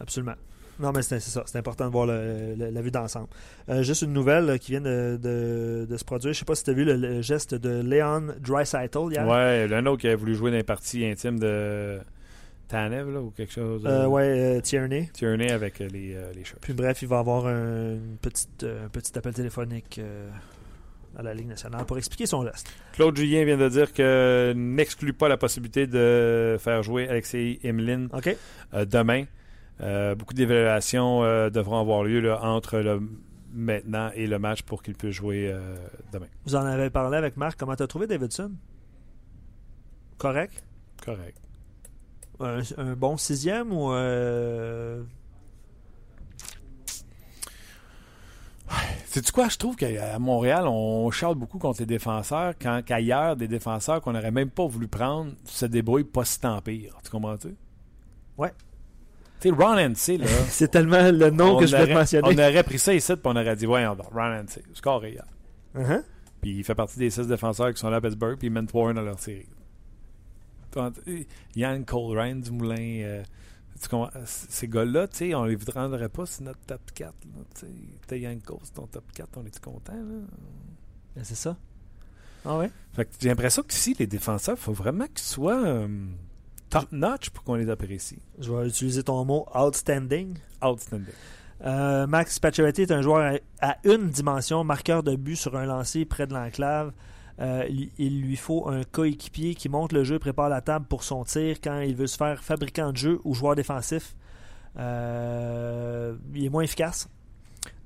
Absolument. 0.00 0.34
Non, 0.80 0.92
mais 0.92 1.02
c'est 1.02 1.20
ça. 1.20 1.42
C'est 1.46 1.58
important 1.58 1.86
de 1.86 1.92
voir 1.92 2.06
le- 2.06 2.54
le- 2.56 2.70
la 2.70 2.80
vue 2.82 2.90
d'ensemble. 2.90 3.28
Euh, 3.68 3.82
juste 3.82 4.02
une 4.02 4.12
nouvelle 4.12 4.46
là, 4.46 4.58
qui 4.58 4.72
vient 4.72 4.80
de, 4.80 5.18
de- 5.22 5.86
de 5.88 5.96
se 5.96 6.04
produire. 6.04 6.32
Je 6.32 6.38
sais 6.38 6.44
pas 6.44 6.54
si 6.54 6.64
tu 6.64 6.70
as 6.70 6.72
vu 6.72 6.84
le, 6.84 6.96
le 6.96 7.22
geste 7.22 7.54
de 7.54 7.82
Leon 7.82 8.34
Dreisaitl 8.40 9.12
hier. 9.12 9.26
Ouais, 9.28 9.68
l'un 9.68 9.84
autre 9.86 10.00
qui 10.02 10.08
a 10.08 10.16
voulu 10.16 10.34
jouer 10.34 10.50
dans 10.50 10.56
les 10.56 10.62
parties 10.62 11.04
intimes 11.04 11.38
de 11.38 11.98
Tanev 12.68 13.10
là, 13.12 13.20
ou 13.20 13.30
quelque 13.30 13.52
chose. 13.52 13.82
Euh, 13.84 14.06
ouais, 14.06 14.22
euh, 14.22 14.60
Tierney. 14.60 15.10
Tierney 15.12 15.50
avec 15.50 15.80
euh, 15.80 15.88
les, 15.92 16.14
euh, 16.14 16.32
les 16.34 16.44
shirts. 16.44 16.60
Puis 16.60 16.72
bref, 16.72 17.02
il 17.02 17.08
va 17.08 17.18
avoir 17.18 17.46
un, 17.46 17.94
une 17.94 18.16
petite, 18.22 18.62
euh, 18.62 18.86
un 18.86 18.88
petit 18.88 19.16
appel 19.18 19.34
téléphonique 19.34 19.98
euh, 19.98 20.28
à 21.18 21.22
la 21.24 21.34
Ligue 21.34 21.48
nationale 21.48 21.84
pour 21.86 21.98
expliquer 21.98 22.26
son 22.26 22.44
geste. 22.44 22.68
Claude 22.92 23.16
Julien 23.16 23.44
vient 23.44 23.56
de 23.56 23.68
dire 23.68 23.92
que 23.92 24.52
n'exclut 24.56 25.12
pas 25.12 25.28
la 25.28 25.36
possibilité 25.36 25.88
de 25.88 26.56
faire 26.60 26.84
jouer 26.84 27.08
Alexei 27.08 27.58
Emelin 27.64 28.06
OK? 28.12 28.36
euh, 28.74 28.84
demain. 28.84 29.24
Euh, 29.80 30.14
beaucoup 30.14 30.34
d'évaluations 30.34 31.22
euh, 31.22 31.50
devront 31.50 31.80
avoir 31.80 32.04
lieu 32.04 32.20
là, 32.20 32.42
entre 32.42 32.78
le 32.78 33.02
maintenant 33.52 34.10
et 34.14 34.26
le 34.26 34.38
match 34.38 34.62
pour 34.62 34.82
qu'il 34.82 34.94
puisse 34.94 35.14
jouer 35.14 35.50
euh, 35.50 35.76
demain. 36.12 36.28
Vous 36.44 36.54
en 36.54 36.64
avez 36.64 36.90
parlé 36.90 37.16
avec 37.16 37.36
Marc. 37.36 37.58
Comment 37.58 37.74
tu 37.74 37.82
as 37.82 37.86
trouvé 37.86 38.06
Davidson? 38.06 38.52
Correct? 40.18 40.62
Correct. 41.04 41.40
Un, 42.40 42.60
un 42.76 42.94
bon 42.94 43.16
sixième 43.16 43.72
ou... 43.72 43.92
Sais-tu 49.06 49.32
quoi? 49.32 49.48
Je 49.48 49.56
trouve 49.56 49.74
qu'à 49.74 50.18
Montréal, 50.20 50.68
on 50.68 51.10
charle 51.10 51.34
beaucoup 51.34 51.58
contre 51.58 51.80
les 51.80 51.86
défenseurs 51.86 52.54
quand 52.60 52.80
qu'ailleurs, 52.86 53.34
des 53.34 53.48
défenseurs 53.48 54.00
qu'on 54.00 54.12
n'aurait 54.12 54.30
même 54.30 54.50
pas 54.50 54.66
voulu 54.66 54.86
prendre 54.86 55.32
se 55.44 55.66
débrouillent 55.66 56.04
pas 56.04 56.24
si 56.24 56.38
tant 56.38 56.60
pire. 56.62 56.96
Tu 57.02 57.10
comprends-tu? 57.10 57.56
Ouais. 58.38 58.52
Tu 59.40 59.48
sais, 59.48 59.54
Ron 59.54 59.78
Hensey, 59.78 60.18
là. 60.18 60.26
C'est 60.48 60.68
tellement 60.70 61.10
le 61.10 61.30
nom 61.30 61.56
on 61.56 61.60
que 61.60 61.66
je 61.66 61.76
vais 61.76 61.86
te 61.86 61.92
mentionner. 61.92 62.28
On 62.28 62.32
aurait 62.38 62.62
pris 62.62 62.78
ça 62.78 62.92
ici, 62.94 63.12
puis 63.12 63.22
on 63.24 63.30
aurait 63.36 63.56
dit, 63.56 63.66
voyons 63.66 63.94
donc, 63.94 64.12
Ron 64.12 64.40
Hensey, 64.42 64.62
score 64.74 65.04
hier. 65.06 65.24
Uh-huh. 65.76 66.02
Puis 66.40 66.58
il 66.58 66.64
fait 66.64 66.74
partie 66.74 66.98
des 66.98 67.10
six 67.10 67.26
défenseurs 67.26 67.72
qui 67.72 67.80
sont 67.80 67.90
là 67.90 67.96
à 67.96 68.00
Pittsburgh, 68.00 68.36
puis 68.38 68.48
ils 68.48 68.50
mènent 68.50 68.66
3-1 68.66 68.94
dans 68.94 69.02
leur 69.02 69.18
série. 69.18 69.46
Yann 71.56 71.84
Colerain 71.84 72.36
du 72.36 72.50
Moulin, 72.52 73.00
euh? 73.02 73.22
C- 73.76 73.88
ces 74.26 74.68
gars-là, 74.68 75.08
tu 75.08 75.16
sais, 75.16 75.34
on 75.34 75.44
les 75.44 75.56
rendrait 75.74 76.10
pas 76.10 76.26
sur 76.26 76.42
notre 76.44 76.60
top 76.66 76.82
4. 76.94 77.14
Là, 77.34 77.42
tu 77.58 77.66
sais. 78.08 78.20
Yann 78.20 78.40
Cole, 78.42 78.58
c'est 78.62 78.74
ton 78.74 78.86
top 78.86 79.04
4, 79.14 79.28
on 79.38 79.46
est-tu 79.46 79.60
content? 79.60 79.94
Là? 79.94 80.20
Ben, 81.16 81.24
c'est 81.24 81.34
ça. 81.34 81.56
Ah 82.44 82.58
ouais? 82.58 82.70
Fait 82.92 83.06
que 83.06 83.10
j'ai 83.20 83.28
l'impression 83.30 83.62
que 83.62 83.72
si 83.72 83.94
les 83.98 84.06
défenseurs, 84.06 84.56
il 84.58 84.62
faut 84.62 84.72
vraiment 84.74 85.06
qu'ils 85.06 85.18
soient. 85.20 85.62
euh, 85.64 85.88
top-notch 86.70 87.30
pour 87.30 87.44
qu'on 87.44 87.54
les 87.54 87.68
apprécie. 87.68 88.18
Je 88.38 88.52
vais 88.52 88.68
utiliser 88.68 89.02
ton 89.02 89.24
mot 89.24 89.46
outstanding. 89.54 90.38
Outstanding. 90.62 91.12
Euh, 91.62 92.06
Max 92.06 92.38
Pacioretty 92.38 92.82
est 92.82 92.92
un 92.92 93.02
joueur 93.02 93.38
à, 93.60 93.72
à 93.72 93.76
une 93.84 94.08
dimension, 94.08 94.64
marqueur 94.64 95.02
de 95.02 95.14
but 95.14 95.36
sur 95.36 95.56
un 95.56 95.66
lancer 95.66 96.06
près 96.06 96.26
de 96.26 96.32
l'enclave. 96.32 96.92
Euh, 97.40 97.66
il, 97.98 98.20
lui 98.20 98.36
faut 98.36 98.68
un 98.68 98.84
coéquipier 98.84 99.54
qui 99.54 99.70
monte 99.70 99.92
le 99.92 100.04
jeu, 100.04 100.18
prépare 100.18 100.50
la 100.50 100.60
table 100.60 100.84
pour 100.86 101.02
son 101.02 101.24
tir 101.24 101.56
quand 101.62 101.80
il 101.80 101.96
veut 101.96 102.06
se 102.06 102.16
faire 102.16 102.42
fabricant 102.44 102.92
de 102.92 102.98
jeu 102.98 103.20
ou 103.24 103.34
joueur 103.34 103.54
défensif. 103.54 104.14
Euh, 104.78 106.14
il 106.34 106.44
est 106.44 106.50
moins 106.50 106.62
efficace. 106.62 107.08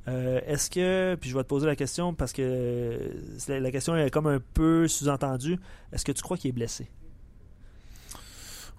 Euh, 0.09 0.41
Est-ce 0.47 0.71
que, 0.71 1.15
puis 1.21 1.31
je 1.31 1.37
vais 1.37 1.45
te 1.45 1.49
poser 1.49 1.67
la 1.67 1.77
question 1.77 2.15
parce 2.15 2.33
que 2.33 2.99
la 3.49 3.71
question 3.71 3.97
est 3.97 4.11
comme 4.11 4.27
un 4.27 4.41
peu 4.41 4.89
sous-entendue. 4.89 5.59
Est-ce 5.93 6.05
que 6.05 6.13
tu 6.13 6.23
crois 6.23 6.37
qu'il 6.37 6.51
est 6.51 6.53
blessé? 6.53 6.91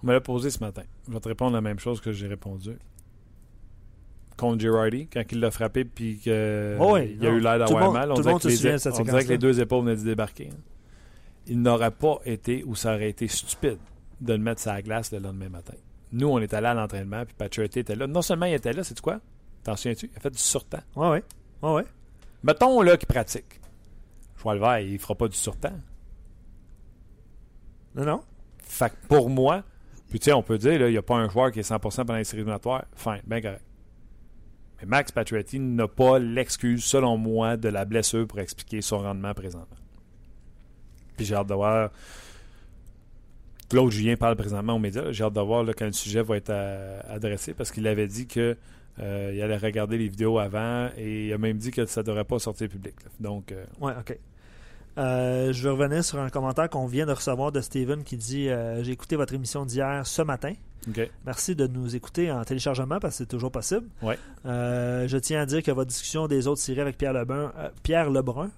On 0.02 0.06
me 0.08 0.12
l'a 0.12 0.20
posé 0.20 0.50
ce 0.50 0.60
matin. 0.60 0.82
Je 1.08 1.12
vais 1.12 1.20
te 1.20 1.28
répondre 1.28 1.52
la 1.54 1.60
même 1.60 1.78
chose 1.78 2.00
que 2.00 2.12
j'ai 2.12 2.26
répondu. 2.26 2.76
Contre 4.36 4.60
Girardi, 4.60 5.06
quand 5.08 5.22
il 5.32 5.40
l'a 5.40 5.50
frappé, 5.50 5.84
puis 5.86 6.18
qu'il 6.18 6.76
Oh 6.78 6.94
oui, 6.94 7.16
il 7.18 7.26
a 7.26 7.30
non. 7.30 7.36
eu 7.36 7.40
l'air 7.40 7.58
d'avoir 7.58 7.90
mal. 7.92 8.12
On 8.12 8.14
dirait, 8.20 8.38
que 8.38 8.48
les, 8.48 8.56
souvient 8.56 8.72
de 8.74 8.78
cette 8.78 9.00
on 9.00 9.02
dirait 9.02 9.24
que 9.24 9.30
les 9.30 9.38
deux 9.38 9.58
épaules 9.60 9.84
venaient 9.84 9.96
de 9.96 10.02
débarquer. 10.04 10.50
hein. 10.52 10.58
Il 11.46 11.62
n'aurait 11.62 11.90
pas 11.92 12.18
été, 12.26 12.62
ou 12.64 12.74
ça 12.74 12.94
aurait 12.94 13.08
été 13.08 13.28
stupide, 13.28 13.78
de 14.20 14.32
le 14.34 14.38
mettre 14.38 14.60
sur 14.60 14.72
la 14.72 14.82
glace 14.82 15.10
le 15.12 15.20
lendemain 15.20 15.48
matin. 15.48 15.74
Nous, 16.12 16.28
on 16.28 16.38
était 16.40 16.60
là 16.60 16.72
à 16.72 16.74
l'entraînement, 16.74 17.24
puis 17.24 17.34
Pacioretty 17.36 17.78
était 17.80 17.94
là. 17.94 18.06
Non 18.06 18.20
seulement 18.20 18.46
il 18.46 18.54
était 18.54 18.72
là, 18.72 18.84
c'est 18.84 19.00
quoi? 19.00 19.20
T'en 19.64 19.74
souviens-tu? 19.74 20.10
Il 20.12 20.16
a 20.16 20.20
fait 20.20 20.30
du 20.30 20.38
surtemps. 20.38 20.82
Ouais, 20.96 21.08
ouais. 21.08 21.24
Ouais, 21.62 21.72
ouais. 21.72 21.84
Mettons 22.42 22.82
là 22.82 22.96
qu'il 22.96 23.08
pratique. 23.08 23.60
Je 24.36 24.48
le 24.52 24.58
vert, 24.58 24.78
il 24.80 24.98
fera 24.98 25.14
pas 25.14 25.28
du 25.28 25.36
surtemps. 25.36 25.72
Non, 27.94 28.04
non. 28.04 28.20
Fait 28.58 28.90
que 28.90 28.96
pour 29.08 29.30
moi, 29.30 29.64
puis 30.08 30.20
tu 30.20 30.26
sais, 30.26 30.32
on 30.32 30.42
peut 30.42 30.58
dire, 30.58 30.86
il 30.86 30.92
n'y 30.92 30.96
a 30.96 31.02
pas 31.02 31.16
un 31.16 31.28
joueur 31.28 31.50
qui 31.50 31.60
est 31.60 31.68
100% 31.68 31.80
pendant 31.96 32.16
les 32.16 32.24
séries 32.24 32.38
éliminatoires. 32.38 32.84
Fine, 32.94 33.22
bien 33.26 33.40
correct. 33.40 33.64
Mais 34.80 34.86
Max 34.86 35.10
Pacioretty 35.10 35.58
n'a 35.58 35.88
pas 35.88 36.18
l'excuse, 36.18 36.84
selon 36.84 37.16
moi, 37.16 37.56
de 37.56 37.68
la 37.68 37.84
blessure 37.84 38.26
pour 38.26 38.38
expliquer 38.40 38.82
son 38.82 38.98
rendement 38.98 39.34
présentement. 39.34 39.76
Puis 41.16 41.26
j'ai 41.26 41.34
hâte 41.34 41.48
de 41.48 41.54
voir. 41.54 41.90
Claude 43.68 43.90
Julien 43.90 44.16
parle 44.16 44.36
présentement 44.36 44.74
aux 44.74 44.78
médias. 44.78 45.10
J'ai 45.10 45.24
hâte 45.24 45.32
de 45.32 45.40
voir 45.40 45.64
quand 45.76 45.86
le 45.86 45.92
sujet 45.92 46.22
va 46.22 46.36
être 46.36 46.50
euh, 46.50 47.00
adressé 47.08 47.52
parce 47.52 47.72
qu'il 47.72 47.86
avait 47.88 48.06
dit 48.06 48.28
que 48.28 48.56
euh, 48.98 49.32
il 49.34 49.42
allait 49.42 49.56
regarder 49.56 49.98
les 49.98 50.08
vidéos 50.08 50.38
avant 50.38 50.88
et 50.96 51.26
il 51.26 51.32
a 51.32 51.38
même 51.38 51.58
dit 51.58 51.70
que 51.70 51.84
ça 51.86 52.02
ne 52.02 52.06
devrait 52.06 52.24
pas 52.24 52.38
sortir 52.38 52.68
public. 52.68 52.94
Donc, 53.18 53.50
euh, 53.50 53.64
Ouais, 53.80 53.92
ok. 53.98 54.16
Euh, 54.98 55.52
je 55.52 55.62
vais 55.62 55.70
revenir 55.70 56.04
sur 56.04 56.18
un 56.18 56.30
commentaire 56.30 56.70
qu'on 56.70 56.86
vient 56.86 57.06
de 57.06 57.12
recevoir 57.12 57.52
de 57.52 57.60
Steven 57.60 58.02
qui 58.02 58.16
dit 58.16 58.48
euh, 58.48 58.82
J'ai 58.82 58.92
écouté 58.92 59.16
votre 59.16 59.34
émission 59.34 59.66
d'hier 59.66 60.06
ce 60.06 60.22
matin. 60.22 60.52
Merci 61.24 61.56
de 61.56 61.66
nous 61.66 61.96
écouter 61.96 62.30
en 62.30 62.44
téléchargement 62.44 63.00
parce 63.00 63.14
que 63.14 63.18
c'est 63.18 63.26
toujours 63.26 63.50
possible. 63.50 63.88
Ouais. 64.02 64.16
Euh, 64.46 65.08
je 65.08 65.18
tiens 65.18 65.40
à 65.40 65.46
dire 65.46 65.62
que 65.62 65.72
votre 65.72 65.88
discussion 65.88 66.28
des 66.28 66.46
autres 66.46 66.60
séries 66.60 66.80
avec 66.80 66.96
Pierre 66.96 67.12
Lebrun, 67.12 67.52
Pierre 67.82 68.08
Lebrun, 68.08 68.50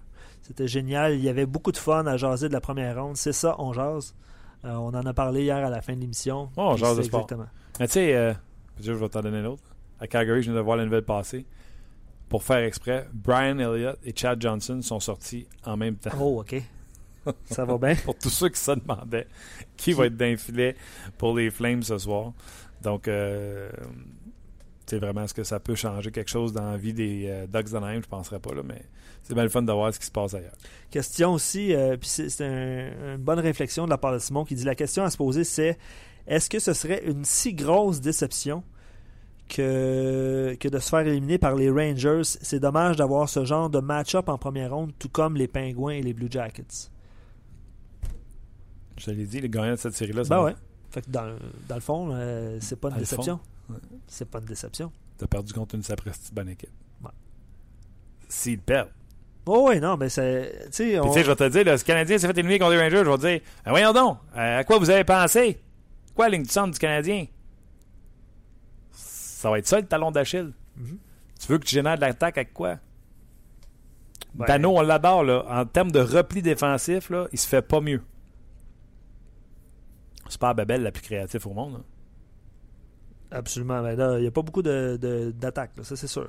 c'était 0.42 0.68
génial. 0.68 1.14
Il 1.14 1.22
y 1.22 1.30
avait 1.30 1.46
beaucoup 1.46 1.72
de 1.72 1.78
fun 1.78 2.06
à 2.06 2.16
jaser 2.18 2.48
de 2.48 2.52
la 2.52 2.60
première 2.60 3.02
ronde. 3.02 3.16
C'est 3.16 3.32
ça, 3.32 3.56
on 3.58 3.72
jase. 3.72 4.14
On 4.62 4.88
en 4.88 5.06
a 5.06 5.14
parlé 5.14 5.44
hier 5.44 5.56
à 5.56 5.70
la 5.70 5.80
fin 5.80 5.94
de 5.94 6.00
l'émission. 6.00 6.50
Oh, 6.56 6.72
on 6.72 6.76
jase 6.76 6.98
de 6.98 7.02
sport. 7.02 7.22
Exactement. 7.22 7.48
Mais 7.80 7.86
tu 7.86 7.92
sais, 7.94 8.36
je 8.80 8.92
vais 8.92 9.08
t'en 9.08 9.22
donner 9.22 9.40
l'autre. 9.40 9.62
À 9.98 10.06
Calgary, 10.06 10.42
je 10.42 10.50
viens 10.50 10.58
de 10.58 10.62
voir 10.62 10.76
la 10.76 10.84
nouvelle 10.84 11.04
passer. 11.04 11.46
Pour 12.28 12.42
faire 12.42 12.58
exprès, 12.58 13.06
Brian 13.12 13.58
Elliott 13.58 13.98
et 14.04 14.12
Chad 14.14 14.40
Johnson 14.40 14.80
sont 14.82 15.00
sortis 15.00 15.46
en 15.64 15.76
même 15.76 15.96
temps. 15.96 16.10
Oh, 16.20 16.40
ok. 16.42 16.62
ça 17.46 17.64
va 17.64 17.78
bien. 17.78 17.94
Pour 18.04 18.16
tous 18.16 18.28
ceux 18.30 18.48
qui 18.50 18.60
se 18.60 18.72
demandaient 18.72 19.26
qui 19.76 19.92
va 19.92 20.06
être 20.06 20.16
d'un 20.16 20.36
filet 20.36 20.76
pour 21.18 21.36
les 21.36 21.50
Flames 21.50 21.82
ce 21.82 21.96
soir. 21.98 22.32
Donc, 22.82 23.06
euh, 23.08 23.70
c'est 24.86 24.98
vraiment 24.98 25.26
ce 25.26 25.34
que 25.34 25.44
ça 25.44 25.60
peut 25.60 25.74
changer 25.74 26.10
quelque 26.10 26.30
chose 26.30 26.52
dans 26.52 26.70
la 26.70 26.76
vie 26.76 26.94
des 26.94 27.26
euh, 27.28 27.46
Ducks 27.46 27.70
d'Anaheim, 27.70 27.94
je 28.00 28.06
ne 28.06 28.10
penserais 28.10 28.38
pas, 28.40 28.54
là, 28.54 28.62
mais 28.64 28.82
c'est 29.22 29.34
bien 29.34 29.42
le 29.42 29.48
fun 29.50 29.60
de 29.62 29.72
voir 29.72 29.92
ce 29.92 29.98
qui 29.98 30.06
se 30.06 30.10
passe 30.10 30.32
ailleurs. 30.34 30.54
Question 30.90 31.32
aussi, 31.34 31.74
euh, 31.74 31.96
puis 31.98 32.08
c'est 32.08 32.28
c'est 32.30 32.44
un- 32.46 33.14
une 33.14 33.16
bonne 33.18 33.40
réflexion 33.40 33.84
de 33.84 33.90
la 33.90 33.98
part 33.98 34.12
de 34.14 34.18
Simon 34.18 34.44
qui 34.44 34.54
dit 34.54 34.64
la 34.64 34.74
question 34.74 35.02
à 35.02 35.10
se 35.10 35.16
poser 35.18 35.44
c'est 35.44 35.76
est-ce 36.26 36.48
que 36.48 36.58
ce 36.58 36.72
serait 36.72 37.02
une 37.04 37.24
si 37.24 37.52
grosse 37.52 38.00
déception 38.00 38.62
que, 39.48 40.56
que 40.60 40.68
de 40.68 40.78
se 40.78 40.88
faire 40.90 41.00
éliminer 41.00 41.38
par 41.38 41.54
les 41.54 41.70
Rangers 41.70 42.22
C'est 42.24 42.60
dommage 42.60 42.96
d'avoir 42.96 43.28
ce 43.28 43.44
genre 43.44 43.68
de 43.70 43.80
match-up 43.80 44.28
en 44.28 44.38
première 44.38 44.72
ronde, 44.74 44.92
tout 44.98 45.08
comme 45.08 45.36
les 45.36 45.48
Pingouins 45.48 45.94
et 45.94 46.02
les 46.02 46.12
Blue 46.12 46.28
Jackets. 46.30 46.90
Je 48.96 49.04
te 49.06 49.10
l'ai 49.12 49.24
dit, 49.26 49.40
les 49.40 49.48
gagnants 49.48 49.72
de 49.72 49.76
cette 49.76 49.94
série-là, 49.94 50.24
ça 50.24 50.36
Ben 50.36 50.42
ouais. 50.44 50.54
Fait 50.90 51.02
que 51.02 51.10
dans, 51.10 51.36
dans 51.68 51.74
le 51.74 51.80
fond, 51.80 52.10
euh, 52.12 52.58
c'est 52.60 52.80
pas 52.80 52.88
une 52.90 52.96
déception. 52.98 53.38
C'est 54.06 54.28
pas 54.28 54.38
une 54.38 54.46
déception. 54.46 54.90
t'as 55.18 55.26
perdu 55.26 55.52
contre 55.52 55.74
une 55.74 55.82
sapristi 55.82 56.32
bonne 56.32 56.48
équipe. 56.48 56.70
Ouais. 57.04 57.10
S'ils 58.28 58.58
perdent. 58.58 58.90
Oh 59.46 59.66
oui, 59.68 59.80
non, 59.80 59.96
mais 59.96 60.08
c'est. 60.08 60.66
Tu 60.66 60.72
sais, 60.72 61.00
on- 61.00 61.10
je 61.12 61.20
vais 61.20 61.36
te 61.36 61.48
dire, 61.48 61.64
là, 61.64 61.78
ce 61.78 61.84
Canadien 61.84 62.18
s'est 62.18 62.26
fait 62.26 62.32
éliminer 62.38 62.58
contre 62.58 62.72
les 62.72 62.82
Rangers, 62.82 63.02
je 63.04 63.10
vais 63.10 63.16
te 63.16 63.26
dire, 63.26 63.40
Ah, 63.64 63.70
voyons 63.70 63.92
donc, 63.92 64.18
euh, 64.36 64.58
à 64.60 64.64
quoi 64.64 64.78
vous 64.78 64.90
avez 64.90 65.04
pensé? 65.04 65.60
Quoi 66.14 66.26
la 66.28 66.32
ligne 66.36 66.42
du 66.44 66.50
centre 66.50 66.72
du 66.72 66.78
Canadien? 66.78 67.26
Ça 69.38 69.50
va 69.50 69.58
être 69.60 69.68
ça 69.68 69.78
le 69.78 69.86
talon 69.86 70.10
d'Achille. 70.10 70.52
Mhm. 70.76 70.98
Tu 71.38 71.46
veux 71.46 71.58
que 71.58 71.64
tu 71.64 71.72
génères 71.72 71.94
de 71.94 72.00
l'attaque 72.00 72.38
avec 72.38 72.52
quoi? 72.52 72.78
Ben- 74.34 74.46
Dano, 74.46 74.76
on 74.78 74.80
l'adore, 74.80 75.22
là. 75.22 75.44
En 75.48 75.64
termes 75.64 75.92
de 75.92 76.00
repli 76.00 76.42
défensif, 76.42 77.08
là, 77.08 77.28
il 77.32 77.38
se 77.38 77.46
fait 77.46 77.62
pas 77.62 77.80
mieux. 77.80 78.02
C'est 80.28 80.40
pas 80.40 80.54
Babel 80.54 80.82
la 80.82 80.90
plus 80.90 81.02
créative 81.02 81.46
au 81.46 81.52
monde. 81.54 81.76
hein. 81.76 81.84
Absolument. 83.30 83.80
Ben 83.80 83.96
là, 83.96 84.18
il 84.18 84.22
n'y 84.22 84.26
a 84.26 84.30
pas 84.32 84.42
beaucoup 84.42 84.62
de- 84.62 84.98
de- 85.00 85.30
d'attaques, 85.30 85.76
là, 85.76 85.84
ça 85.84 85.94
c'est 85.94 86.08
sûr. 86.08 86.28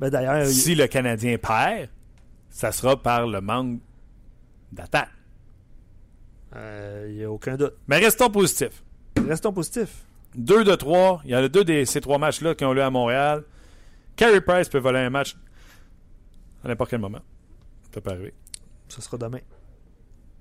Ben 0.00 0.08
d'ailleurs, 0.08 0.38
il- 0.46 0.54
Si 0.54 0.74
le 0.74 0.86
Canadien 0.86 1.36
perd, 1.36 1.90
ça 2.48 2.72
sera 2.72 2.96
par 2.96 3.26
le 3.26 3.42
manque 3.42 3.80
d'attaque. 4.72 5.10
euh, 6.54 7.06
il 7.10 7.16
n'y 7.16 7.24
a 7.24 7.30
aucun 7.30 7.56
doute. 7.58 7.74
Mais 7.86 7.98
restons 7.98 8.30
positifs. 8.30 8.82
Restons 9.28 9.52
positifs. 9.52 10.05
2 10.36 10.64
de 10.64 10.74
3. 10.74 11.22
Il 11.24 11.30
y 11.30 11.36
en 11.36 11.38
a 11.38 11.48
deux 11.48 11.64
de 11.64 11.84
ces 11.84 12.00
trois 12.00 12.18
matchs-là 12.18 12.54
qui 12.54 12.64
ont 12.64 12.72
lieu 12.72 12.82
à 12.82 12.90
Montréal. 12.90 13.44
Carey 14.16 14.40
Price 14.40 14.68
peut 14.68 14.78
voler 14.78 15.00
un 15.00 15.10
match 15.10 15.36
à 16.64 16.68
n'importe 16.68 16.90
quel 16.90 17.00
moment. 17.00 17.20
Ça 17.92 18.00
peut 18.00 18.10
arriver. 18.10 18.34
Ce 18.88 19.00
sera 19.02 19.16
demain. 19.18 19.40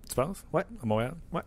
Tu 0.08 0.16
penses? 0.16 0.44
Ouais. 0.54 0.64
À 0.82 0.86
Montréal? 0.86 1.16
Ouais. 1.34 1.42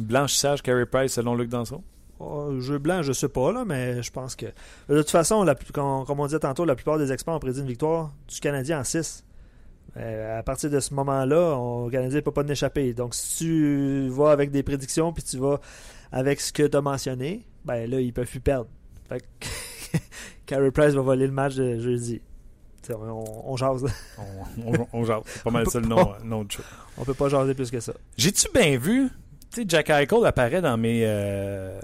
Blanchissage 0.00 0.62
Carey 0.62 0.86
Price 0.86 1.12
selon 1.14 1.34
Luc 1.34 1.48
Danson? 1.48 1.82
Oh, 2.20 2.60
jeu 2.60 2.78
blanc, 2.78 3.02
je 3.02 3.12
sais 3.12 3.28
pas, 3.30 3.50
là, 3.50 3.64
mais 3.64 4.02
je 4.02 4.10
pense 4.10 4.36
que. 4.36 4.46
De 4.88 4.98
toute 4.98 5.10
façon, 5.10 5.42
la, 5.42 5.54
comme, 5.54 6.04
on 6.20 6.26
disait 6.26 6.38
tantôt, 6.38 6.64
la 6.66 6.74
plupart 6.74 6.98
des 6.98 7.12
experts 7.12 7.34
ont 7.34 7.38
prédit 7.40 7.60
une 7.60 7.66
victoire 7.66 8.12
du 8.28 8.38
Canadien 8.40 8.80
en 8.80 8.84
6. 8.84 9.24
à 9.96 10.42
partir 10.44 10.70
de 10.70 10.78
ce 10.78 10.94
moment-là, 10.94 11.56
on- 11.58 11.86
le 11.86 11.90
Canadien 11.90 12.16
ne 12.16 12.20
peut 12.20 12.30
pas 12.30 12.44
en 12.44 12.48
échapper. 12.48 12.92
Donc, 12.94 13.14
si 13.14 13.38
tu 13.44 14.08
vas 14.10 14.30
avec 14.30 14.50
des 14.52 14.62
prédictions 14.62 15.12
puis 15.12 15.22
tu 15.24 15.38
vas 15.38 15.60
avec 16.12 16.40
ce 16.40 16.52
que 16.52 16.66
tu 16.66 16.76
as 16.76 16.80
mentionné, 16.80 17.46
ben 17.64 17.88
là, 17.88 18.00
ils 18.00 18.12
peuvent 18.12 18.28
plus 18.28 18.40
perdre. 18.40 18.68
Fait 19.08 19.20
que 19.20 19.46
Carey 20.46 20.70
Price 20.70 20.94
va 20.94 21.02
voler 21.02 21.26
le 21.26 21.32
match 21.32 21.54
de 21.54 21.78
jeudi. 21.78 22.20
T'sais, 22.82 22.94
On, 22.94 23.52
on 23.52 23.56
jase. 23.56 23.84
On, 24.18 24.72
on, 24.72 24.86
on 24.92 25.04
jase. 25.04 25.22
C'est 25.26 25.42
pas 25.42 25.50
mal 25.50 25.68
ça 25.68 25.80
le 25.80 25.86
nom, 25.86 26.12
nom 26.24 26.44
de 26.44 26.52
show. 26.52 26.62
On 26.96 27.04
peut 27.04 27.14
pas 27.14 27.28
jaser 27.28 27.54
plus 27.54 27.70
que 27.70 27.80
ça. 27.80 27.92
J'ai-tu 28.16 28.48
bien 28.52 28.78
vu? 28.78 29.08
Tu 29.52 29.62
sais, 29.62 29.64
Jack 29.68 29.90
Eichel 29.90 30.24
apparaît 30.24 30.62
dans 30.62 30.76
mes 30.76 31.02
euh, 31.04 31.80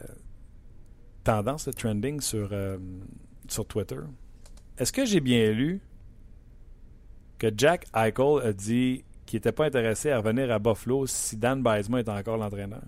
tendances 1.25 1.67
de 1.67 1.73
trending 1.73 2.21
sur, 2.21 2.49
euh, 2.53 2.79
sur 3.49 3.67
Twitter. 3.67 3.99
Est-ce 4.79 4.93
que 4.93 5.05
j'ai 5.05 5.21
bien 5.21 5.51
lu 5.51 5.81
que 7.39 7.49
Jack 7.57 7.87
Eichel 7.95 8.41
a 8.43 8.53
dit 8.53 9.05
qu'il 9.27 9.37
n'était 9.39 9.53
pas 9.53 9.67
intéressé 9.67 10.11
à 10.11 10.19
revenir 10.19 10.51
à 10.53 10.59
Buffalo 10.59 11.07
si 11.07 11.37
Dan 11.37 11.63
Bizema 11.63 12.01
est 12.01 12.09
encore 12.09 12.37
l'entraîneur? 12.37 12.83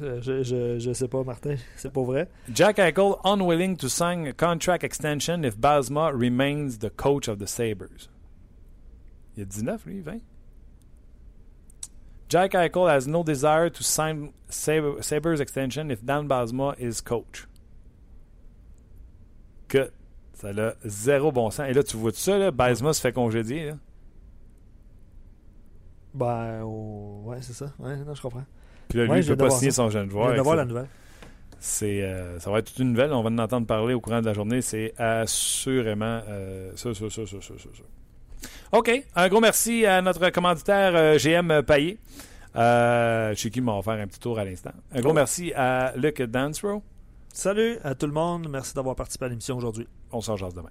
Je, 0.00 0.42
je, 0.42 0.78
je 0.78 0.92
sais 0.92 1.08
pas, 1.08 1.24
Martin. 1.24 1.56
C'est 1.76 1.92
pas 1.92 2.02
vrai. 2.02 2.28
Jack 2.52 2.78
Eichel 2.78 3.18
unwilling 3.24 3.76
to 3.76 3.88
sign 3.88 4.26
a 4.26 4.32
contract 4.32 4.84
extension 4.84 5.44
if 5.44 5.56
Basma 5.56 6.10
remains 6.12 6.78
the 6.78 6.90
coach 6.90 7.28
of 7.28 7.38
the 7.38 7.46
Sabres. 7.46 8.08
Il 9.36 9.42
a 9.42 9.46
19, 9.46 9.86
lui, 9.86 10.00
20. 10.00 10.20
Jack 12.28 12.52
Eichel 12.52 12.88
has 12.88 13.06
no 13.06 13.22
desire 13.22 13.70
to 13.70 13.82
sign 13.82 14.32
Sab- 14.50 15.02
Sabres 15.02 15.40
extension 15.40 15.90
if 15.90 16.04
Dan 16.04 16.28
Basma 16.28 16.74
is 16.78 17.00
coach. 17.00 17.46
Que 19.68 19.90
ça 20.34 20.48
a 20.50 20.74
zéro 20.86 21.32
bon 21.32 21.50
sens. 21.50 21.68
Et 21.68 21.72
là, 21.74 21.82
tu 21.82 21.96
vois 21.96 22.12
tout 22.12 22.18
ça, 22.18 22.38
là, 22.38 22.50
Basma 22.50 22.92
se 22.92 23.00
fait 23.00 23.12
congédier. 23.12 23.66
Là. 23.66 23.78
Ben, 26.14 26.62
oh, 26.64 27.22
ouais, 27.24 27.38
c'est 27.42 27.52
ça. 27.52 27.72
Ouais, 27.78 27.96
non, 27.96 28.14
je 28.14 28.22
comprends. 28.22 28.44
Puis 28.88 28.98
là, 28.98 29.04
lui, 29.04 29.10
Ouais, 29.12 29.18
il 29.18 29.22
je 29.22 29.30
ne 29.32 29.36
peut 29.36 29.44
pas 29.44 29.50
signer 29.50 29.70
ça. 29.70 29.76
son 29.84 29.90
jeune 29.90 30.06
Je 30.06 30.12
joueur. 30.12 30.34
de 30.34 30.40
voir 30.40 30.56
la 30.56 30.64
nouvelle. 30.64 30.86
C'est, 31.60 32.02
euh, 32.02 32.38
ça 32.38 32.50
va 32.50 32.60
être 32.60 32.66
toute 32.66 32.78
une 32.78 32.90
nouvelle. 32.92 33.12
On 33.12 33.22
va 33.22 33.30
en 33.30 33.38
entendre 33.38 33.66
parler 33.66 33.92
au 33.94 34.00
courant 34.00 34.20
de 34.20 34.26
la 34.26 34.32
journée. 34.32 34.62
C'est 34.62 34.94
assurément 34.98 36.20
euh, 36.28 36.70
ça, 36.76 36.94
ça, 36.94 37.10
ça, 37.10 37.26
ça, 37.26 37.36
ça, 37.40 37.54
ça. 37.58 38.48
OK. 38.78 38.90
Un 39.16 39.28
gros 39.28 39.40
merci 39.40 39.84
à 39.86 40.00
notre 40.02 40.30
commanditaire 40.30 40.92
euh, 40.94 41.18
GM 41.18 41.62
Payet. 41.62 41.98
Euh, 42.56 43.34
chez 43.34 43.50
qui 43.50 43.60
m'ont 43.60 43.78
offert 43.78 43.94
un 43.94 44.06
petit 44.06 44.20
tour 44.20 44.38
à 44.38 44.44
l'instant. 44.44 44.72
Un 44.92 45.00
gros 45.00 45.12
merci 45.12 45.52
à 45.54 45.92
Luc 45.96 46.22
Dansrow. 46.22 46.82
Salut 47.32 47.76
à 47.84 47.94
tout 47.94 48.06
le 48.06 48.12
monde. 48.12 48.48
Merci 48.48 48.74
d'avoir 48.74 48.96
participé 48.96 49.26
à 49.26 49.28
l'émission 49.28 49.56
aujourd'hui. 49.56 49.86
On 50.12 50.20
s'en 50.20 50.36
jase 50.36 50.54
demain. 50.54 50.70